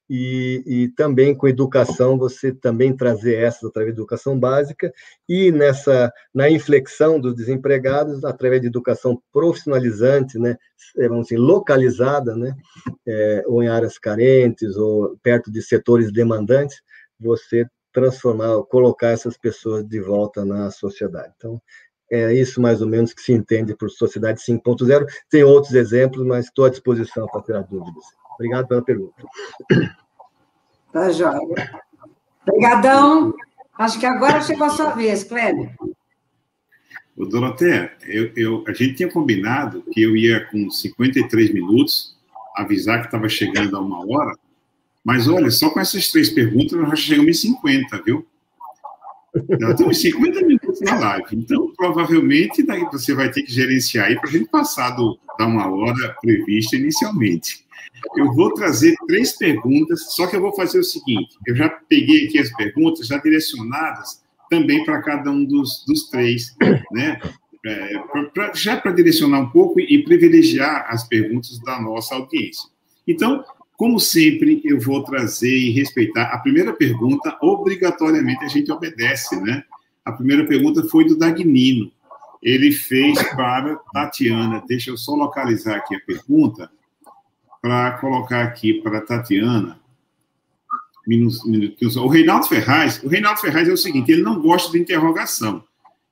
E, 0.08 0.62
e, 0.66 0.88
também 0.90 1.34
com 1.34 1.48
educação 1.48 2.18
você 2.18 2.52
também 2.52 2.94
trazer 2.94 3.36
essas 3.36 3.64
através 3.64 3.94
de 3.94 4.00
educação 4.00 4.38
básica 4.38 4.92
e 5.28 5.50
nessa 5.50 6.12
na 6.34 6.50
inflexão 6.50 7.18
dos 7.18 7.34
desempregados 7.34 8.24
através 8.24 8.60
de 8.60 8.66
educação 8.66 9.20
profissionalizante, 9.32 10.38
né, 10.38 10.56
é, 10.98 11.08
vamos 11.08 11.28
dizer, 11.28 11.38
localizada, 11.38 12.36
né, 12.36 12.54
é, 13.06 13.42
ou 13.46 13.62
em 13.62 13.68
áreas 13.68 13.98
carentes 13.98 14.76
ou 14.76 15.16
perto 15.22 15.50
de 15.50 15.62
setores 15.62 16.12
demandantes, 16.12 16.82
você 17.18 17.66
transformar, 17.92 18.62
colocar 18.64 19.08
essas 19.08 19.38
pessoas 19.38 19.86
de 19.86 20.00
volta 20.00 20.44
na 20.44 20.70
sociedade. 20.70 21.32
Então, 21.36 21.62
é 22.10 22.32
isso 22.34 22.60
mais 22.60 22.82
ou 22.82 22.88
menos 22.88 23.14
que 23.14 23.22
se 23.22 23.32
entende 23.32 23.74
por 23.74 23.90
Sociedade 23.90 24.40
5.0. 24.40 25.06
Tem 25.30 25.42
outros 25.42 25.74
exemplos, 25.74 26.26
mas 26.26 26.46
estou 26.46 26.64
à 26.66 26.70
disposição 26.70 27.26
para 27.26 27.42
tirar 27.42 27.62
dúvidas. 27.62 28.04
Obrigado 28.34 28.68
pela 28.68 28.82
pergunta. 28.82 29.24
Tá 30.92 31.10
joia. 31.10 31.40
Obrigadão. 32.46 33.34
Acho 33.76 33.98
que 33.98 34.06
agora 34.06 34.40
chegou 34.40 34.66
a 34.66 34.70
sua 34.70 34.90
vez, 34.90 35.24
Cléber. 35.24 35.74
O 37.16 37.26
Doroteia, 37.26 37.92
eu, 38.02 38.32
eu, 38.36 38.64
a 38.66 38.72
gente 38.72 38.94
tinha 38.94 39.10
combinado 39.10 39.82
que 39.92 40.02
eu 40.02 40.16
ia 40.16 40.44
com 40.46 40.70
53 40.70 41.52
minutos 41.52 42.16
avisar 42.56 43.00
que 43.00 43.06
estava 43.06 43.28
chegando 43.28 43.76
a 43.76 43.80
uma 43.80 44.00
hora, 44.06 44.36
mas 45.04 45.28
olha, 45.28 45.50
só 45.50 45.70
com 45.70 45.80
essas 45.80 46.08
três 46.08 46.30
perguntas 46.30 46.72
nós 46.72 46.90
já 46.90 46.96
chegamos 46.96 47.44
em 47.44 47.48
50, 47.50 48.02
viu? 48.02 48.26
Já 49.60 49.74
temos 49.74 50.00
50 50.00 50.40
minutos 50.42 50.63
na 50.82 50.98
live, 50.98 51.36
então 51.36 51.72
provavelmente 51.76 52.62
daí 52.62 52.84
você 52.90 53.14
vai 53.14 53.30
ter 53.30 53.42
que 53.42 53.52
gerenciar 53.52 54.06
aí 54.06 54.16
para 54.18 54.28
a 54.28 54.32
gente 54.32 54.48
passar 54.48 54.90
do, 54.90 55.18
da 55.38 55.46
uma 55.46 55.68
hora 55.68 56.16
prevista 56.20 56.76
inicialmente. 56.76 57.64
Eu 58.16 58.32
vou 58.32 58.52
trazer 58.54 58.94
três 59.06 59.36
perguntas, 59.36 60.14
só 60.14 60.26
que 60.26 60.36
eu 60.36 60.40
vou 60.40 60.54
fazer 60.54 60.78
o 60.78 60.84
seguinte: 60.84 61.36
eu 61.46 61.56
já 61.56 61.68
peguei 61.68 62.26
aqui 62.26 62.38
as 62.38 62.52
perguntas 62.54 63.06
já 63.06 63.18
direcionadas 63.18 64.22
também 64.50 64.84
para 64.84 65.02
cada 65.02 65.30
um 65.30 65.44
dos, 65.44 65.84
dos 65.86 66.08
três, 66.10 66.54
né? 66.92 67.18
É, 67.66 67.98
pra, 68.34 68.52
já 68.54 68.76
para 68.76 68.92
direcionar 68.92 69.40
um 69.40 69.48
pouco 69.48 69.80
e 69.80 70.02
privilegiar 70.04 70.86
as 70.88 71.08
perguntas 71.08 71.58
da 71.60 71.80
nossa 71.80 72.14
audiência. 72.14 72.68
Então, 73.08 73.42
como 73.76 73.98
sempre, 73.98 74.60
eu 74.64 74.78
vou 74.78 75.02
trazer 75.02 75.56
e 75.56 75.70
respeitar. 75.70 76.24
A 76.24 76.38
primeira 76.38 76.72
pergunta, 76.74 77.36
obrigatoriamente, 77.40 78.44
a 78.44 78.48
gente 78.48 78.70
obedece, 78.70 79.40
né? 79.40 79.64
A 80.04 80.12
primeira 80.12 80.46
pergunta 80.46 80.82
foi 80.84 81.06
do 81.06 81.16
Dagnino. 81.16 81.90
Ele 82.42 82.72
fez 82.72 83.22
para 83.34 83.76
Tatiana. 83.92 84.62
Deixa 84.68 84.90
eu 84.90 84.96
só 84.96 85.14
localizar 85.14 85.76
aqui 85.76 85.94
a 85.94 86.00
pergunta 86.00 86.70
para 87.62 87.92
colocar 87.92 88.42
aqui 88.42 88.74
para 88.74 89.00
Tatiana. 89.00 89.80
O 91.96 92.08
Reinaldo 92.08 92.46
Ferraz, 92.46 93.02
o 93.02 93.08
Reinaldo 93.08 93.40
Ferraz 93.40 93.68
é 93.68 93.72
o 93.72 93.76
seguinte, 93.76 94.12
ele 94.12 94.22
não 94.22 94.40
gosta 94.40 94.72
de 94.72 94.78
interrogação. 94.78 95.64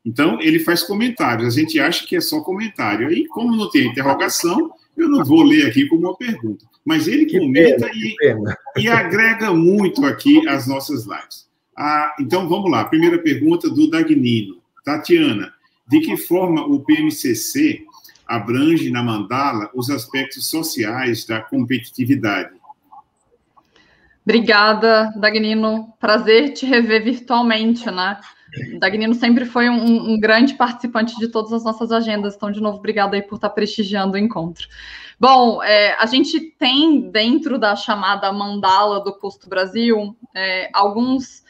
Então, 0.05 0.41
ele 0.41 0.59
faz 0.59 0.83
comentários. 0.83 1.47
A 1.55 1.61
gente 1.61 1.79
acha 1.79 2.07
que 2.07 2.17
é 2.17 2.21
só 2.21 2.41
comentário. 2.41 3.09
Aí, 3.09 3.27
como 3.29 3.55
não 3.57 3.71
tem 3.71 3.87
interrogação, 3.87 4.73
eu 4.97 5.09
não 5.09 5.25
vou 5.25 5.43
ler 5.43 5.67
aqui 5.67 5.87
como 5.87 6.09
uma 6.09 6.17
pergunta. 6.17 6.65
Mas 6.85 7.07
ele 7.07 7.31
comenta 7.31 7.89
pena, 7.89 8.57
e, 8.77 8.83
e, 8.83 8.89
agrega 8.89 9.53
muito 9.53 10.05
aqui 10.05 10.47
as 10.49 10.67
nossas 10.67 11.05
lives. 11.05 11.49
Ah, 11.77 12.15
então, 12.21 12.49
vamos 12.49 12.71
lá. 12.71 12.85
Primeira 12.85 13.19
pergunta 13.19 13.69
do 13.69 13.89
Dagnino. 13.89 14.61
Tatiana, 14.85 15.53
de 15.89 16.01
que 16.01 16.17
forma 16.17 16.67
o 16.67 16.81
PMCC 16.81 17.85
abrange 18.27 18.91
na 18.91 19.03
mandala 19.03 19.71
os 19.75 19.91
aspectos 19.91 20.49
sociais 20.49 21.25
da 21.25 21.41
competitividade. 21.41 22.51
Obrigada, 24.25 25.13
Dagnino. 25.17 25.93
Prazer 25.99 26.53
te 26.53 26.65
rever 26.65 27.03
virtualmente, 27.03 27.91
né? 27.91 28.19
Dagnino 28.79 29.15
sempre 29.15 29.45
foi 29.47 29.69
um, 29.69 30.13
um, 30.13 30.21
grande 30.21 30.55
participante 30.55 31.19
de 31.19 31.29
todas 31.29 31.53
as 31.53 31.65
nossas 31.65 31.91
agendas, 31.91 32.35
então, 32.35 32.51
de 32.51 32.61
novo, 32.61 32.79
obrigada 32.79 33.17
aí 33.17 33.23
por 33.23 33.37
estar 33.37 33.49
prestigiando 33.51 34.15
o 34.15 34.19
encontro. 34.19 34.69
Bom, 35.19 35.63
é, 35.63 35.95
a 35.95 36.05
gente 36.05 36.39
tem 36.59 37.11
dentro 37.11 37.59
da 37.59 37.75
chamada 37.75 38.31
mandala 38.33 39.01
do 39.03 39.13
Custo 39.13 39.49
Brasil 39.49 40.17
é, 40.35 40.69
alguns 40.73 41.43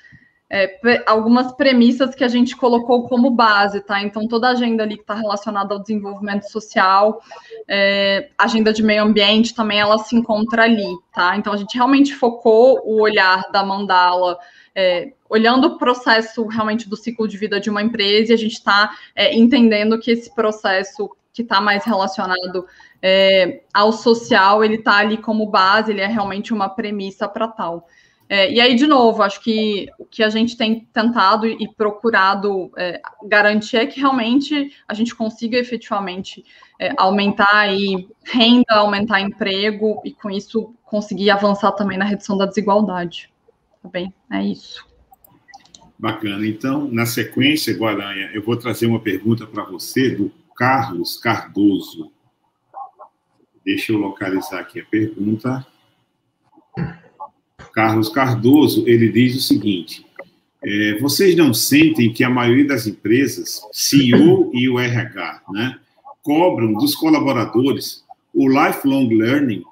é, 0.54 1.02
algumas 1.06 1.50
premissas 1.52 2.14
que 2.14 2.22
a 2.22 2.28
gente 2.28 2.54
colocou 2.54 3.08
como 3.08 3.30
base, 3.30 3.80
tá? 3.80 4.02
Então, 4.02 4.28
toda 4.28 4.48
a 4.48 4.50
agenda 4.50 4.82
ali 4.82 4.96
que 4.96 5.00
está 5.00 5.14
relacionada 5.14 5.72
ao 5.72 5.80
desenvolvimento 5.80 6.42
social, 6.42 7.22
é, 7.66 8.28
agenda 8.36 8.70
de 8.70 8.82
meio 8.82 9.02
ambiente 9.02 9.54
também, 9.54 9.80
ela 9.80 9.96
se 9.96 10.14
encontra 10.14 10.64
ali, 10.64 10.94
tá? 11.10 11.38
Então, 11.38 11.54
a 11.54 11.56
gente 11.56 11.74
realmente 11.74 12.14
focou 12.14 12.82
o 12.84 13.00
olhar 13.00 13.50
da 13.50 13.64
mandala, 13.64 14.38
é, 14.74 15.14
olhando 15.26 15.68
o 15.68 15.78
processo 15.78 16.46
realmente 16.46 16.86
do 16.86 16.98
ciclo 16.98 17.26
de 17.26 17.38
vida 17.38 17.58
de 17.58 17.70
uma 17.70 17.80
empresa, 17.80 18.32
e 18.32 18.34
a 18.34 18.38
gente 18.38 18.52
está 18.52 18.90
é, 19.16 19.34
entendendo 19.34 19.98
que 19.98 20.10
esse 20.10 20.34
processo 20.34 21.08
que 21.32 21.40
está 21.40 21.62
mais 21.62 21.82
relacionado 21.86 22.66
é, 23.00 23.62
ao 23.72 23.90
social, 23.90 24.62
ele 24.62 24.74
está 24.74 24.98
ali 24.98 25.16
como 25.16 25.46
base, 25.46 25.92
ele 25.92 26.02
é 26.02 26.06
realmente 26.06 26.52
uma 26.52 26.68
premissa 26.68 27.26
para 27.26 27.48
tal. 27.48 27.86
É, 28.34 28.50
e 28.50 28.58
aí, 28.58 28.74
de 28.74 28.86
novo, 28.86 29.22
acho 29.22 29.42
que 29.42 29.88
o 29.98 30.06
que 30.06 30.22
a 30.22 30.30
gente 30.30 30.56
tem 30.56 30.88
tentado 30.90 31.46
e 31.46 31.68
procurado 31.68 32.72
é, 32.78 32.98
garantir 33.24 33.76
é 33.76 33.86
que 33.86 34.00
realmente 34.00 34.72
a 34.88 34.94
gente 34.94 35.14
consiga 35.14 35.58
efetivamente 35.58 36.42
é, 36.80 36.94
aumentar 36.96 37.54
aí 37.54 38.08
renda, 38.24 38.76
aumentar 38.76 39.20
emprego 39.20 40.00
e 40.02 40.12
com 40.12 40.30
isso 40.30 40.74
conseguir 40.82 41.28
avançar 41.28 41.72
também 41.72 41.98
na 41.98 42.06
redução 42.06 42.38
da 42.38 42.46
desigualdade. 42.46 43.30
Tá 43.82 43.90
bem? 43.90 44.14
É 44.30 44.42
isso. 44.42 44.82
Bacana. 45.98 46.46
Então, 46.46 46.88
na 46.90 47.04
sequência, 47.04 47.76
Guaranha, 47.76 48.30
eu 48.32 48.42
vou 48.42 48.56
trazer 48.56 48.86
uma 48.86 49.00
pergunta 49.00 49.46
para 49.46 49.64
você 49.64 50.08
do 50.08 50.32
Carlos 50.56 51.18
Cardoso. 51.18 52.10
Deixa 53.62 53.92
eu 53.92 53.98
localizar 53.98 54.60
aqui 54.60 54.80
a 54.80 54.86
pergunta. 54.86 55.66
Carlos 57.72 58.08
Cardoso, 58.08 58.84
ele 58.86 59.10
diz 59.10 59.36
o 59.36 59.40
seguinte: 59.40 60.04
é, 60.62 60.98
vocês 61.00 61.34
não 61.36 61.52
sentem 61.52 62.12
que 62.12 62.22
a 62.22 62.30
maioria 62.30 62.66
das 62.66 62.86
empresas, 62.86 63.60
CEO 63.72 64.50
e 64.54 64.68
o 64.68 64.78
RH, 64.78 65.42
né, 65.50 65.78
cobram 66.22 66.72
dos 66.74 66.94
colaboradores 66.94 68.04
o 68.34 68.48
lifelong 68.48 69.08
learning 69.08 69.62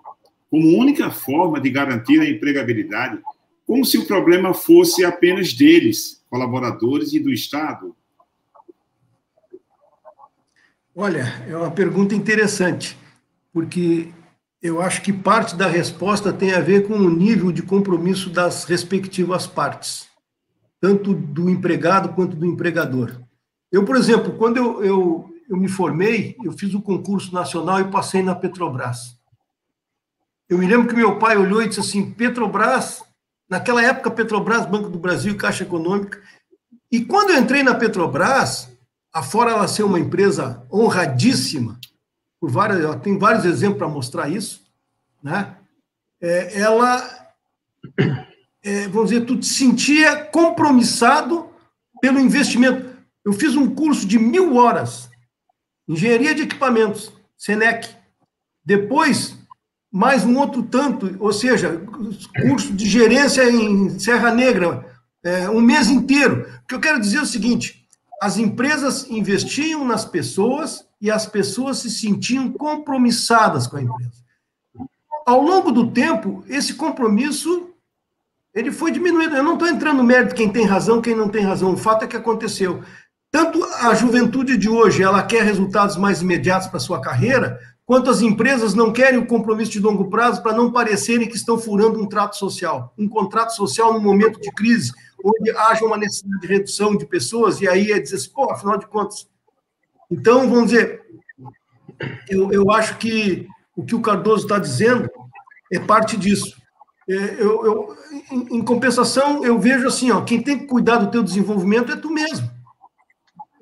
como 0.50 0.76
única 0.76 1.10
forma 1.10 1.60
de 1.60 1.70
garantir 1.70 2.20
a 2.20 2.28
empregabilidade, 2.28 3.20
como 3.64 3.84
se 3.84 3.96
o 3.96 4.06
problema 4.06 4.52
fosse 4.52 5.04
apenas 5.04 5.52
deles, 5.52 6.20
colaboradores 6.28 7.12
e 7.12 7.20
do 7.20 7.32
Estado? 7.32 7.94
Olha, 10.94 11.40
é 11.48 11.56
uma 11.56 11.70
pergunta 11.70 12.16
interessante, 12.16 12.98
porque 13.52 14.08
eu 14.62 14.82
acho 14.82 15.00
que 15.02 15.12
parte 15.12 15.56
da 15.56 15.66
resposta 15.66 16.32
tem 16.32 16.52
a 16.52 16.60
ver 16.60 16.86
com 16.86 16.94
o 16.94 17.10
nível 17.10 17.50
de 17.50 17.62
compromisso 17.62 18.28
das 18.28 18.64
respectivas 18.64 19.46
partes, 19.46 20.06
tanto 20.80 21.14
do 21.14 21.48
empregado 21.48 22.10
quanto 22.10 22.36
do 22.36 22.44
empregador. 22.44 23.20
Eu, 23.72 23.84
por 23.84 23.96
exemplo, 23.96 24.32
quando 24.32 24.58
eu, 24.58 24.84
eu, 24.84 25.34
eu 25.48 25.56
me 25.56 25.68
formei, 25.68 26.36
eu 26.44 26.52
fiz 26.52 26.74
o 26.74 26.82
concurso 26.82 27.32
nacional 27.32 27.80
e 27.80 27.90
passei 27.90 28.22
na 28.22 28.34
Petrobras. 28.34 29.18
Eu 30.48 30.58
me 30.58 30.66
lembro 30.66 30.88
que 30.88 30.96
meu 30.96 31.18
pai 31.18 31.36
olhou 31.36 31.62
e 31.62 31.68
disse 31.68 31.80
assim: 31.80 32.10
Petrobras, 32.10 33.02
naquela 33.48 33.82
época, 33.82 34.10
Petrobras, 34.10 34.66
Banco 34.66 34.90
do 34.90 34.98
Brasil, 34.98 35.36
Caixa 35.36 35.62
Econômica. 35.62 36.20
E 36.90 37.04
quando 37.04 37.30
eu 37.30 37.38
entrei 37.38 37.62
na 37.62 37.74
Petrobras, 37.74 38.68
afora 39.12 39.52
ela 39.52 39.68
ser 39.68 39.84
uma 39.84 40.00
empresa 40.00 40.66
honradíssima, 40.70 41.78
por 42.40 42.50
várias, 42.50 42.96
tem 43.02 43.18
vários 43.18 43.44
exemplos 43.44 43.78
para 43.78 43.88
mostrar 43.88 44.28
isso, 44.28 44.62
né? 45.22 45.56
É, 46.20 46.58
ela, 46.58 47.06
é, 48.62 48.88
vamos 48.88 49.10
dizer, 49.10 49.26
tu 49.26 49.38
te 49.38 49.46
sentia 49.46 50.24
compromissado 50.24 51.50
pelo 52.00 52.18
investimento. 52.18 52.96
Eu 53.24 53.34
fiz 53.34 53.54
um 53.54 53.74
curso 53.74 54.06
de 54.06 54.18
mil 54.18 54.56
horas, 54.56 55.10
engenharia 55.86 56.34
de 56.34 56.42
equipamentos, 56.42 57.12
Senec. 57.36 57.88
Depois, 58.64 59.36
mais 59.92 60.24
um 60.24 60.38
outro 60.38 60.62
tanto, 60.62 61.14
ou 61.18 61.32
seja, 61.32 61.82
curso 62.42 62.72
de 62.72 62.88
gerência 62.88 63.50
em 63.50 63.98
Serra 63.98 64.34
Negra, 64.34 64.86
é, 65.22 65.48
um 65.50 65.60
mês 65.60 65.88
inteiro. 65.88 66.46
O 66.62 66.66
que 66.66 66.74
eu 66.74 66.80
quero 66.80 67.00
dizer 67.00 67.18
é 67.18 67.22
o 67.22 67.26
seguinte: 67.26 67.86
as 68.22 68.38
empresas 68.38 69.08
investiam 69.10 69.84
nas 69.84 70.04
pessoas 70.04 70.86
e 71.00 71.10
as 71.10 71.26
pessoas 71.26 71.78
se 71.78 71.90
sentiam 71.90 72.52
compromissadas 72.52 73.66
com 73.66 73.76
a 73.76 73.82
empresa. 73.82 74.20
Ao 75.26 75.40
longo 75.40 75.70
do 75.70 75.90
tempo, 75.90 76.44
esse 76.48 76.74
compromisso 76.74 77.70
ele 78.54 78.72
foi 78.72 78.90
diminuindo. 78.90 79.36
Eu 79.36 79.44
não 79.44 79.54
estou 79.54 79.68
entrando 79.68 79.98
no 79.98 80.04
mérito 80.04 80.34
quem 80.34 80.50
tem 80.50 80.64
razão, 80.64 81.00
quem 81.00 81.14
não 81.14 81.28
tem 81.28 81.42
razão. 81.42 81.72
O 81.72 81.76
fato 81.76 82.04
é 82.04 82.08
que 82.08 82.16
aconteceu. 82.16 82.82
Tanto 83.30 83.62
a 83.64 83.94
juventude 83.94 84.56
de 84.56 84.68
hoje, 84.68 85.02
ela 85.02 85.22
quer 85.22 85.44
resultados 85.44 85.96
mais 85.96 86.20
imediatos 86.20 86.66
para 86.66 86.80
sua 86.80 87.00
carreira, 87.00 87.60
quanto 87.86 88.10
as 88.10 88.20
empresas 88.20 88.74
não 88.74 88.92
querem 88.92 89.20
o 89.20 89.26
compromisso 89.26 89.70
de 89.70 89.78
longo 89.78 90.10
prazo 90.10 90.42
para 90.42 90.52
não 90.52 90.72
parecerem 90.72 91.28
que 91.28 91.36
estão 91.36 91.56
furando 91.56 92.00
um 92.00 92.08
trato 92.08 92.36
social, 92.36 92.92
um 92.98 93.08
contrato 93.08 93.54
social 93.54 93.92
no 93.92 94.00
momento 94.00 94.40
de 94.40 94.50
crise, 94.50 94.92
onde 95.24 95.50
haja 95.50 95.84
uma 95.84 95.96
necessidade 95.96 96.40
de 96.40 96.46
redução 96.48 96.96
de 96.96 97.06
pessoas, 97.06 97.60
e 97.60 97.68
aí 97.68 97.92
é 97.92 98.00
dizer 98.00 98.16
assim, 98.16 98.30
pô, 98.30 98.50
afinal 98.50 98.76
de 98.76 98.86
contas, 98.86 99.28
então, 100.10 100.48
vamos 100.48 100.70
dizer, 100.70 101.02
eu, 102.28 102.52
eu 102.52 102.70
acho 102.70 102.96
que 102.98 103.46
o 103.76 103.84
que 103.84 103.94
o 103.94 104.02
Cardoso 104.02 104.42
está 104.44 104.58
dizendo 104.58 105.08
é 105.72 105.78
parte 105.78 106.16
disso. 106.16 106.56
É, 107.08 107.14
eu, 107.38 107.64
eu 107.64 107.96
em, 108.30 108.62
compensação, 108.62 109.44
eu 109.44 109.58
vejo 109.58 109.86
assim, 109.86 110.10
ó, 110.10 110.22
quem 110.22 110.42
tem 110.42 110.58
que 110.58 110.66
cuidar 110.66 110.96
do 110.96 111.10
teu 111.10 111.22
desenvolvimento 111.22 111.92
é 111.92 111.96
tu 111.96 112.10
mesmo. 112.10 112.50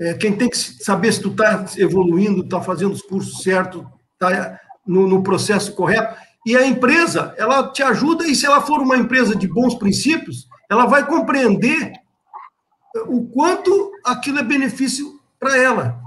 É, 0.00 0.14
quem 0.14 0.36
tem 0.36 0.48
que 0.48 0.56
saber 0.56 1.12
se 1.12 1.20
tu 1.20 1.30
está 1.30 1.64
evoluindo, 1.76 2.42
está 2.42 2.60
fazendo 2.60 2.92
os 2.92 3.02
cursos 3.02 3.42
certos, 3.42 3.84
está 4.12 4.60
no, 4.86 5.08
no 5.08 5.22
processo 5.22 5.74
correto. 5.74 6.16
E 6.46 6.56
a 6.56 6.66
empresa, 6.66 7.34
ela 7.36 7.70
te 7.70 7.82
ajuda, 7.82 8.26
e 8.26 8.34
se 8.34 8.46
ela 8.46 8.60
for 8.60 8.80
uma 8.80 8.96
empresa 8.96 9.34
de 9.34 9.46
bons 9.46 9.74
princípios, 9.74 10.48
ela 10.70 10.86
vai 10.86 11.06
compreender 11.06 11.92
o 13.06 13.26
quanto 13.26 13.92
aquilo 14.04 14.38
é 14.38 14.42
benefício 14.42 15.20
para 15.38 15.56
ela. 15.56 16.00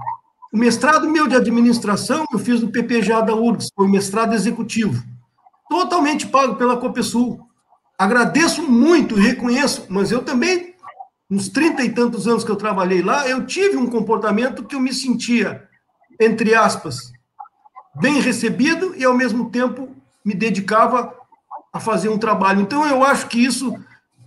O 0.52 0.58
mestrado 0.58 1.08
meu 1.08 1.26
de 1.26 1.34
administração, 1.34 2.26
eu 2.30 2.38
fiz 2.38 2.60
no 2.60 2.70
PPGA 2.70 3.22
da 3.22 3.34
URGS, 3.34 3.70
foi 3.74 3.88
mestrado 3.88 4.34
executivo, 4.34 5.02
totalmente 5.70 6.26
pago 6.26 6.56
pela 6.56 6.76
Copesul. 6.76 7.40
Agradeço 7.98 8.62
muito 8.62 9.14
reconheço, 9.14 9.86
mas 9.88 10.12
eu 10.12 10.22
também, 10.22 10.74
nos 11.30 11.48
trinta 11.48 11.82
e 11.82 11.88
tantos 11.88 12.28
anos 12.28 12.44
que 12.44 12.50
eu 12.50 12.56
trabalhei 12.56 13.00
lá, 13.00 13.26
eu 13.26 13.46
tive 13.46 13.78
um 13.78 13.88
comportamento 13.88 14.62
que 14.62 14.74
eu 14.74 14.80
me 14.80 14.92
sentia, 14.92 15.66
entre 16.20 16.54
aspas, 16.54 17.10
bem 17.94 18.20
recebido 18.20 18.94
e, 18.94 19.04
ao 19.06 19.14
mesmo 19.14 19.48
tempo, 19.48 19.88
me 20.22 20.34
dedicava 20.34 21.14
a 21.72 21.80
fazer 21.80 22.10
um 22.10 22.18
trabalho. 22.18 22.60
Então, 22.60 22.86
eu 22.86 23.02
acho 23.02 23.26
que 23.26 23.42
isso, 23.42 23.74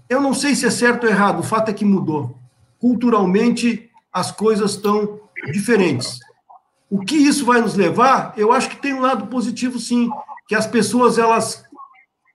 eu 0.10 0.20
não 0.20 0.34
sei 0.34 0.56
se 0.56 0.66
é 0.66 0.72
certo 0.72 1.04
ou 1.04 1.10
errado, 1.10 1.42
o 1.42 1.44
fato 1.44 1.70
é 1.70 1.74
que 1.74 1.86
mudou. 1.86 2.36
Culturalmente, 2.80 3.92
as 4.12 4.32
coisas 4.32 4.72
estão 4.72 5.24
diferentes. 5.52 6.20
O 6.90 7.00
que 7.00 7.16
isso 7.16 7.46
vai 7.46 7.62
nos 7.62 7.76
levar? 7.76 8.34
Eu 8.38 8.52
acho 8.52 8.70
que 8.70 8.82
tem 8.82 8.94
um 8.94 9.02
lado 9.02 9.28
positivo, 9.28 9.80
sim, 9.80 10.10
que 10.48 10.56
as 10.56 10.68
pessoas 10.68 11.18
elas 11.18 11.64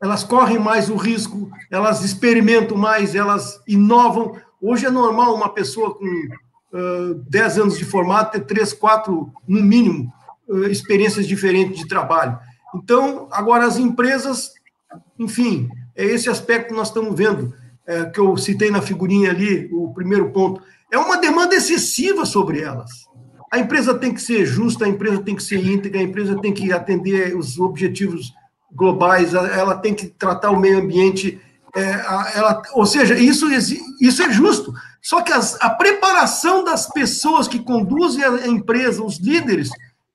elas 0.03 0.25
correm 0.25 0.59
mais 0.59 0.89
o 0.89 0.97
risco, 0.97 1.51
elas 1.71 2.03
experimentam 2.03 2.77
mais, 2.77 3.15
elas 3.15 3.61
inovam. 3.69 4.35
Hoje 4.61 4.87
é 4.87 4.91
normal 4.91 5.35
uma 5.35 5.51
pessoa 5.51 5.95
com 5.95 6.07
uh, 6.73 7.15
10 7.29 7.59
anos 7.59 7.79
de 7.79 7.85
formato 7.85 8.33
ter 8.33 8.47
três, 8.47 8.73
quatro, 8.73 9.31
no 9.47 9.63
mínimo, 9.63 10.11
uh, 10.49 10.65
experiências 10.65 11.29
diferentes 11.29 11.81
de 11.81 11.87
trabalho. 11.87 12.39
Então, 12.75 13.29
agora 13.31 13.67
as 13.67 13.77
empresas, 13.77 14.55
enfim, 15.19 15.69
é 15.95 16.05
esse 16.05 16.31
aspecto 16.31 16.69
que 16.69 16.75
nós 16.75 16.89
estamos 16.89 17.15
vendo, 17.15 17.53
é, 17.87 18.05
que 18.07 18.21
eu 18.21 18.37
citei 18.37 18.71
na 18.71 18.81
figurinha 18.81 19.31
ali, 19.31 19.69
o 19.73 19.93
primeiro 19.93 20.31
ponto. 20.31 20.63
É 20.93 20.99
uma 20.99 21.17
demanda 21.17 21.55
excessiva 21.55 22.25
sobre 22.25 22.61
elas. 22.61 22.91
A 23.53 23.59
empresa 23.59 23.95
tem 23.95 24.15
que 24.15 24.23
ser 24.23 24.47
justa, 24.47 24.85
a 24.85 24.89
empresa 24.89 25.23
tem 25.23 25.35
que 25.35 25.43
ser 25.43 25.65
íntegra, 25.65 26.01
a 26.01 26.05
empresa 26.05 26.41
tem 26.41 26.53
que 26.53 26.73
atender 26.73 27.37
os 27.37 27.59
objetivos 27.59 28.33
globais, 28.73 29.35
ela 29.35 29.77
tem 29.77 29.93
que 29.93 30.07
tratar 30.07 30.51
o 30.51 30.61
meio 30.61 30.79
ambiente, 30.79 31.41
é, 31.75 31.91
ela, 32.37 32.63
ou 32.75 32.87
seja, 32.87 33.19
isso, 33.19 33.47
isso 34.01 34.23
é 34.23 34.33
justo. 34.33 34.73
Só 35.03 35.23
que 35.23 35.33
as, 35.33 35.61
a 35.61 35.71
preparação 35.71 36.63
das 36.63 36.87
pessoas 36.87 37.49
que 37.49 37.59
conduzem 37.59 38.23
a 38.23 38.47
empresa, 38.47 39.03
os 39.03 39.19
líderes, 39.19 39.71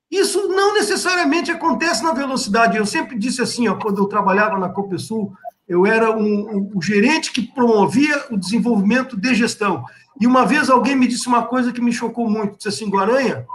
isso 0.10 0.48
não 0.48 0.74
necessariamente 0.74 1.52
acontece 1.52 2.04
na 2.04 2.14
velocidade. 2.14 2.78
Eu 2.78 2.86
sempre 2.86 3.18
disse 3.18 3.42
assim, 3.42 3.68
ó, 3.68 3.76
quando 3.76 4.02
eu 4.02 4.08
trabalhava 4.08 4.58
na 4.58 4.70
Copesul, 4.70 5.34
eu 5.68 5.86
era 5.86 6.12
um, 6.12 6.24
um, 6.24 6.72
um 6.76 6.82
gerente 6.82 7.32
que 7.32 7.42
promovia 7.42 8.26
o 8.30 8.38
desenvolvimento 8.38 9.18
de 9.18 9.34
gestão. 9.34 9.84
E 10.20 10.26
uma 10.26 10.46
vez 10.46 10.70
alguém 10.70 10.96
me 10.96 11.08
disse 11.08 11.28
uma 11.28 11.44
coisa 11.44 11.74
que 11.74 11.82
me 11.82 11.92
chocou 11.92 12.30
muito, 12.30 12.58
disse 12.58 12.70
assim, 12.70 12.90
Guaranha, 12.90 13.46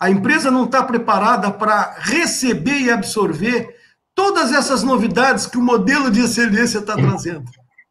a 0.00 0.10
empresa 0.10 0.50
não 0.50 0.64
está 0.64 0.82
preparada 0.82 1.50
para 1.50 1.94
receber 1.98 2.80
e 2.80 2.90
absorver 2.90 3.76
todas 4.14 4.52
essas 4.52 4.82
novidades 4.82 5.46
que 5.46 5.58
o 5.58 5.62
modelo 5.62 6.10
de 6.10 6.20
excelência 6.20 6.78
está 6.78 6.94
trazendo 6.94 7.44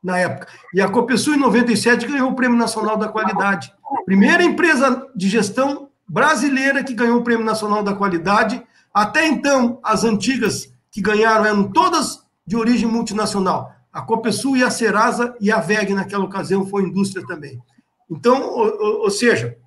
na 0.03 0.18
época. 0.18 0.47
E 0.74 0.82
a 0.82 0.89
Copesul, 0.89 1.36
em 1.36 1.39
97, 1.39 2.07
ganhou 2.07 2.32
o 2.32 2.36
Prêmio 2.36 2.57
Nacional 2.57 2.97
da 2.97 3.07
Qualidade. 3.07 3.72
Primeira 4.05 4.43
empresa 4.43 5.07
de 5.16 5.30
gestão 5.30 5.89
brasileira 6.07 6.84
que 6.84 6.93
ganhou 6.93 7.20
o 7.20 7.24
Prêmio 7.24 7.45
Nacional 7.45 7.84
da 7.84 7.93
Qualidade. 7.93 8.62
Até 8.93 9.28
então, 9.28 9.80
as 9.84 10.03
antigas 10.03 10.74
que 10.89 11.01
ganharam 11.01 11.45
eram 11.45 11.72
todas 11.72 12.20
de 12.45 12.55
origem 12.55 12.88
multinacional. 12.88 13.72
A 13.92 14.02
Copesul 14.02 14.58
e 14.58 14.64
a 14.64 14.70
Serasa 14.70 15.36
e 15.39 15.52
a 15.52 15.60
VEG, 15.60 15.94
naquela 15.94 16.24
ocasião, 16.24 16.66
foi 16.66 16.84
indústria 16.84 17.26
também. 17.26 17.62
Então, 18.10 18.42
ou, 18.50 19.04
ou 19.04 19.10
seja, 19.10 19.58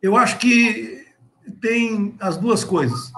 eu 0.00 0.16
acho 0.16 0.38
que 0.38 1.06
tem 1.60 2.14
as 2.20 2.36
duas 2.36 2.64
coisas 2.64 3.12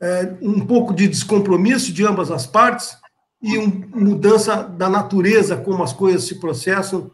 é, 0.00 0.36
um 0.40 0.64
pouco 0.64 0.94
de 0.94 1.08
descompromisso 1.08 1.92
de 1.92 2.04
ambas 2.06 2.30
as 2.30 2.46
partes 2.46 2.96
e 3.42 3.58
mudança 3.58 4.62
da 4.62 4.88
natureza 4.88 5.56
como 5.56 5.82
as 5.82 5.92
coisas 5.92 6.24
se 6.24 6.36
processam 6.36 7.10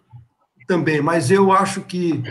também. 0.66 1.00
Mas 1.00 1.30
eu 1.30 1.52
acho 1.52 1.82
que 1.82 2.22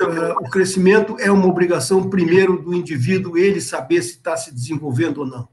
é, 0.00 0.32
o 0.32 0.50
crescimento 0.50 1.16
é 1.18 1.30
uma 1.30 1.46
obrigação 1.46 2.08
primeiro 2.08 2.60
do 2.60 2.74
indivíduo 2.74 3.38
ele 3.38 3.60
saber 3.60 4.02
se 4.02 4.12
está 4.12 4.36
se 4.36 4.52
desenvolvendo 4.52 5.18
ou 5.18 5.26
não. 5.26 5.48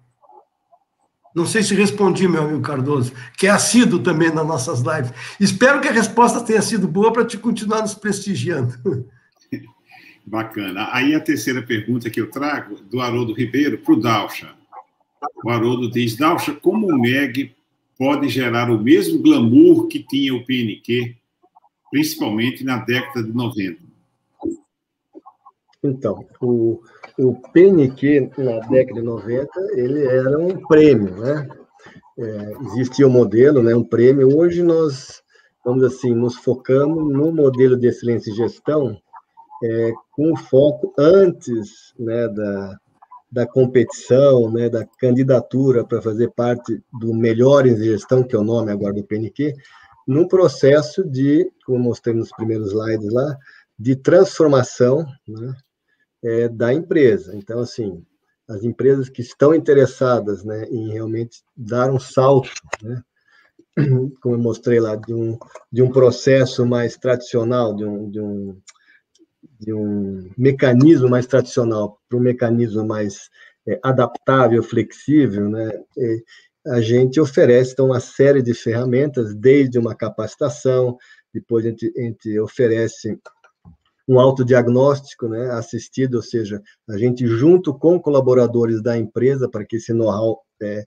Não 1.34 1.46
sei 1.48 1.64
se 1.64 1.74
respondi, 1.74 2.28
meu 2.28 2.44
amigo 2.44 2.62
Cardoso, 2.62 3.12
que 3.38 3.48
é 3.48 3.50
assíduo 3.50 4.00
também 4.00 4.32
nas 4.32 4.46
nossas 4.46 4.82
lives. 4.82 5.12
Espero 5.40 5.82
que 5.82 5.88
a 5.88 5.92
resposta 5.92 6.42
tenha 6.42 6.62
sido 6.62 6.88
boa 6.88 7.12
para 7.12 7.26
te 7.26 7.38
continuar 7.38 7.82
nos 7.82 7.96
prestigiando. 7.96 8.74
Bacana. 10.26 10.90
Aí 10.92 11.14
a 11.14 11.20
terceira 11.20 11.62
pergunta 11.62 12.10
que 12.10 12.22
eu 12.22 12.30
trago, 12.30 12.76
do 12.84 13.02
Haroldo 13.02 13.34
Ribeiro, 13.34 13.80
para 13.80 13.94
o 13.94 14.00
Dalcha. 14.00 14.54
O 15.44 15.50
Haroldo 15.50 15.90
diz, 15.90 16.16
Dalcha, 16.16 16.54
como 16.54 16.88
o 16.88 17.00
MEG 17.00 17.56
pode 17.98 18.30
gerar 18.30 18.70
o 18.70 18.80
mesmo 18.80 19.22
glamour 19.22 19.88
que 19.88 20.00
tinha 20.00 20.34
o 20.34 20.46
PNQ, 20.46 21.16
principalmente 21.92 22.64
na 22.64 22.78
década 22.78 23.24
de 23.24 23.34
90? 23.34 23.80
Então, 25.84 26.26
o, 26.40 26.82
o 27.18 27.36
PNQ, 27.52 28.32
na 28.38 28.60
década 28.68 29.00
de 29.00 29.06
90, 29.06 29.50
ele 29.76 30.06
era 30.06 30.38
um 30.38 30.66
prêmio, 30.68 31.16
né? 31.18 31.48
É, 32.18 32.52
existia 32.68 33.08
um 33.08 33.12
modelo, 33.12 33.62
né, 33.64 33.76
um 33.76 33.84
prêmio. 33.84 34.38
Hoje 34.38 34.62
nós, 34.62 35.24
vamos 35.66 35.84
assim, 35.84 36.14
nos 36.14 36.36
focamos 36.36 37.12
no 37.12 37.32
modelo 37.32 37.76
de 37.76 37.88
excelência 37.88 38.30
em 38.30 38.36
gestão, 38.36 38.98
é, 39.64 39.94
com 40.12 40.36
foco 40.36 40.94
antes 40.98 41.94
né, 41.98 42.28
da, 42.28 42.78
da 43.32 43.48
competição, 43.48 44.52
né, 44.52 44.70
da 44.70 44.86
candidatura 45.00 45.84
para 45.84 46.02
fazer 46.02 46.32
parte 46.32 46.84
do 47.00 47.14
Melhores 47.16 47.80
em 47.80 47.86
Gestão, 47.86 48.24
que 48.24 48.36
é 48.36 48.40
o 48.40 48.44
nome 48.44 48.72
agora 48.72 48.94
do 48.94 49.04
PNQ, 49.04 49.56
no 50.08 50.28
processo 50.28 51.04
de, 51.04 51.50
como 51.66 51.80
mostrei 51.80 52.14
nos 52.14 52.32
primeiros 52.32 52.68
slides 52.68 53.12
lá, 53.12 53.38
de 53.80 53.96
transformação 53.96 55.04
né, 55.28 55.56
é, 56.24 56.48
da 56.48 56.74
empresa. 56.74 57.36
Então, 57.36 57.60
assim, 57.60 58.04
as 58.48 58.64
empresas 58.64 59.10
que 59.10 59.22
estão 59.22 59.54
interessadas 59.54 60.44
né, 60.44 60.66
em 60.66 60.92
realmente 60.92 61.44
dar 61.56 61.92
um 61.92 62.00
salto, 62.00 62.50
né, 62.82 63.02
como 64.22 64.36
eu 64.36 64.40
mostrei 64.40 64.80
lá, 64.80 64.96
de 64.96 65.14
um, 65.14 65.38
de 65.72 65.82
um 65.82 65.92
processo 65.92 66.66
mais 66.66 66.98
tradicional, 66.98 67.76
de 67.76 67.86
um, 67.86 68.10
de 68.10 68.20
um 68.20 68.62
de 69.60 69.74
um 69.74 70.30
mecanismo 70.38 71.10
mais 71.10 71.26
tradicional 71.26 72.00
para 72.08 72.18
um 72.18 72.22
mecanismo 72.22 72.86
mais 72.86 73.30
é, 73.68 73.80
adaptável, 73.82 74.62
flexível, 74.62 75.50
né? 75.50 75.72
A 76.66 76.82
gente 76.82 77.20
oferece 77.20 77.74
então 77.74 77.88
uma 77.88 78.00
série 78.00 78.42
de 78.42 78.54
ferramentas, 78.54 79.34
desde 79.36 79.78
uma 79.78 79.96
capacitação, 79.96 80.98
depois 81.34 81.66
a 81.66 81.70
gente, 81.70 81.94
a 81.98 82.02
gente 82.02 82.40
oferece 82.40 83.20
um 84.08 84.20
autodiagnóstico 84.20 85.28
né, 85.28 85.52
assistido, 85.52 86.16
ou 86.16 86.22
seja, 86.22 86.62
a 86.90 86.98
gente 86.98 87.26
junto 87.26 87.74
com 87.74 88.00
colaboradores 88.00 88.82
da 88.82 88.98
empresa 88.98 89.50
para 89.50 89.66
que 89.66 89.78
esse 89.78 89.94
know-how 89.94 90.42
é, 90.62 90.86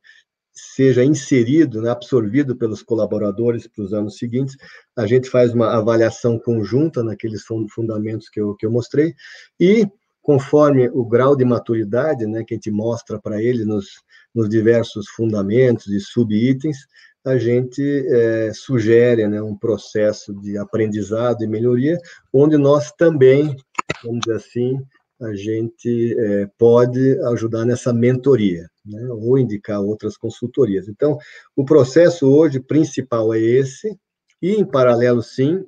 seja 0.53 1.05
inserido, 1.05 1.83
né, 1.83 1.91
absorvido 1.91 2.57
pelos 2.57 2.83
colaboradores 2.83 3.67
para 3.67 3.85
os 3.85 3.93
anos 3.93 4.17
seguintes. 4.17 4.57
A 4.97 5.07
gente 5.07 5.29
faz 5.29 5.53
uma 5.53 5.77
avaliação 5.77 6.39
conjunta 6.39 7.03
naqueles 7.03 7.43
fundamentos 7.71 8.29
que 8.29 8.41
eu, 8.41 8.55
que 8.55 8.65
eu 8.65 8.71
mostrei, 8.71 9.15
e 9.61 9.87
conforme 10.23 10.89
o 10.89 11.05
grau 11.05 11.37
de 11.37 11.45
maturidade 11.45 12.27
né, 12.27 12.43
que 12.43 12.55
a 12.55 12.57
gente 12.57 12.71
mostra 12.71 13.21
para 13.21 13.41
ele 13.41 13.65
nos, 13.65 13.87
nos 14.35 14.49
diversos 14.49 15.09
fundamentos 15.11 15.87
e 15.87 16.01
subitens, 16.01 16.79
a 17.27 17.37
gente 17.37 17.83
é, 18.09 18.53
sugere 18.55 19.27
né, 19.27 19.43
um 19.43 19.57
processo 19.57 20.33
de 20.33 20.57
aprendizado 20.57 21.43
e 21.43 21.49
melhoria, 21.49 21.99
onde 22.33 22.57
nós 22.57 22.93
também, 22.93 23.57
vamos 24.05 24.21
dizer 24.21 24.37
assim, 24.37 24.79
a 25.21 25.35
gente 25.35 26.15
é, 26.19 26.49
pode 26.57 27.19
ajudar 27.31 27.65
nessa 27.65 27.93
mentoria, 27.93 28.69
né, 28.85 29.09
ou 29.11 29.37
indicar 29.37 29.81
outras 29.81 30.17
consultorias. 30.17 30.89
Então, 30.89 31.19
o 31.57 31.65
processo 31.65 32.29
hoje 32.29 32.61
principal 32.61 33.35
é 33.35 33.41
esse, 33.41 33.99
e 34.41 34.53
em 34.53 34.65
paralelo, 34.65 35.21
sim, 35.21 35.65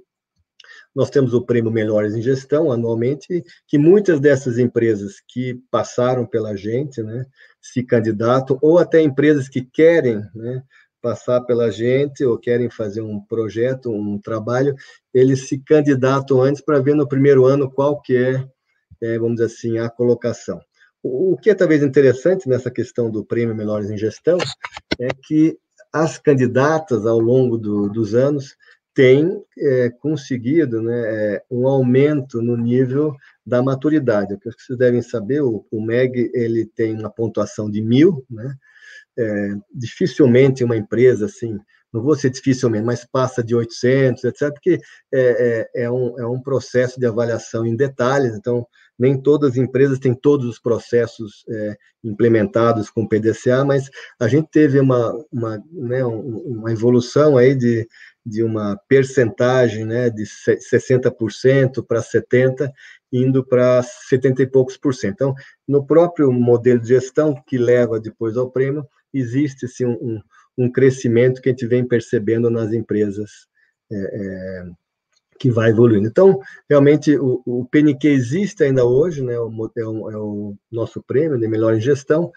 nós 0.94 1.10
temos 1.10 1.34
o 1.34 1.44
prêmio 1.44 1.72
Melhores 1.72 2.14
em 2.14 2.22
Gestão 2.22 2.70
anualmente, 2.70 3.42
que 3.66 3.78
muitas 3.78 4.20
dessas 4.20 4.58
empresas 4.58 5.14
que 5.26 5.60
passaram 5.72 6.24
pela 6.24 6.56
gente, 6.56 7.02
né, 7.02 7.24
se 7.60 7.82
candidatam, 7.82 8.56
ou 8.62 8.78
até 8.78 9.00
empresas 9.00 9.48
que 9.48 9.62
querem 9.62 10.22
né, 10.34 10.62
passar 11.00 11.40
pela 11.42 11.70
gente 11.70 12.24
ou 12.24 12.38
querem 12.38 12.70
fazer 12.70 13.00
um 13.00 13.20
projeto, 13.20 13.90
um 13.90 14.18
trabalho, 14.18 14.74
eles 15.12 15.48
se 15.48 15.58
candidatam 15.58 16.42
antes 16.42 16.62
para 16.62 16.80
ver 16.80 16.94
no 16.94 17.08
primeiro 17.08 17.44
ano 17.46 17.70
qual 17.70 18.00
que 18.00 18.16
é, 18.16 18.46
é, 19.00 19.18
vamos 19.18 19.36
dizer 19.36 19.46
assim, 19.46 19.78
a 19.78 19.88
colocação. 19.88 20.60
O, 21.02 21.36
que 21.36 21.50
é 21.50 21.54
talvez 21.54 21.82
interessante 21.82 22.48
nessa 22.48 22.70
questão 22.70 23.10
do 23.10 23.24
prêmio 23.24 23.54
Melhores 23.54 23.90
em 23.90 23.96
Gestão 23.96 24.38
é 25.00 25.08
que 25.22 25.56
as 25.92 26.18
candidatas, 26.18 27.06
ao 27.06 27.18
longo 27.18 27.56
do, 27.56 27.88
dos 27.88 28.14
anos, 28.14 28.56
têm 28.98 29.40
é, 29.56 29.90
conseguido 29.90 30.82
né, 30.82 31.02
é, 31.06 31.42
um 31.48 31.68
aumento 31.68 32.42
no 32.42 32.56
nível 32.56 33.14
da 33.46 33.62
maturidade. 33.62 34.34
O 34.34 34.38
que 34.38 34.50
vocês 34.50 34.76
devem 34.76 35.00
saber, 35.00 35.40
o, 35.40 35.64
o 35.70 35.80
MEG 35.80 36.32
ele 36.34 36.66
tem 36.66 36.98
uma 36.98 37.08
pontuação 37.08 37.70
de 37.70 37.80
mil, 37.80 38.24
né? 38.28 38.56
É, 39.18 39.54
dificilmente 39.74 40.62
uma 40.62 40.76
empresa 40.76 41.26
assim, 41.26 41.58
não 41.92 42.02
vou 42.02 42.14
ser 42.14 42.30
dificilmente, 42.30 42.84
mas 42.84 43.04
passa 43.04 43.42
de 43.42 43.54
800, 43.54 44.24
etc., 44.24 44.52
porque 44.52 44.78
é, 45.12 45.68
é, 45.74 45.84
é, 45.84 45.90
um, 45.90 46.18
é 46.18 46.26
um 46.26 46.40
processo 46.40 47.00
de 47.00 47.06
avaliação 47.06 47.66
em 47.66 47.74
detalhes, 47.74 48.34
então 48.34 48.66
nem 48.98 49.20
todas 49.20 49.52
as 49.52 49.56
empresas 49.56 49.98
têm 49.98 50.12
todos 50.12 50.46
os 50.46 50.58
processos 50.58 51.44
é, 51.48 51.76
implementados 52.02 52.90
com 52.90 53.06
PDCA, 53.06 53.64
mas 53.64 53.88
a 54.18 54.26
gente 54.26 54.48
teve 54.50 54.80
uma, 54.80 55.12
uma, 55.32 55.62
né, 55.72 56.04
uma 56.04 56.72
evolução 56.72 57.36
aí 57.36 57.54
de, 57.54 57.86
de 58.26 58.42
uma 58.42 58.76
percentagem 58.88 59.84
né, 59.84 60.10
de 60.10 60.24
60% 60.24 61.84
para 61.86 62.02
70%, 62.02 62.70
indo 63.12 63.44
para 63.46 63.82
70 63.82 64.42
e 64.42 64.46
poucos 64.46 64.76
por 64.76 64.94
cento. 64.94 65.14
Então, 65.14 65.34
no 65.66 65.86
próprio 65.86 66.30
modelo 66.30 66.80
de 66.80 66.88
gestão 66.88 67.40
que 67.46 67.56
leva 67.56 68.00
depois 68.00 68.36
ao 68.36 68.50
prêmio, 68.50 68.86
existe 69.12 69.66
sim, 69.68 69.86
um, 69.86 70.20
um 70.56 70.70
crescimento 70.70 71.40
que 71.40 71.48
a 71.48 71.52
gente 71.52 71.66
vem 71.66 71.86
percebendo 71.86 72.50
nas 72.50 72.72
empresas 72.72 73.30
é, 73.90 73.96
é, 73.96 74.64
que 75.38 75.50
vai 75.50 75.70
evoluindo. 75.70 76.08
Então, 76.08 76.40
realmente, 76.68 77.16
o, 77.16 77.42
o 77.46 77.64
PNQ 77.66 78.08
existe 78.08 78.64
ainda 78.64 78.84
hoje, 78.84 79.22
né, 79.22 79.38
o, 79.38 79.70
é, 79.76 79.84
o, 79.84 80.10
é 80.10 80.16
o 80.16 80.56
nosso 80.70 81.02
prêmio 81.02 81.38
de 81.38 81.46
melhor 81.46 81.74
em 81.74 81.80
gestão, 81.80 82.30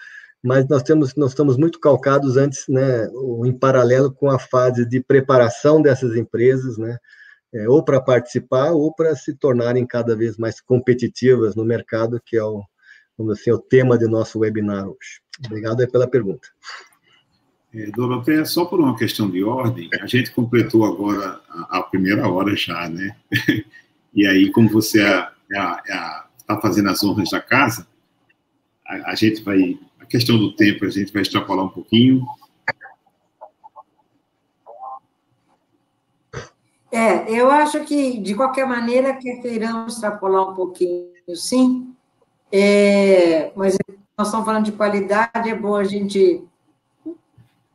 mas 0.44 0.68
nós 0.68 0.82
temos 0.84 1.16
nós 1.16 1.32
estamos 1.32 1.58
muito 1.58 1.80
calcados 1.80 2.38
antes, 2.38 2.66
né, 2.68 3.08
em 3.46 3.54
paralelo 3.54 4.12
com 4.12 4.30
a 4.30 4.40
fase 4.40 4.86
de 4.86 5.00
preparação 5.02 5.82
dessas 5.82 6.16
empresas, 6.16 6.78
né, 6.78 6.98
é, 7.54 7.68
ou 7.68 7.84
para 7.84 8.00
participar 8.00 8.72
ou 8.72 8.94
para 8.94 9.16
se 9.16 9.36
tornarem 9.36 9.86
cada 9.86 10.16
vez 10.16 10.38
mais 10.38 10.62
competitivas 10.62 11.56
no 11.56 11.66
mercado, 11.66 12.22
que 12.26 12.38
é 12.38 12.44
o, 12.44 12.64
vamos 13.22 13.40
assim, 13.40 13.52
o 13.52 13.60
tema 13.60 13.98
do 13.98 14.10
nosso 14.10 14.40
webinar 14.40 14.88
hoje. 14.88 15.22
Obrigado 15.46 15.88
pela 15.90 16.08
pergunta. 16.08 16.48
É, 17.74 17.86
Doroteia, 17.92 18.44
só 18.46 18.66
por 18.66 18.80
uma 18.80 18.98
questão 18.98 19.30
de 19.30 19.44
ordem, 19.44 19.90
a 20.02 20.06
gente 20.06 20.32
completou 20.32 20.86
agora 20.86 21.40
a, 21.50 21.80
a 21.80 21.84
primeira 21.84 22.28
hora 22.28 22.56
já, 22.56 22.90
né? 22.90 23.16
E 24.14 24.28
aí, 24.28 24.52
como 24.52 24.68
você 24.68 25.00
está 25.00 25.82
é, 25.88 26.54
é, 26.54 26.54
é, 26.54 26.62
fazendo 26.62 26.90
as 26.90 27.02
honras 27.02 27.30
da 27.30 27.40
casa, 27.40 27.88
a, 28.86 29.12
a 29.12 29.16
gente 29.16 29.42
vai 29.42 29.80
questão 30.12 30.38
do 30.38 30.54
tempo, 30.54 30.86
a 30.86 30.90
gente 30.90 31.14
vai 31.14 31.22
extrapolar 31.22 31.66
um 31.66 31.70
pouquinho. 31.70 32.26
É, 36.92 37.32
eu 37.32 37.50
acho 37.50 37.86
que, 37.86 38.20
de 38.20 38.36
qualquer 38.36 38.68
maneira, 38.68 39.16
que 39.16 39.38
queiramos 39.38 39.94
extrapolar 39.94 40.52
um 40.52 40.54
pouquinho, 40.54 41.08
sim, 41.34 41.96
é, 42.52 43.52
mas 43.56 43.78
nós 44.18 44.28
estamos 44.28 44.46
falando 44.46 44.66
de 44.66 44.72
qualidade, 44.72 45.50
é 45.50 45.56
bom 45.56 45.76
a 45.76 45.84
gente 45.84 46.44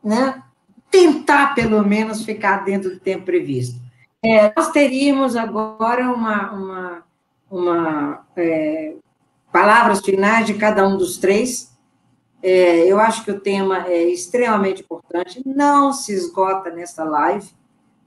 né, 0.03 0.43
tentar, 0.91 1.55
pelo 1.55 1.85
menos, 1.85 2.25
ficar 2.25 2.65
dentro 2.65 2.91
do 2.91 3.01
tempo 3.01 3.25
previsto. 3.25 3.81
É, 4.25 4.53
nós 4.57 4.71
teríamos 4.71 5.37
agora 5.37 6.11
uma, 6.13 6.53
uma, 6.53 7.03
uma 7.51 8.27
é, 8.37 8.95
palavras 9.53 10.01
finais 10.01 10.47
de 10.47 10.55
cada 10.55 10.87
um 10.87 10.97
dos 10.97 11.19
três, 11.19 11.77
é, 12.43 12.87
eu 12.87 13.01
acho 13.01 13.25
que 13.25 13.31
o 13.33 13.41
tema 13.41 13.89
é 13.89 14.05
extremamente 14.05 14.83
importante, 14.83 15.43
não 15.45 15.93
se 15.93 16.13
esgota 16.13 16.71
nessa 16.71 17.03
live. 17.03 17.49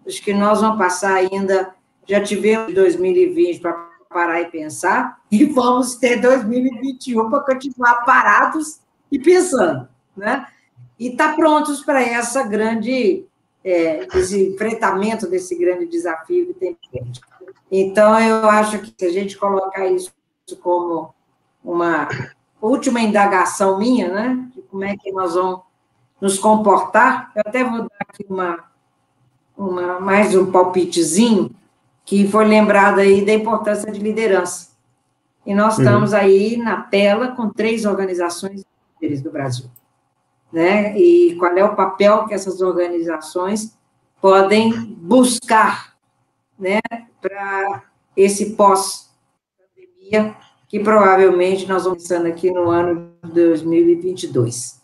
Acho 0.07 0.21
que 0.21 0.33
nós 0.33 0.61
vamos 0.61 0.77
passar 0.77 1.15
ainda, 1.15 1.75
já 2.07 2.21
tivemos 2.21 2.73
2020 2.73 3.59
para 3.59 3.88
parar 4.09 4.41
e 4.41 4.45
pensar, 4.45 5.21
e 5.31 5.45
vamos 5.45 5.95
ter 5.95 6.19
2021 6.19 7.29
para 7.29 7.41
continuar 7.41 8.03
parados 8.03 8.79
e 9.11 9.19
pensando, 9.19 9.87
né? 10.17 10.47
E 10.97 11.09
estar 11.09 11.29
tá 11.29 11.35
prontos 11.35 11.81
para 11.81 12.01
essa 12.01 12.43
grande, 12.43 13.25
é, 13.63 14.07
esse 14.17 14.49
enfrentamento 14.49 15.27
desse 15.27 15.55
grande 15.55 15.85
desafio 15.85 16.47
que 16.47 16.53
tem. 16.53 16.77
Então, 17.71 18.19
eu 18.19 18.49
acho 18.49 18.79
que 18.79 18.93
se 18.97 19.05
a 19.05 19.11
gente 19.11 19.37
colocar 19.37 19.85
isso 19.85 20.11
como 20.59 21.13
uma 21.63 22.07
última 22.59 22.99
indagação 22.99 23.77
minha, 23.77 24.11
né? 24.11 24.49
De 24.55 24.61
como 24.63 24.83
é 24.83 24.97
que 24.97 25.11
nós 25.11 25.35
vamos 25.35 25.61
nos 26.19 26.37
comportar. 26.37 27.31
Eu 27.35 27.43
até 27.45 27.63
vou 27.63 27.81
dar 27.81 27.89
aqui 27.99 28.25
uma, 28.27 28.65
uma 29.55 29.99
mais 29.99 30.35
um 30.35 30.51
palpitezinho, 30.51 31.55
que 32.09 32.27
foi 32.27 32.43
lembrado 32.43 32.97
aí 32.97 33.23
da 33.23 33.31
importância 33.31 33.91
de 33.91 33.99
liderança. 33.99 34.69
E 35.45 35.53
nós 35.53 35.77
uhum. 35.77 35.83
estamos 35.83 36.11
aí 36.11 36.57
na 36.57 36.81
tela 36.81 37.27
com 37.35 37.49
três 37.49 37.85
organizações 37.85 38.65
do 39.21 39.31
Brasil. 39.31 39.69
Né? 40.51 40.97
E 40.97 41.35
qual 41.35 41.55
é 41.55 41.63
o 41.63 41.75
papel 41.75 42.25
que 42.25 42.33
essas 42.33 42.61
organizações 42.61 43.77
podem 44.19 44.71
buscar 44.97 45.93
né, 46.57 46.79
para 47.21 47.83
esse 48.17 48.55
pós-pandemia 48.55 50.35
que 50.67 50.79
provavelmente 50.79 51.67
nós 51.67 51.83
vamos 51.83 52.01
pensando 52.01 52.25
aqui 52.25 52.49
no 52.49 52.71
ano 52.71 53.11
de 53.23 53.33
2022. 53.33 54.81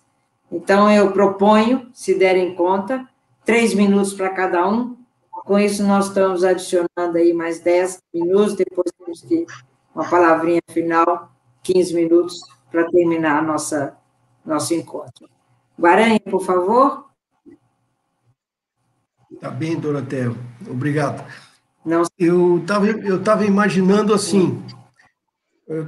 Então, 0.51 0.91
eu 0.91 1.11
proponho, 1.11 1.89
se 1.91 2.13
derem 2.13 2.53
conta, 2.53 3.03
três 3.43 3.73
minutos 3.73 4.13
para 4.13 4.29
cada 4.29 4.69
um. 4.69 4.94
Com 5.45 5.59
isso, 5.59 5.83
nós 5.83 6.07
estamos 6.07 6.43
adicionando 6.43 7.17
aí 7.17 7.31
mais 7.31 7.59
dez 7.59 7.99
minutos, 8.11 8.55
depois 8.55 8.91
temos 8.97 9.21
que 9.21 9.45
uma 9.93 10.09
palavrinha 10.09 10.59
final, 10.71 11.31
15 11.61 11.93
minutos, 11.93 12.39
para 12.71 12.89
terminar 12.89 13.43
nossa, 13.43 13.95
nosso 14.43 14.73
encontro. 14.73 15.29
Guaranha, 15.79 16.19
por 16.19 16.43
favor. 16.43 17.05
Tá 19.39 19.51
bem, 19.51 19.79
Dorotel. 19.79 20.35
Obrigado. 20.67 21.23
Não... 21.85 22.01
Eu 22.17 22.57
estava 22.57 22.87
eu 22.87 23.23
tava 23.23 23.45
imaginando 23.45 24.15
assim, 24.15 24.65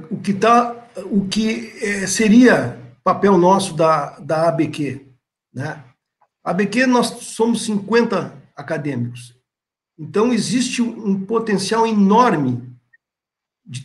o 0.08 0.20
que 0.20 0.34
tá, 0.34 0.88
o 1.06 1.26
que 1.26 1.72
é, 1.82 2.06
seria 2.06 2.78
papel 3.02 3.36
nosso 3.36 3.74
da, 3.74 4.20
da 4.20 4.48
ABQ, 4.48 5.04
né? 5.52 5.82
A 6.44 6.52
ABQ 6.52 6.86
nós 6.86 7.08
somos 7.08 7.64
50 7.64 8.32
acadêmicos. 8.54 9.37
Então 9.98 10.32
existe 10.32 10.80
um 10.80 11.24
potencial 11.24 11.86
enorme 11.86 12.62
de 13.66 13.84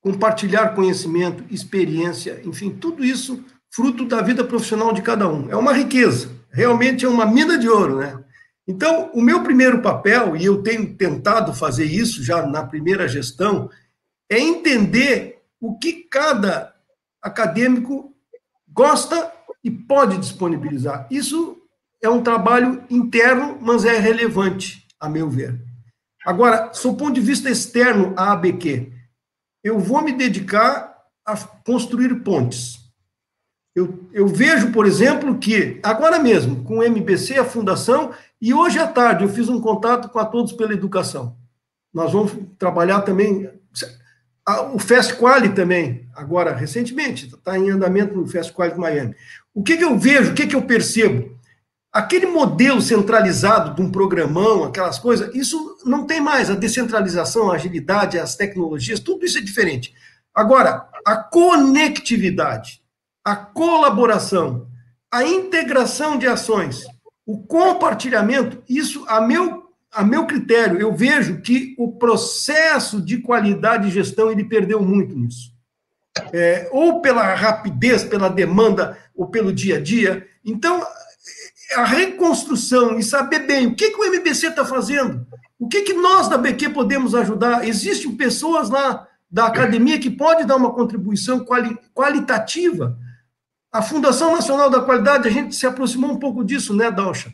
compartilhar 0.00 0.74
conhecimento, 0.74 1.44
experiência, 1.50 2.42
enfim, 2.44 2.70
tudo 2.70 3.04
isso 3.04 3.42
fruto 3.70 4.04
da 4.04 4.20
vida 4.20 4.44
profissional 4.44 4.92
de 4.92 5.00
cada 5.00 5.26
um. 5.26 5.50
É 5.50 5.56
uma 5.56 5.72
riqueza, 5.72 6.30
realmente 6.50 7.04
é 7.04 7.08
uma 7.08 7.24
mina 7.24 7.56
de 7.56 7.68
ouro, 7.68 7.96
né? 7.98 8.22
Então, 8.68 9.10
o 9.12 9.20
meu 9.20 9.42
primeiro 9.42 9.82
papel, 9.82 10.36
e 10.36 10.44
eu 10.44 10.62
tenho 10.62 10.94
tentado 10.94 11.52
fazer 11.52 11.84
isso 11.84 12.22
já 12.22 12.46
na 12.46 12.64
primeira 12.64 13.08
gestão, 13.08 13.68
é 14.30 14.38
entender 14.38 15.42
o 15.60 15.76
que 15.78 16.04
cada 16.04 16.74
acadêmico 17.20 18.14
gosta 18.68 19.32
e 19.64 19.70
pode 19.70 20.18
disponibilizar. 20.18 21.08
Isso 21.10 21.60
é 22.02 22.08
um 22.08 22.22
trabalho 22.22 22.84
interno, 22.90 23.58
mas 23.60 23.84
é 23.84 23.98
relevante, 23.98 24.81
a 25.02 25.08
meu 25.08 25.28
ver. 25.28 25.60
Agora, 26.24 26.70
do 26.70 26.94
ponto 26.94 27.12
de 27.12 27.20
vista 27.20 27.50
externo 27.50 28.14
à 28.16 28.32
ABQ, 28.32 28.92
eu 29.64 29.80
vou 29.80 30.00
me 30.00 30.12
dedicar 30.12 30.96
a 31.26 31.36
construir 31.36 32.14
pontes. 32.22 32.78
Eu, 33.74 34.08
eu 34.12 34.28
vejo, 34.28 34.70
por 34.70 34.86
exemplo, 34.86 35.38
que 35.38 35.80
agora 35.82 36.20
mesmo, 36.20 36.62
com 36.62 36.78
o 36.78 36.82
MBC, 36.84 37.38
a 37.38 37.44
Fundação, 37.44 38.12
e 38.40 38.54
hoje 38.54 38.78
à 38.78 38.86
tarde 38.86 39.24
eu 39.24 39.28
fiz 39.28 39.48
um 39.48 39.60
contato 39.60 40.08
com 40.08 40.20
a 40.20 40.24
Todos 40.24 40.52
pela 40.52 40.72
Educação. 40.72 41.36
Nós 41.92 42.12
vamos 42.12 42.32
trabalhar 42.56 43.00
também 43.00 43.50
o 44.72 44.78
Fast 44.78 45.14
Quali 45.14 45.48
também, 45.50 46.08
agora, 46.14 46.54
recentemente, 46.54 47.26
está 47.26 47.58
em 47.58 47.70
andamento 47.70 48.14
no 48.14 48.26
Fast 48.26 48.52
Quali 48.52 48.72
de 48.72 48.78
Miami. 48.78 49.14
O 49.54 49.62
que, 49.62 49.76
que 49.76 49.84
eu 49.84 49.98
vejo, 49.98 50.32
o 50.32 50.34
que, 50.34 50.46
que 50.46 50.56
eu 50.56 50.62
percebo? 50.62 51.36
Aquele 51.92 52.24
modelo 52.24 52.80
centralizado 52.80 53.74
de 53.74 53.82
um 53.82 53.90
programão, 53.90 54.64
aquelas 54.64 54.98
coisas, 54.98 55.34
isso 55.34 55.76
não 55.84 56.06
tem 56.06 56.22
mais. 56.22 56.48
A 56.48 56.54
descentralização, 56.54 57.50
a 57.50 57.56
agilidade, 57.56 58.18
as 58.18 58.34
tecnologias, 58.34 58.98
tudo 58.98 59.26
isso 59.26 59.36
é 59.36 59.42
diferente. 59.42 59.92
Agora, 60.34 60.88
a 61.04 61.16
conectividade, 61.16 62.80
a 63.22 63.36
colaboração, 63.36 64.66
a 65.10 65.22
integração 65.22 66.16
de 66.16 66.26
ações, 66.26 66.86
o 67.26 67.42
compartilhamento, 67.42 68.62
isso, 68.66 69.04
a 69.06 69.20
meu, 69.20 69.70
a 69.92 70.02
meu 70.02 70.26
critério, 70.26 70.80
eu 70.80 70.94
vejo 70.94 71.42
que 71.42 71.74
o 71.78 71.92
processo 71.92 73.02
de 73.02 73.18
qualidade 73.18 73.88
de 73.88 73.94
gestão 73.94 74.30
ele 74.30 74.44
perdeu 74.44 74.80
muito 74.80 75.14
nisso. 75.14 75.52
É, 76.32 76.68
ou 76.72 77.02
pela 77.02 77.34
rapidez, 77.34 78.02
pela 78.02 78.28
demanda, 78.28 78.98
ou 79.14 79.28
pelo 79.28 79.52
dia 79.52 79.76
a 79.76 79.80
dia. 79.80 80.26
Então, 80.44 80.82
a 81.74 81.84
reconstrução 81.84 82.98
e 82.98 83.02
saber 83.02 83.40
bem 83.40 83.68
o 83.68 83.74
que, 83.74 83.90
que 83.90 84.00
o 84.00 84.04
MBC 84.04 84.48
está 84.48 84.64
fazendo, 84.64 85.26
o 85.58 85.68
que, 85.68 85.82
que 85.82 85.94
nós 85.94 86.28
da 86.28 86.36
BQ 86.36 86.70
podemos 86.70 87.14
ajudar. 87.14 87.66
Existem 87.66 88.14
pessoas 88.16 88.68
lá 88.68 89.06
da 89.30 89.46
academia 89.46 89.98
que 89.98 90.10
podem 90.10 90.44
dar 90.44 90.56
uma 90.56 90.74
contribuição 90.74 91.40
quali, 91.40 91.78
qualitativa. 91.94 92.98
A 93.72 93.80
Fundação 93.80 94.34
Nacional 94.34 94.68
da 94.68 94.82
Qualidade, 94.82 95.26
a 95.26 95.30
gente 95.30 95.54
se 95.54 95.66
aproximou 95.66 96.10
um 96.10 96.18
pouco 96.18 96.44
disso, 96.44 96.74
né, 96.74 96.90
Dalcha? 96.90 97.32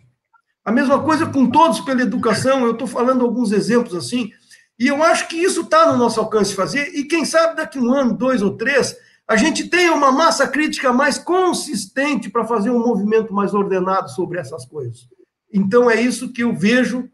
A 0.64 0.70
mesma 0.70 1.02
coisa 1.02 1.26
com 1.26 1.50
Todos 1.50 1.80
pela 1.80 2.02
Educação, 2.02 2.64
eu 2.64 2.72
estou 2.72 2.86
falando 2.86 3.24
alguns 3.24 3.50
exemplos 3.50 3.96
assim, 3.96 4.30
e 4.78 4.86
eu 4.86 5.02
acho 5.02 5.26
que 5.26 5.36
isso 5.36 5.62
está 5.62 5.90
no 5.90 5.98
nosso 5.98 6.20
alcance 6.20 6.54
fazer, 6.54 6.94
e 6.94 7.04
quem 7.04 7.24
sabe 7.24 7.56
daqui 7.56 7.78
um 7.78 7.92
ano, 7.92 8.12
dois 8.12 8.42
ou 8.42 8.56
três, 8.56 8.94
a 9.28 9.36
gente 9.36 9.68
tenha 9.68 9.92
uma 9.92 10.10
massa 10.10 10.48
crítica 10.48 10.90
mais 10.90 11.18
consistente 11.18 12.30
para 12.30 12.46
fazer 12.46 12.70
um 12.70 12.78
movimento 12.78 13.32
mais 13.34 13.52
ordenado 13.52 14.08
sobre 14.10 14.40
essas 14.40 14.64
coisas. 14.64 15.06
Então, 15.52 15.90
é 15.90 16.00
isso 16.00 16.32
que 16.32 16.42
eu 16.42 16.54
vejo 16.54 17.10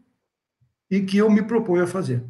e 0.89 1.01
que 1.01 1.17
eu 1.17 1.29
me 1.29 1.45
proponho 1.45 1.83
a 1.83 1.87
fazer. 1.87 2.23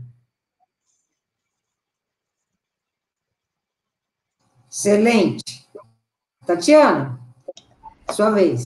Excelente. 4.68 5.70
Tatiana, 6.48 7.20
sua 8.12 8.32
vez. 8.32 8.66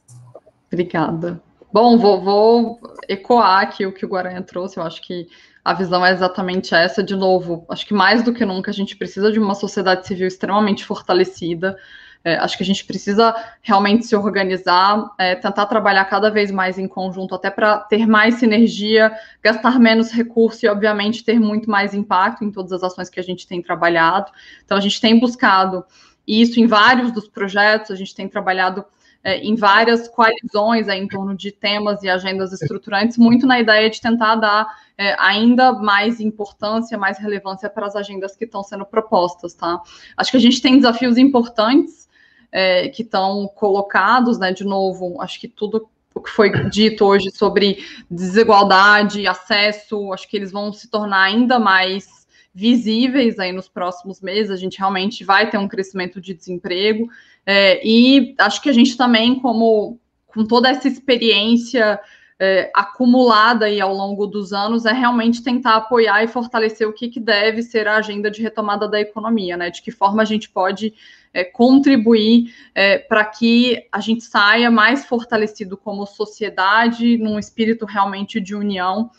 Obrigada. 0.68 1.44
Bom, 1.72 1.98
vou, 1.98 2.24
vou, 2.24 2.80
ecoar 3.08 3.62
aqui 3.62 3.86
o 3.86 3.94
que 3.94 4.06
o 4.06 4.10
Guaranha 4.10 4.42
trouxe. 4.42 4.78
Eu 4.78 4.84
acho 4.84 5.02
que 5.02 5.28
a 5.70 5.74
visão 5.74 6.04
é 6.04 6.12
exatamente 6.12 6.74
essa. 6.74 7.04
De 7.04 7.16
novo, 7.16 7.64
acho 7.70 7.86
que 7.86 7.94
mais 7.94 8.24
do 8.24 8.34
que 8.34 8.44
nunca 8.44 8.72
a 8.72 8.74
gente 8.74 8.96
precisa 8.96 9.32
de 9.32 9.40
uma 9.40 9.54
sociedade 9.54 10.08
civil 10.08 10.28
extremamente 10.28 10.84
fortalecida. 10.84 11.78
É, 12.24 12.38
acho 12.38 12.58
que 12.58 12.64
a 12.64 12.66
gente 12.66 12.84
precisa 12.84 13.36
realmente 13.62 14.08
se 14.08 14.16
organizar, 14.16 15.12
é, 15.16 15.36
tentar 15.36 15.68
trabalhar 15.68 16.04
cada 16.06 16.32
vez 16.32 16.50
mais 16.50 16.80
em 16.80 16.88
conjunto, 16.88 17.36
até 17.36 17.52
para 17.52 17.78
ter 17.82 18.08
mais 18.08 18.36
sinergia, 18.36 19.14
gastar 19.44 19.80
menos 19.80 20.10
recurso 20.10 20.66
e, 20.66 20.70
obviamente, 20.70 21.24
ter 21.24 21.40
muito 21.40 21.70
mais 21.70 21.94
impacto 21.94 22.44
em 22.44 22.52
todas 22.52 22.74
as 22.74 22.84
ações 22.84 23.08
que 23.08 23.20
a 23.20 23.24
gente 23.24 23.46
tem 23.46 23.62
trabalhado. 23.62 24.32
Então, 24.66 24.76
a 24.76 24.82
gente 24.82 25.00
tem 25.00 25.20
buscado 25.20 25.86
isso 26.28 26.60
em 26.60 26.66
vários 26.66 27.12
dos 27.12 27.28
projetos, 27.28 27.92
a 27.92 27.96
gente 27.96 28.16
tem 28.16 28.28
trabalhado 28.28 28.84
é, 29.24 29.38
em 29.40 29.56
várias 29.56 30.08
coalizões 30.08 30.88
em 30.88 31.08
torno 31.08 31.36
de 31.36 31.52
temas 31.52 32.04
e 32.04 32.10
agendas 32.10 32.54
estruturantes, 32.54 33.18
muito 33.18 33.46
na 33.46 33.60
ideia 33.60 33.90
de 33.90 34.00
tentar 34.00 34.36
dar 34.36 34.68
é, 34.98 35.16
ainda 35.20 35.74
mais 35.74 36.20
importância, 36.20 36.98
mais 36.98 37.18
relevância 37.18 37.70
para 37.70 37.86
as 37.86 37.96
agendas 37.96 38.36
que 38.36 38.46
estão 38.46 38.64
sendo 38.64 38.86
propostas, 38.86 39.54
tá? 39.54 39.82
Acho 40.16 40.32
que 40.32 40.38
a 40.38 40.42
gente 40.42 40.62
tem 40.62 40.78
desafios 40.78 41.18
importantes 41.18 42.08
é, 42.52 42.90
que 42.90 43.02
estão 43.02 43.48
colocados, 43.56 44.40
né? 44.40 44.52
De 44.52 44.64
novo, 44.64 45.22
acho 45.22 45.40
que 45.40 45.48
tudo 45.48 45.90
o 46.14 46.22
que 46.22 46.30
foi 46.30 46.52
dito 46.70 47.06
hoje 47.06 47.32
sobre 47.32 47.86
desigualdade, 48.10 49.28
acesso, 49.28 50.12
acho 50.12 50.28
que 50.28 50.36
eles 50.36 50.52
vão 50.52 50.74
se 50.74 50.90
tornar 50.90 51.24
ainda 51.24 51.60
mais 51.60 52.19
visíveis 52.54 53.40
aí 53.40 53.52
nos 53.52 53.70
próximos 53.70 54.22
meses. 54.22 54.52
A 54.52 54.58
gente 54.58 54.78
realmente 54.78 55.24
vai 55.24 55.50
ter 55.50 55.58
um 55.58 55.68
crescimento 55.68 56.20
de 56.20 56.34
desemprego 56.34 57.10
é, 57.46 57.86
e 57.88 58.36
acho 58.38 58.62
que 58.62 58.70
a 58.70 58.74
gente 58.74 58.96
também, 58.98 59.40
como 59.40 60.00
com 60.28 60.46
toda 60.46 60.70
essa 60.70 60.88
experiência 60.88 62.00
é, 62.40 62.72
acumulada 62.74 63.66
aí 63.66 63.82
ao 63.82 63.94
longo 63.94 64.26
dos 64.26 64.54
anos 64.54 64.86
é 64.86 64.94
realmente 64.94 65.44
tentar 65.44 65.76
apoiar 65.76 66.24
e 66.24 66.28
fortalecer 66.28 66.88
o 66.88 66.94
que, 66.94 67.10
que 67.10 67.20
deve 67.20 67.62
ser 67.62 67.86
a 67.88 67.98
agenda 67.98 68.32
de 68.32 68.42
retomada 68.42 68.88
da 68.88 69.00
economia, 69.02 69.58
né? 69.58 69.70
De 69.70 69.82
que 69.82 69.92
forma 69.92 70.22
a 70.22 70.26
gente 70.26 70.50
pode 70.50 70.94
é, 71.34 71.44
contribuir 71.44 72.54
é, 72.74 72.98
para 72.98 73.26
que 73.26 73.86
a 73.92 74.00
gente 74.00 74.24
saia 74.24 74.72
mais 74.72 75.06
fortalecido 75.06 75.76
como 75.76 76.06
sociedade, 76.06 77.18
num 77.18 77.38
espírito 77.38 77.86
realmente 77.86 78.40
de 78.40 78.56
união. 78.56 79.12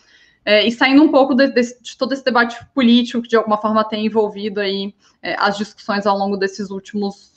É, 0.44 0.66
e 0.66 0.72
saindo 0.72 1.02
um 1.02 1.10
pouco 1.10 1.34
de, 1.34 1.48
de, 1.48 1.62
de, 1.80 1.96
todo 1.98 2.12
esse 2.12 2.24
debate 2.24 2.58
político 2.74 3.22
que 3.22 3.28
de 3.28 3.36
alguma 3.36 3.58
forma 3.58 3.84
tem 3.84 4.06
envolvido 4.06 4.60
aí 4.60 4.94
é, 5.22 5.36
as 5.38 5.56
discussões 5.58 6.06
ao 6.06 6.16
longo 6.16 6.36
desses 6.36 6.70
últimos 6.70 7.30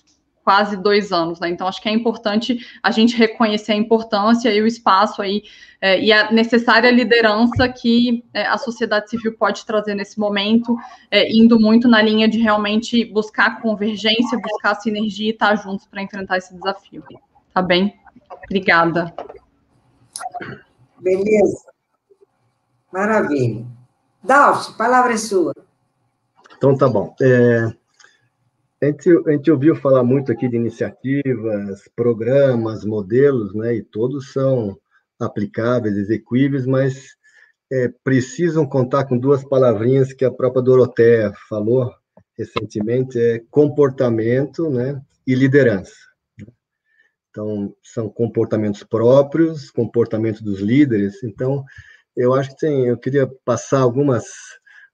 quase 0.44 0.76
dois 0.76 1.12
anos, 1.12 1.40
né? 1.40 1.50
Então 1.50 1.68
acho 1.68 1.82
que 1.82 1.88
é 1.88 1.92
importante 1.92 2.66
a 2.82 2.92
gente 2.92 3.16
reconhecer 3.16 3.72
a 3.72 3.76
importância 3.76 4.54
e 4.54 4.62
o 4.62 4.68
espaço 4.68 5.22
aí 5.22 5.44
é, 5.80 6.00
e 6.00 6.12
a 6.12 6.32
necessária 6.32 6.92
liderança 6.92 7.68
que 7.70 8.24
é, 8.34 8.46
a 8.46 8.58
sociedade 8.58 9.10
civil 9.10 9.36
pode 9.38 9.66
trazer 9.66 9.96
nesse 9.96 10.20
momento, 10.20 10.78
é, 11.10 11.32
indo 11.32 11.60
muito 11.60 11.88
na 11.88 12.02
linha 12.02 12.28
de 12.28 12.40
realmente 12.40 13.06
buscar 13.06 13.62
convergência, 13.62 14.40
buscar 14.40 14.76
sinergia 14.76 15.28
e 15.28 15.32
estar 15.32 15.56
juntos 15.56 15.88
para 15.88 16.02
enfrentar 16.02 16.38
esse 16.38 16.54
desafio. 16.54 17.04
Tá 17.54 17.62
bem? 17.62 17.96
Obrigada. 18.46 19.14
Beleza. 21.00 21.73
Maravilha. 22.94 23.66
Dalce, 24.24 24.78
palavra 24.78 25.14
é 25.14 25.18
sua. 25.18 25.52
Então 26.56 26.78
tá 26.78 26.88
bom. 26.88 27.16
É... 27.20 27.74
A 28.80 28.86
gente, 28.86 29.10
a 29.26 29.32
gente 29.32 29.50
ouviu 29.50 29.76
falar 29.76 30.04
muito 30.04 30.32
aqui 30.32 30.48
de 30.48 30.58
iniciativas, 30.58 31.90
programas, 31.96 32.86
modelos, 32.86 33.56
né? 33.56 33.74
E 33.76 33.82
todos 33.82 34.32
são 34.32 34.78
aplicáveis, 35.20 35.98
execuíveis, 35.98 36.68
mas 36.68 37.16
é, 37.72 37.90
precisam 38.04 38.66
contar 38.66 39.06
com 39.06 39.18
duas 39.18 39.44
palavrinhas 39.44 40.14
que 40.14 40.26
a 40.26 40.32
própria 40.32 40.62
Doroteia 40.62 41.34
falou 41.50 41.92
recentemente, 42.38 43.18
é 43.18 43.42
comportamento, 43.50 44.70
né? 44.70 45.02
E 45.26 45.34
liderança. 45.34 45.96
Então, 47.32 47.76
são 47.82 48.08
comportamentos 48.10 48.84
próprios, 48.84 49.72
comportamento 49.72 50.44
dos 50.44 50.60
líderes. 50.60 51.24
Então, 51.24 51.64
eu 52.16 52.34
acho 52.34 52.50
que 52.52 52.58
tem, 52.58 52.86
eu 52.86 52.98
queria 52.98 53.28
passar 53.46 53.80
algumas 53.80 54.24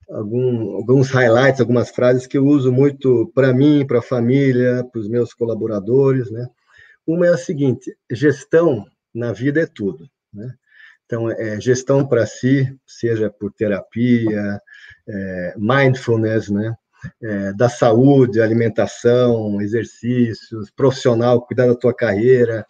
algum, 0.09 0.75
alguns 0.75 1.11
highlights, 1.11 1.59
algumas 1.59 1.89
frases 1.89 2.25
que 2.25 2.37
eu 2.37 2.45
uso 2.45 2.71
muito 2.71 3.31
para 3.33 3.53
mim, 3.53 3.85
para 3.85 3.99
a 3.99 4.03
família, 4.03 4.83
para 4.91 4.99
os 4.99 5.07
meus 5.07 5.33
colaboradores, 5.33 6.31
né? 6.31 6.47
Uma 7.05 7.27
é 7.27 7.29
a 7.29 7.37
seguinte: 7.37 7.95
gestão 8.11 8.85
na 9.13 9.31
vida 9.31 9.61
é 9.61 9.65
tudo, 9.65 10.09
né? 10.33 10.53
Então, 11.05 11.29
é 11.31 11.59
gestão 11.59 12.07
para 12.07 12.25
si, 12.27 12.71
seja 12.85 13.31
por 13.31 13.51
terapia, 13.51 14.61
é, 15.07 15.55
mindfulness, 15.57 16.49
né? 16.49 16.75
É, 17.23 17.53
da 17.53 17.69
saúde, 17.69 18.41
alimentação, 18.41 19.61
exercícios, 19.61 20.69
profissional, 20.69 21.41
cuidar 21.41 21.65
da 21.65 21.75
tua 21.75 21.95
carreira, 21.95 22.65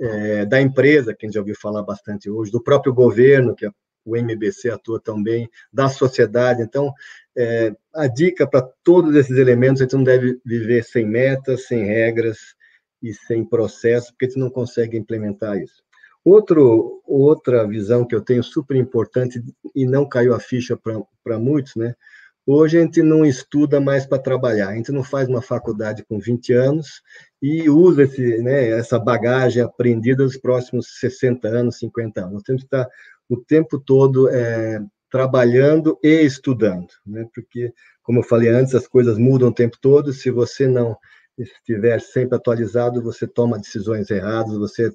é, 0.00 0.46
da 0.46 0.60
empresa, 0.60 1.14
que 1.14 1.26
a 1.26 1.28
gente 1.28 1.34
já 1.34 1.40
ouviu 1.40 1.56
falar 1.60 1.82
bastante 1.82 2.30
hoje, 2.30 2.50
do 2.50 2.62
próprio 2.62 2.94
governo, 2.94 3.54
que 3.54 3.66
é 3.66 3.70
o 4.04 4.16
MBC 4.16 4.70
atua 4.70 5.00
também, 5.00 5.48
da 5.72 5.88
sociedade. 5.88 6.62
Então, 6.62 6.92
é, 7.36 7.74
a 7.94 8.06
dica 8.06 8.46
para 8.46 8.62
todos 8.82 9.14
esses 9.14 9.36
elementos, 9.36 9.80
a 9.80 9.84
gente 9.84 9.96
não 9.96 10.04
deve 10.04 10.40
viver 10.44 10.84
sem 10.84 11.06
metas, 11.06 11.66
sem 11.66 11.84
regras 11.84 12.54
e 13.02 13.12
sem 13.12 13.44
processo, 13.44 14.12
porque 14.12 14.26
a 14.26 14.28
gente 14.28 14.38
não 14.38 14.50
consegue 14.50 14.96
implementar 14.96 15.58
isso. 15.58 15.82
Outro, 16.24 17.02
outra 17.04 17.66
visão 17.66 18.06
que 18.06 18.14
eu 18.14 18.20
tenho 18.20 18.44
super 18.44 18.76
importante 18.76 19.42
e 19.74 19.84
não 19.84 20.08
caiu 20.08 20.34
a 20.34 20.40
ficha 20.40 20.78
para 21.24 21.38
muitos, 21.38 21.74
né? 21.74 21.96
Hoje 22.44 22.76
a 22.76 22.80
gente 22.80 23.02
não 23.02 23.24
estuda 23.24 23.80
mais 23.80 24.04
para 24.04 24.18
trabalhar, 24.18 24.70
a 24.70 24.74
gente 24.74 24.90
não 24.90 25.04
faz 25.04 25.28
uma 25.28 25.40
faculdade 25.40 26.04
com 26.04 26.18
20 26.18 26.52
anos 26.52 27.00
e 27.40 27.70
usa 27.70 28.02
esse, 28.02 28.38
né, 28.38 28.70
essa 28.70 28.98
bagagem 28.98 29.62
aprendida 29.62 30.24
nos 30.24 30.36
próximos 30.36 30.98
60 30.98 31.46
anos, 31.46 31.78
50 31.78 32.20
anos. 32.20 32.32
Nós 32.32 32.42
temos 32.42 32.62
que 32.62 32.66
estar 32.66 32.88
o 33.28 33.36
tempo 33.36 33.78
todo 33.78 34.28
é, 34.28 34.80
trabalhando 35.10 35.98
e 36.02 36.22
estudando, 36.22 36.88
né? 37.06 37.26
Porque, 37.34 37.72
como 38.02 38.20
eu 38.20 38.22
falei 38.22 38.48
antes, 38.48 38.74
as 38.74 38.86
coisas 38.86 39.18
mudam 39.18 39.48
o 39.48 39.54
tempo 39.54 39.76
todo. 39.80 40.12
Se 40.12 40.30
você 40.30 40.66
não 40.66 40.96
estiver 41.36 42.00
sempre 42.00 42.36
atualizado, 42.36 43.02
você 43.02 43.26
toma 43.26 43.58
decisões 43.58 44.10
erradas, 44.10 44.56
você 44.56 44.88
é 44.88 44.92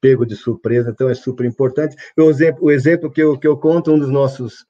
pego 0.00 0.24
de 0.24 0.36
surpresa. 0.36 0.90
Então, 0.90 1.08
é 1.08 1.14
super 1.14 1.44
importante. 1.44 1.96
O 2.16 2.30
exemplo, 2.30 2.64
o 2.64 2.70
exemplo 2.70 3.10
que, 3.10 3.22
eu, 3.22 3.38
que 3.38 3.46
eu 3.46 3.56
conto, 3.56 3.92
um 3.92 3.98
dos 3.98 4.10
nossos 4.10 4.64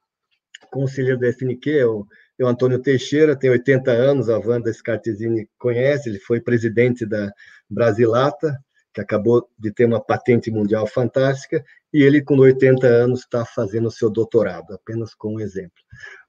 conselheiros 0.70 1.20
da 1.20 1.28
FNQ 1.28 1.78
é 1.78 1.87
o, 1.87 2.07
é 2.39 2.45
o 2.45 2.49
Antônio 2.49 2.78
Teixeira, 2.78 3.37
tem 3.37 3.51
80 3.51 3.91
anos, 3.91 4.28
a 4.28 4.39
Wanda 4.39 4.73
Scartesini 4.73 5.49
conhece, 5.59 6.09
ele 6.09 6.19
foi 6.19 6.41
presidente 6.41 7.07
da 7.07 7.31
Brasilata, 7.69 8.59
que 8.97 9.01
acabou 9.02 9.47
de 9.59 9.70
ter 9.70 9.85
uma 9.85 10.01
patente 10.01 10.51
mundial 10.51 10.86
fantástica, 10.86 11.62
e 11.93 12.02
ele, 12.02 12.23
com 12.23 12.35
80 12.39 12.86
anos, 12.86 13.20
está 13.20 13.44
fazendo 13.44 13.89
o 13.89 13.90
seu 13.90 14.09
doutorado, 14.09 14.73
apenas 14.73 15.14
com 15.14 15.35
um 15.35 15.40
exemplo. 15.40 15.77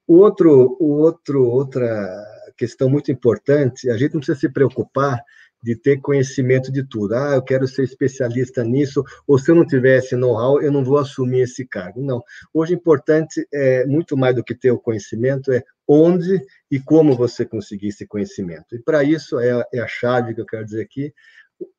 O 0.06 0.18
outro, 0.18 0.76
o 0.78 0.98
outro, 0.98 1.46
outra 1.46 2.22
questão 2.58 2.90
muito 2.90 3.10
importante, 3.10 3.88
a 3.88 3.96
gente 3.96 4.12
não 4.12 4.20
precisa 4.20 4.38
se 4.38 4.52
preocupar 4.52 5.18
de 5.62 5.74
ter 5.74 5.98
conhecimento 6.00 6.70
de 6.70 6.86
tudo. 6.86 7.14
Ah, 7.14 7.36
eu 7.36 7.42
quero 7.42 7.66
ser 7.66 7.84
especialista 7.84 8.62
nisso, 8.62 9.02
ou 9.26 9.38
se 9.38 9.50
eu 9.50 9.54
não 9.54 9.66
tivesse 9.66 10.14
know-how, 10.14 10.60
eu 10.60 10.70
não 10.70 10.84
vou 10.84 10.98
assumir 10.98 11.40
esse 11.40 11.66
cargo. 11.66 12.02
Não. 12.02 12.22
Hoje, 12.52 12.74
importante 12.74 13.48
é 13.52 13.86
muito 13.86 14.14
mais 14.14 14.34
do 14.34 14.44
que 14.44 14.54
ter 14.54 14.70
o 14.70 14.78
conhecimento, 14.78 15.50
é 15.50 15.64
onde 15.88 16.44
e 16.70 16.78
como 16.78 17.16
você 17.16 17.46
conseguir 17.46 17.88
esse 17.88 18.06
conhecimento. 18.06 18.76
E 18.76 18.78
para 18.78 19.02
isso 19.02 19.38
é, 19.40 19.64
é 19.72 19.80
a 19.80 19.86
chave 19.86 20.34
que 20.34 20.40
eu 20.42 20.46
quero 20.46 20.66
dizer 20.66 20.82
aqui. 20.82 21.14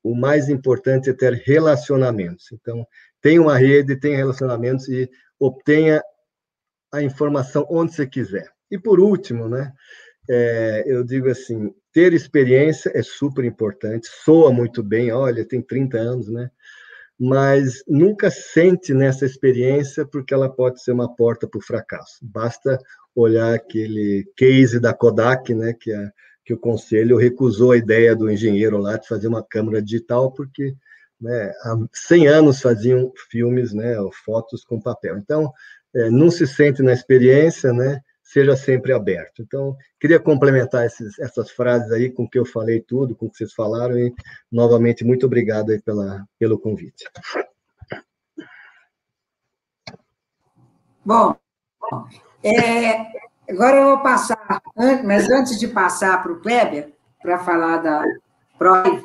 O 0.04 0.16
mais 0.16 0.50
importante 0.50 1.10
é 1.10 1.14
ter 1.14 1.34
relacionamentos. 1.34 2.52
Então, 2.52 2.86
tenha 3.22 3.42
uma 3.42 3.58
rede, 3.58 4.00
tenha 4.00 4.18
relacionamentos 4.18 4.88
e 4.88 5.10
obtenha 5.40 6.02
a 6.92 7.02
informação 7.02 7.66
onde 7.70 7.94
você 7.94 8.08
quiser. 8.08 8.50
E 8.72 8.78
por 8.78 9.00
último, 9.00 9.48
né, 9.48 9.72
é, 10.30 10.84
eu 10.86 11.04
digo 11.04 11.30
assim, 11.30 11.74
ter 11.92 12.14
experiência 12.14 12.92
é 12.94 13.02
super 13.02 13.44
importante, 13.46 14.08
soa 14.24 14.52
muito 14.52 14.84
bem, 14.84 15.12
olha, 15.12 15.46
tem 15.46 15.62
30 15.62 15.98
anos, 15.98 16.30
né? 16.30 16.50
Mas 17.20 17.84
nunca 17.88 18.32
sente 18.32 18.94
nessa 18.94 19.26
experiência 19.26 20.06
porque 20.06 20.34
ela 20.34 20.50
pode 20.50 20.82
ser 20.82 20.94
uma 20.94 21.14
porta 21.14 21.48
para 21.48 21.58
o 21.58 21.64
fracasso. 21.64 22.18
Basta 22.22 22.80
olhar 23.14 23.54
aquele 23.54 24.32
case 24.38 24.80
da 24.80 24.94
Kodak, 24.94 25.54
né, 25.54 25.74
que, 25.74 25.92
a, 25.92 26.12
que 26.50 26.54
o 26.56 26.58
conselho 26.58 27.16
recusou 27.16 27.74
a 27.74 27.78
ideia 27.78 28.16
do 28.16 28.28
engenheiro 28.28 28.80
lá 28.80 28.98
de 28.98 29.08
fazer 29.08 29.28
uma 29.28 29.44
câmera 29.44 29.80
digital 29.80 30.32
porque 30.32 30.76
né, 31.22 31.54
há 31.62 31.78
100 31.94 32.28
anos 32.28 32.60
faziam 32.60 33.14
filmes, 33.30 33.72
né, 33.72 33.96
fotos 34.26 34.64
com 34.64 34.82
papel. 34.82 35.20
Então, 35.20 35.54
é, 35.94 36.10
não 36.10 36.32
se 36.32 36.48
sente 36.48 36.82
na 36.82 36.92
experiência, 36.92 37.72
né, 37.72 38.02
seja 38.24 38.56
sempre 38.56 38.92
aberto. 38.92 39.44
Então, 39.44 39.78
queria 40.00 40.20
complementar 40.20 40.88
esses, 40.88 41.20
essas 41.20 41.52
frases 41.52 41.92
aí 41.92 42.10
com 42.10 42.24
o 42.24 42.28
que 42.28 42.40
eu 42.40 42.46
falei 42.46 42.82
tudo, 42.82 43.16
com 43.16 43.28
o 43.28 43.30
que 43.30 43.38
vocês 43.38 43.54
falaram, 43.54 43.96
e 44.00 44.12
novamente, 44.52 45.04
muito 45.06 45.28
obrigado 45.28 45.70
aí 45.70 45.80
pela, 45.80 46.26
pelo 46.40 46.58
convite. 46.58 47.08
Bom, 51.06 51.36
é, 52.44 53.29
agora 53.50 53.78
eu 53.78 53.84
vou 53.86 54.00
passar, 54.00 54.62
mas 55.04 55.30
antes 55.30 55.60
de 55.60 55.68
passar 55.68 56.22
para 56.22 56.32
o 56.32 56.40
Kleber, 56.40 56.94
para 57.22 57.40
falar 57.40 57.78
da 57.78 58.04
PROI, 58.58 59.04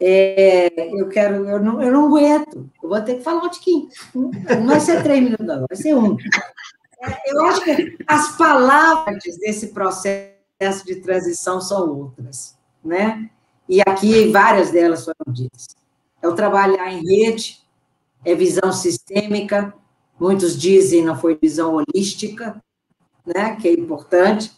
é, 0.00 0.70
eu 1.00 1.08
quero, 1.08 1.48
eu 1.48 1.60
não, 1.60 1.82
eu 1.82 1.92
não 1.92 2.06
aguento, 2.06 2.70
eu 2.82 2.88
vou 2.88 3.00
ter 3.00 3.16
que 3.16 3.24
falar 3.24 3.44
um 3.44 3.50
tiquinho. 3.50 3.88
Não 4.14 4.66
vai 4.66 4.80
ser 4.80 5.02
três 5.02 5.22
minutos, 5.22 5.46
não, 5.46 5.66
vai 5.68 5.76
ser 5.76 5.94
um. 5.94 6.16
É, 7.00 7.32
eu 7.32 7.44
acho 7.46 7.62
que 7.62 7.96
as 8.06 8.36
palavras 8.36 9.22
desse 9.38 9.68
processo 9.68 10.84
de 10.84 10.96
transição 10.96 11.60
são 11.60 11.96
outras, 11.96 12.56
né? 12.84 13.28
E 13.68 13.80
aqui 13.82 14.30
várias 14.30 14.70
delas 14.70 15.04
foram 15.04 15.32
ditas. 15.32 15.68
É 16.22 16.28
o 16.28 16.34
trabalhar 16.34 16.90
em 16.92 17.04
rede, 17.04 17.60
é 18.24 18.34
visão 18.34 18.72
sistêmica, 18.72 19.74
muitos 20.18 20.58
dizem 20.58 21.04
não 21.04 21.18
foi 21.18 21.36
visão 21.40 21.74
holística, 21.74 22.60
né? 23.34 23.56
Que 23.56 23.68
é 23.68 23.72
importante. 23.72 24.52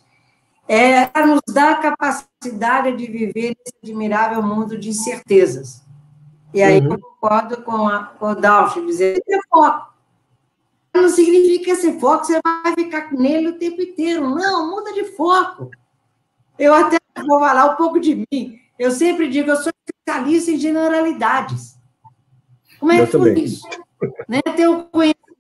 É 0.69 1.11
nos 1.27 1.41
dar 1.49 1.73
a 1.73 1.77
capacidade 1.77 2.97
de 2.97 3.07
viver 3.07 3.57
nesse 3.57 3.75
admirável 3.83 4.43
mundo 4.43 4.79
de 4.79 4.91
incertezas. 4.91 5.85
E 6.55 6.63
aí 6.63 6.81
uhum. 6.81 6.93
eu 6.93 7.01
concordo 7.01 7.63
com, 7.63 7.89
a, 7.89 8.05
com 8.05 8.27
o 8.27 8.35
Dalch, 8.35 8.81
dizer, 8.87 9.21
é 9.29 9.39
foco 9.49 9.91
não 10.93 11.09
significa 11.09 11.65
que 11.65 11.71
esse 11.71 11.99
foco 11.99 12.25
você 12.25 12.41
vai 12.43 12.75
ficar 12.75 13.13
nele 13.13 13.49
o 13.49 13.59
tempo 13.59 13.81
inteiro. 13.81 14.29
Não, 14.29 14.71
muda 14.71 14.93
de 14.93 15.05
foco. 15.05 15.71
Eu 16.59 16.75
até 16.75 16.99
vou 17.27 17.39
falar 17.41 17.73
um 17.73 17.77
pouco 17.77 18.01
de 18.01 18.27
mim. 18.31 18.59
Eu 18.79 18.91
sempre 18.91 19.29
digo, 19.29 19.51
eu 19.51 19.57
sou 19.57 19.73
especialista 19.89 20.51
em 20.51 20.59
generalidades. 20.59 21.79
Como 22.79 22.93
é 22.93 23.07
que 23.07 23.13
foi 23.13 23.39
isso? 23.39 23.67
Né? 24.29 24.41
Ter 24.57 24.69
o 24.69 24.85
conhecimento, 24.85 25.37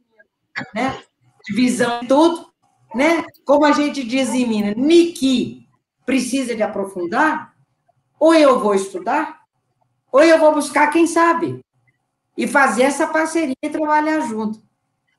né? 0.74 1.02
de 1.44 1.54
visão 1.54 2.02
em 2.02 2.06
tudo, 2.06 2.49
né? 2.94 3.24
Como 3.44 3.64
a 3.64 3.72
gente 3.72 4.04
diz 4.04 4.30
em 4.30 4.46
Minas, 4.46 4.76
Niki 4.76 5.66
precisa 6.04 6.54
de 6.54 6.62
aprofundar, 6.62 7.54
ou 8.18 8.34
eu 8.34 8.58
vou 8.60 8.74
estudar, 8.74 9.40
ou 10.12 10.22
eu 10.22 10.38
vou 10.38 10.54
buscar 10.54 10.88
quem 10.88 11.06
sabe 11.06 11.60
e 12.36 12.46
fazer 12.46 12.82
essa 12.82 13.06
parceria 13.06 13.54
e 13.62 13.70
trabalhar 13.70 14.20
junto. 14.20 14.60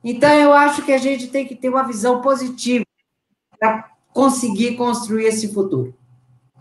Então, 0.04 0.34
eu 0.34 0.54
acho 0.54 0.84
que 0.84 0.92
a 0.92 0.98
gente 0.98 1.28
tem 1.28 1.48
que 1.48 1.56
ter 1.56 1.70
uma 1.70 1.84
visão 1.84 2.22
positiva 2.22 2.86
para 3.60 3.92
conseguir 4.12 4.76
construir 4.76 5.26
esse 5.26 5.54
futuro. 5.54 5.96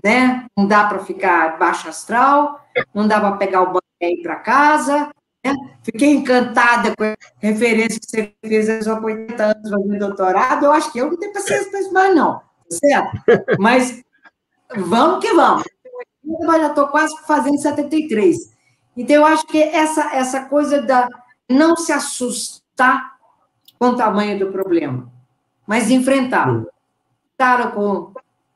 Né? 0.05 0.47
Não 0.57 0.67
dá 0.67 0.87
para 0.87 1.01
ficar 1.01 1.59
baixo 1.59 1.89
astral, 1.89 2.65
não 2.95 3.09
dá 3.09 3.21
para 3.21 3.37
pegar 3.37 3.63
o 3.63 3.67
banho 3.67 3.81
e 4.01 4.21
ir 4.21 4.23
para 4.23 4.37
casa. 4.37 5.11
Né? 5.45 5.55
Fiquei 5.83 6.11
encantada 6.11 6.95
com 6.97 7.05
a 7.05 7.17
referência 7.39 7.99
que 8.01 8.07
você 8.07 8.35
fez 8.43 8.85
só 8.85 9.01
80 9.01 9.43
anos 9.43 9.71
fazendo 9.71 9.99
doutorado. 9.99 10.67
Eu 10.67 10.73
acho 10.73 10.93
que 10.93 10.99
eu 11.01 11.11
não 11.11 11.17
tenho 11.17 11.33
paciência 11.33 11.71
para 11.71 11.81
isso 11.81 11.93
mais, 11.93 12.15
não. 12.15 12.35
Tá 12.39 12.45
certo? 12.71 13.23
Mas 13.59 14.03
vamos 14.77 15.25
que 15.25 15.33
vamos. 15.33 15.65
Eu 16.25 16.47
já 16.47 16.69
estou 16.69 16.89
quase 16.89 17.15
fazendo 17.27 17.59
73. 17.59 18.37
Então, 18.97 19.17
eu 19.17 19.27
acho 19.27 19.47
que 19.47 19.63
essa, 19.63 20.15
essa 20.15 20.45
coisa 20.45 20.83
da 20.83 21.09
não 21.49 21.77
se 21.77 21.93
assustar 21.93 23.17
com 23.79 23.89
o 23.89 23.97
tamanho 23.97 24.39
do 24.39 24.53
problema, 24.53 25.11
mas 25.67 25.91
enfrentá-lo. 25.91 26.69
Enfrentá-lo 27.35 27.73
com 27.73 28.13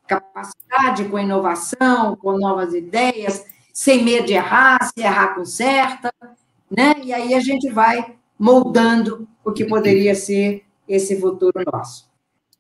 capacidade, 0.07 1.09
com 1.09 1.19
inovação, 1.19 2.15
com 2.17 2.39
novas 2.39 2.75
ideias, 2.75 3.45
sem 3.73 4.05
medo 4.05 4.27
de 4.27 4.35
errar, 4.35 4.79
se 4.85 5.01
errar 5.01 5.35
com 5.35 5.45
certa, 5.45 6.13
né? 6.71 6.95
E 7.03 7.13
aí 7.13 7.35
a 7.35 7.41
gente 7.41 7.69
vai 7.71 8.15
moldando 8.39 9.29
o 9.45 9.53
que 9.53 9.65
poderia 9.65 10.15
ser 10.15 10.65
esse 10.89 11.21
futuro 11.21 11.55
nosso. 11.73 12.09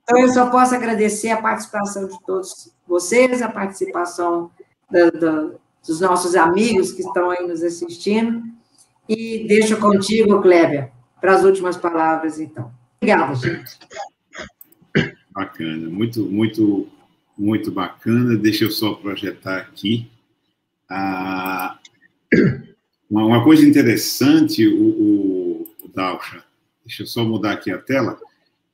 Então, 0.02 0.18
eu 0.18 0.28
só 0.28 0.50
posso 0.50 0.74
agradecer 0.74 1.30
a 1.30 1.40
participação 1.40 2.06
de 2.06 2.18
todos 2.24 2.72
vocês, 2.86 3.40
a 3.40 3.48
participação 3.48 4.50
da, 4.90 5.10
da, 5.10 5.50
dos 5.86 6.00
nossos 6.00 6.34
amigos 6.34 6.92
que 6.92 7.02
estão 7.02 7.30
aí 7.30 7.46
nos 7.46 7.62
assistindo, 7.62 8.42
e 9.08 9.46
deixo 9.46 9.78
contigo, 9.78 10.40
Kleber, 10.40 10.90
para 11.20 11.34
as 11.34 11.44
últimas 11.44 11.76
palavras, 11.76 12.38
então. 12.38 12.70
Obrigada, 13.00 13.34
gente. 13.34 13.78
Bacana, 15.30 15.88
muito, 15.88 16.20
muito, 16.24 16.86
muito 17.36 17.72
bacana. 17.72 18.36
Deixa 18.36 18.64
eu 18.64 18.70
só 18.70 18.94
projetar 18.94 19.58
aqui. 19.58 20.10
Ah, 20.88 21.78
uma, 23.14 23.26
uma, 23.26 23.44
coisa 23.44 23.64
interessante, 23.64 24.66
o, 24.66 24.82
o, 24.82 25.68
o 25.84 25.88
Dalcha, 25.94 26.42
deixa 26.84 27.02
eu 27.02 27.06
só 27.06 27.24
mudar 27.24 27.52
aqui 27.52 27.70
a 27.70 27.78
tela, 27.78 28.18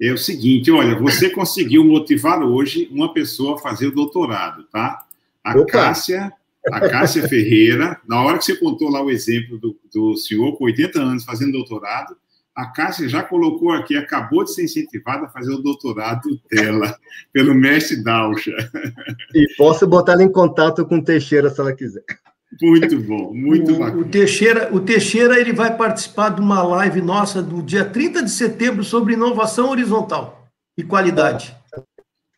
é 0.00 0.12
o 0.12 0.18
seguinte, 0.18 0.70
olha, 0.70 0.98
você 0.98 1.28
conseguiu 1.28 1.84
motivar 1.84 2.42
hoje 2.42 2.88
uma 2.90 3.12
pessoa 3.12 3.56
a 3.56 3.58
fazer 3.58 3.88
o 3.88 3.94
doutorado, 3.94 4.64
tá? 4.72 5.04
A 5.44 5.58
Opa. 5.58 5.66
Cássia 5.66 6.32
a 6.68 6.80
Cássia 6.88 7.26
Ferreira, 7.26 7.98
na 8.06 8.22
hora 8.22 8.38
que 8.38 8.44
você 8.44 8.56
contou 8.56 8.90
lá 8.90 9.02
o 9.02 9.10
exemplo 9.10 9.58
do, 9.58 9.76
do 9.92 10.16
senhor 10.16 10.56
com 10.56 10.64
80 10.64 11.00
anos 11.00 11.24
fazendo 11.24 11.52
doutorado, 11.52 12.16
a 12.54 12.66
Cássia 12.66 13.08
já 13.08 13.22
colocou 13.22 13.72
aqui, 13.72 13.96
acabou 13.96 14.44
de 14.44 14.52
ser 14.52 14.64
incentivada 14.64 15.24
a 15.24 15.30
fazer 15.30 15.52
o 15.52 15.62
doutorado 15.62 16.28
dela, 16.50 16.94
pelo 17.32 17.54
mestre 17.54 18.02
Dalcha. 18.02 18.52
E 19.34 19.46
posso 19.56 19.86
botar 19.86 20.12
ela 20.12 20.22
em 20.22 20.30
contato 20.30 20.84
com 20.84 20.98
o 20.98 21.04
Teixeira, 21.04 21.48
se 21.48 21.60
ela 21.60 21.72
quiser. 21.72 22.04
Muito 22.60 22.98
bom, 23.02 23.32
muito 23.32 23.72
o, 23.72 23.78
bacana. 23.78 24.02
O 24.02 24.04
Teixeira, 24.04 24.74
o 24.74 24.80
Teixeira 24.80 25.40
ele 25.40 25.52
vai 25.52 25.76
participar 25.76 26.30
de 26.30 26.40
uma 26.40 26.62
live 26.62 27.00
nossa 27.00 27.42
do 27.42 27.62
dia 27.62 27.84
30 27.84 28.24
de 28.24 28.30
setembro 28.30 28.82
sobre 28.82 29.14
inovação 29.14 29.70
horizontal 29.70 30.48
e 30.76 30.82
qualidade. 30.82 31.56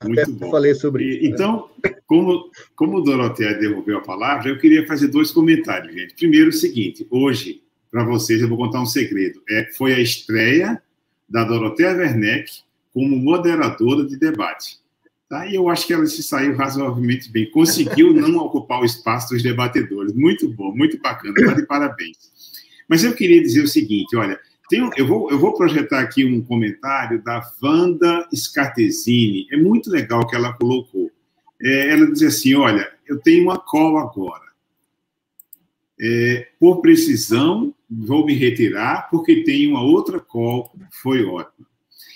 Muito 0.05 0.33
bom. 0.33 0.51
Falei 0.51 0.75
sobre 0.75 1.05
isso. 1.05 1.23
Né? 1.23 1.29
Então, 1.29 1.71
como, 2.07 2.51
como 2.75 2.99
o 2.99 3.01
Doroteia 3.03 3.55
devolveu 3.55 3.99
a 3.99 4.03
palavra, 4.03 4.49
eu 4.49 4.59
queria 4.59 4.87
fazer 4.87 5.09
dois 5.09 5.31
comentários, 5.31 5.95
gente. 5.95 6.15
Primeiro, 6.15 6.51
o 6.51 6.53
seguinte: 6.53 7.07
hoje, 7.11 7.63
para 7.91 8.05
vocês, 8.05 8.43
eu 8.43 8.49
vou 8.49 8.59
contar 8.59 8.83
um 8.83 8.87
segredo. 8.87 9.41
É, 9.49 9.71
foi 9.77 9.95
a 9.95 10.01
estreia 10.01 10.83
da 11.29 11.45
Doroteia 11.45 11.93
Werneck 11.93 12.63
como 12.93 13.17
moderadora 13.17 14.05
de 14.05 14.19
debate. 14.19 14.82
Tá? 15.33 15.47
E 15.47 15.55
eu 15.55 15.71
acho 15.71 15.87
que 15.87 15.95
ela 15.95 16.05
se 16.05 16.23
saiu 16.23 16.55
razoavelmente 16.55 17.33
bem. 17.33 17.51
Conseguiu 17.51 18.13
não 18.13 18.37
ocupar 18.37 18.83
o 18.83 18.85
espaço 18.85 19.33
dos 19.33 19.43
debatedores. 19.43 20.13
Muito 20.13 20.47
bom, 20.47 20.77
muito 20.77 21.01
bacana. 21.01 21.33
Tá 21.35 21.55
de 21.55 21.65
parabéns. 21.65 22.19
Mas 22.87 23.03
eu 23.03 23.15
queria 23.15 23.41
dizer 23.41 23.63
o 23.63 23.67
seguinte: 23.67 24.15
olha, 24.15 24.39
tem, 24.69 24.91
eu, 24.95 25.07
vou, 25.07 25.31
eu 25.31 25.39
vou 25.39 25.55
projetar 25.55 26.01
aqui 26.01 26.23
um 26.23 26.43
comentário 26.43 27.23
da 27.23 27.41
Wanda 27.63 28.29
Scartesini. 28.35 29.47
É 29.51 29.57
muito 29.57 29.89
legal 29.89 30.21
o 30.21 30.27
que 30.27 30.37
ela 30.37 30.53
colocou. 30.53 31.11
É, 31.63 31.89
ela 31.95 32.13
diz 32.13 32.25
assim: 32.25 32.55
olha, 32.55 32.93
eu 33.09 33.19
tenho 33.19 33.45
uma 33.45 33.59
cola 33.59 34.03
agora. 34.03 34.53
É, 35.99 36.49
por 36.61 36.83
precisão, 36.83 37.75
vou 37.91 38.27
me 38.27 38.35
retirar, 38.35 39.09
porque 39.11 39.45
tem 39.45 39.67
uma 39.67 39.83
outra 39.83 40.21
call, 40.21 40.71
foi 40.91 41.25
ótimo. 41.25 41.72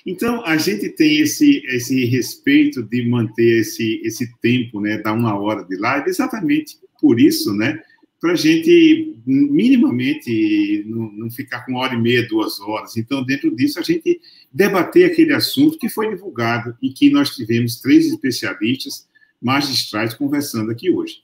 Então, 0.06 0.44
a 0.46 0.56
gente 0.56 0.88
tem 0.90 1.18
esse, 1.18 1.64
esse 1.66 2.04
respeito 2.04 2.80
de 2.80 3.04
manter 3.04 3.60
esse, 3.60 4.00
esse 4.04 4.32
tempo, 4.40 4.80
né, 4.80 4.98
da 4.98 5.12
uma 5.12 5.36
hora 5.36 5.64
de 5.64 5.76
live, 5.76 6.08
exatamente 6.08 6.78
por 7.00 7.18
isso, 7.18 7.52
né? 7.52 7.82
Para 8.20 8.32
a 8.32 8.36
gente 8.36 9.14
minimamente 9.26 10.84
não, 10.86 11.12
não, 11.12 11.30
ficar 11.30 11.66
com 11.66 11.72
uma 11.72 11.80
hora 11.80 11.94
e 11.94 12.00
meia, 12.00 12.26
duas 12.26 12.60
horas. 12.60 12.96
Então, 12.96 13.24
dentro 13.24 13.54
disso, 13.54 13.80
a 13.80 13.82
gente 13.82 14.20
debater 14.52 15.04
aquele 15.04 15.34
assunto 15.34 15.76
que 15.76 15.88
foi 15.88 16.08
divulgado 16.08 16.76
e 16.80 16.90
que 16.90 17.10
nós 17.10 17.30
tivemos 17.30 17.80
três 17.80 18.06
especialistas 18.06 19.06
magistrais 19.42 20.14
conversando 20.14 20.70
aqui 20.70 20.88
hoje. 20.88 21.16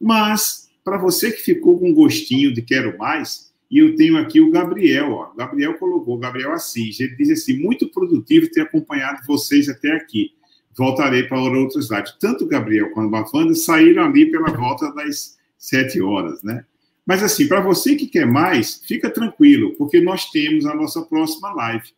Mas, 0.00 0.70
para 0.82 0.98
você 0.98 1.30
que 1.30 1.42
ficou 1.42 1.78
com 1.78 1.92
gostinho 1.92 2.52
de 2.52 2.62
quero 2.62 2.96
mais, 2.98 3.49
e 3.70 3.78
eu 3.78 3.94
tenho 3.94 4.18
aqui 4.18 4.40
o 4.40 4.50
Gabriel, 4.50 5.12
ó. 5.12 5.34
Gabriel 5.34 5.78
colocou, 5.78 6.18
Gabriel 6.18 6.52
Assis. 6.52 6.98
Ele 6.98 7.14
diz 7.14 7.30
assim: 7.30 7.58
muito 7.58 7.88
produtivo 7.88 8.50
ter 8.50 8.62
acompanhado 8.62 9.24
vocês 9.26 9.68
até 9.68 9.92
aqui. 9.92 10.32
Voltarei 10.76 11.24
para 11.24 11.40
outros 11.40 11.90
lives. 11.90 12.16
Tanto 12.18 12.44
o 12.44 12.48
Gabriel 12.48 12.90
quanto 12.90 13.14
a 13.14 13.20
Bafanda 13.22 13.54
saíram 13.54 14.04
ali 14.04 14.30
pela 14.30 14.50
volta 14.50 14.92
das 14.94 15.38
sete 15.56 16.00
horas, 16.00 16.42
né? 16.42 16.64
Mas 17.06 17.22
assim, 17.22 17.46
para 17.46 17.60
você 17.60 17.94
que 17.94 18.06
quer 18.06 18.26
mais, 18.26 18.82
fica 18.86 19.10
tranquilo, 19.10 19.74
porque 19.76 20.00
nós 20.00 20.30
temos 20.30 20.66
a 20.66 20.74
nossa 20.74 21.02
próxima 21.02 21.52
live. 21.54 21.90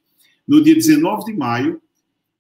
No 0.47 0.63
dia 0.63 0.75
19 0.75 1.25
de 1.27 1.35
maio, 1.35 1.81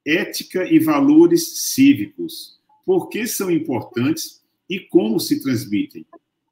Ética 0.07 0.65
e 0.65 0.79
Valores 0.79 1.71
Cívicos. 1.71 2.59
Por 2.85 3.09
que 3.09 3.27
são 3.27 3.51
importantes 3.51 4.43
e 4.69 4.81
como 4.81 5.21
se 5.21 5.41
transmitem? 5.43 6.05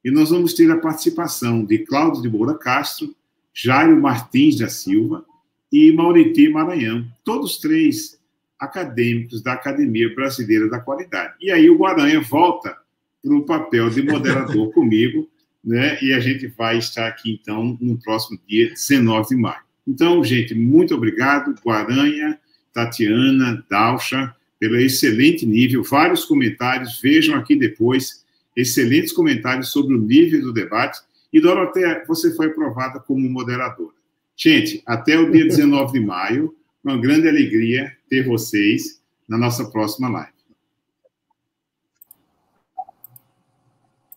E 0.03 0.09
nós 0.09 0.29
vamos 0.29 0.53
ter 0.53 0.69
a 0.71 0.77
participação 0.77 1.63
de 1.63 1.79
Cláudio 1.79 2.21
de 2.21 2.29
Moura 2.29 2.57
Castro, 2.57 3.15
Jairo 3.53 3.99
Martins 4.01 4.57
da 4.57 4.67
Silva 4.67 5.25
e 5.71 5.91
Mauriti 5.91 6.49
Maranhão, 6.49 7.05
todos 7.23 7.57
três 7.57 8.19
acadêmicos 8.59 9.41
da 9.41 9.53
Academia 9.53 10.13
Brasileira 10.13 10.69
da 10.69 10.79
Qualidade. 10.79 11.33
E 11.41 11.51
aí 11.51 11.69
o 11.69 11.77
Guaranha 11.77 12.21
volta 12.21 12.77
para 13.23 13.33
o 13.33 13.45
papel 13.45 13.89
de 13.89 14.01
moderador 14.01 14.71
comigo, 14.73 15.29
né? 15.63 15.97
E 16.01 16.13
a 16.13 16.19
gente 16.19 16.47
vai 16.47 16.77
estar 16.77 17.07
aqui, 17.07 17.39
então, 17.41 17.77
no 17.79 17.99
próximo 17.99 18.39
dia 18.47 18.69
19 18.69 19.29
de 19.29 19.35
maio. 19.35 19.61
Então, 19.87 20.23
gente, 20.23 20.53
muito 20.55 20.95
obrigado, 20.95 21.55
Guaranha, 21.63 22.39
Tatiana, 22.73 23.63
Dalcha, 23.69 24.35
pelo 24.59 24.77
excelente 24.77 25.45
nível, 25.45 25.83
vários 25.83 26.25
comentários, 26.25 26.99
vejam 27.01 27.35
aqui 27.35 27.55
depois 27.55 28.20
excelentes 28.55 29.11
comentários 29.11 29.71
sobre 29.71 29.95
o 29.95 29.99
nível 29.99 30.41
do 30.41 30.53
debate. 30.53 30.99
E, 31.31 31.39
Doroteia, 31.39 32.03
você 32.07 32.33
foi 32.35 32.47
aprovada 32.47 32.99
como 32.99 33.29
moderadora. 33.29 33.95
Gente, 34.35 34.81
até 34.85 35.17
o 35.17 35.31
dia 35.31 35.45
19 35.47 35.93
de 35.93 36.05
maio, 36.05 36.55
uma 36.83 36.97
grande 36.97 37.27
alegria 37.27 37.95
ter 38.09 38.25
vocês 38.25 39.01
na 39.27 39.37
nossa 39.37 39.65
próxima 39.69 40.09
live. 40.09 40.40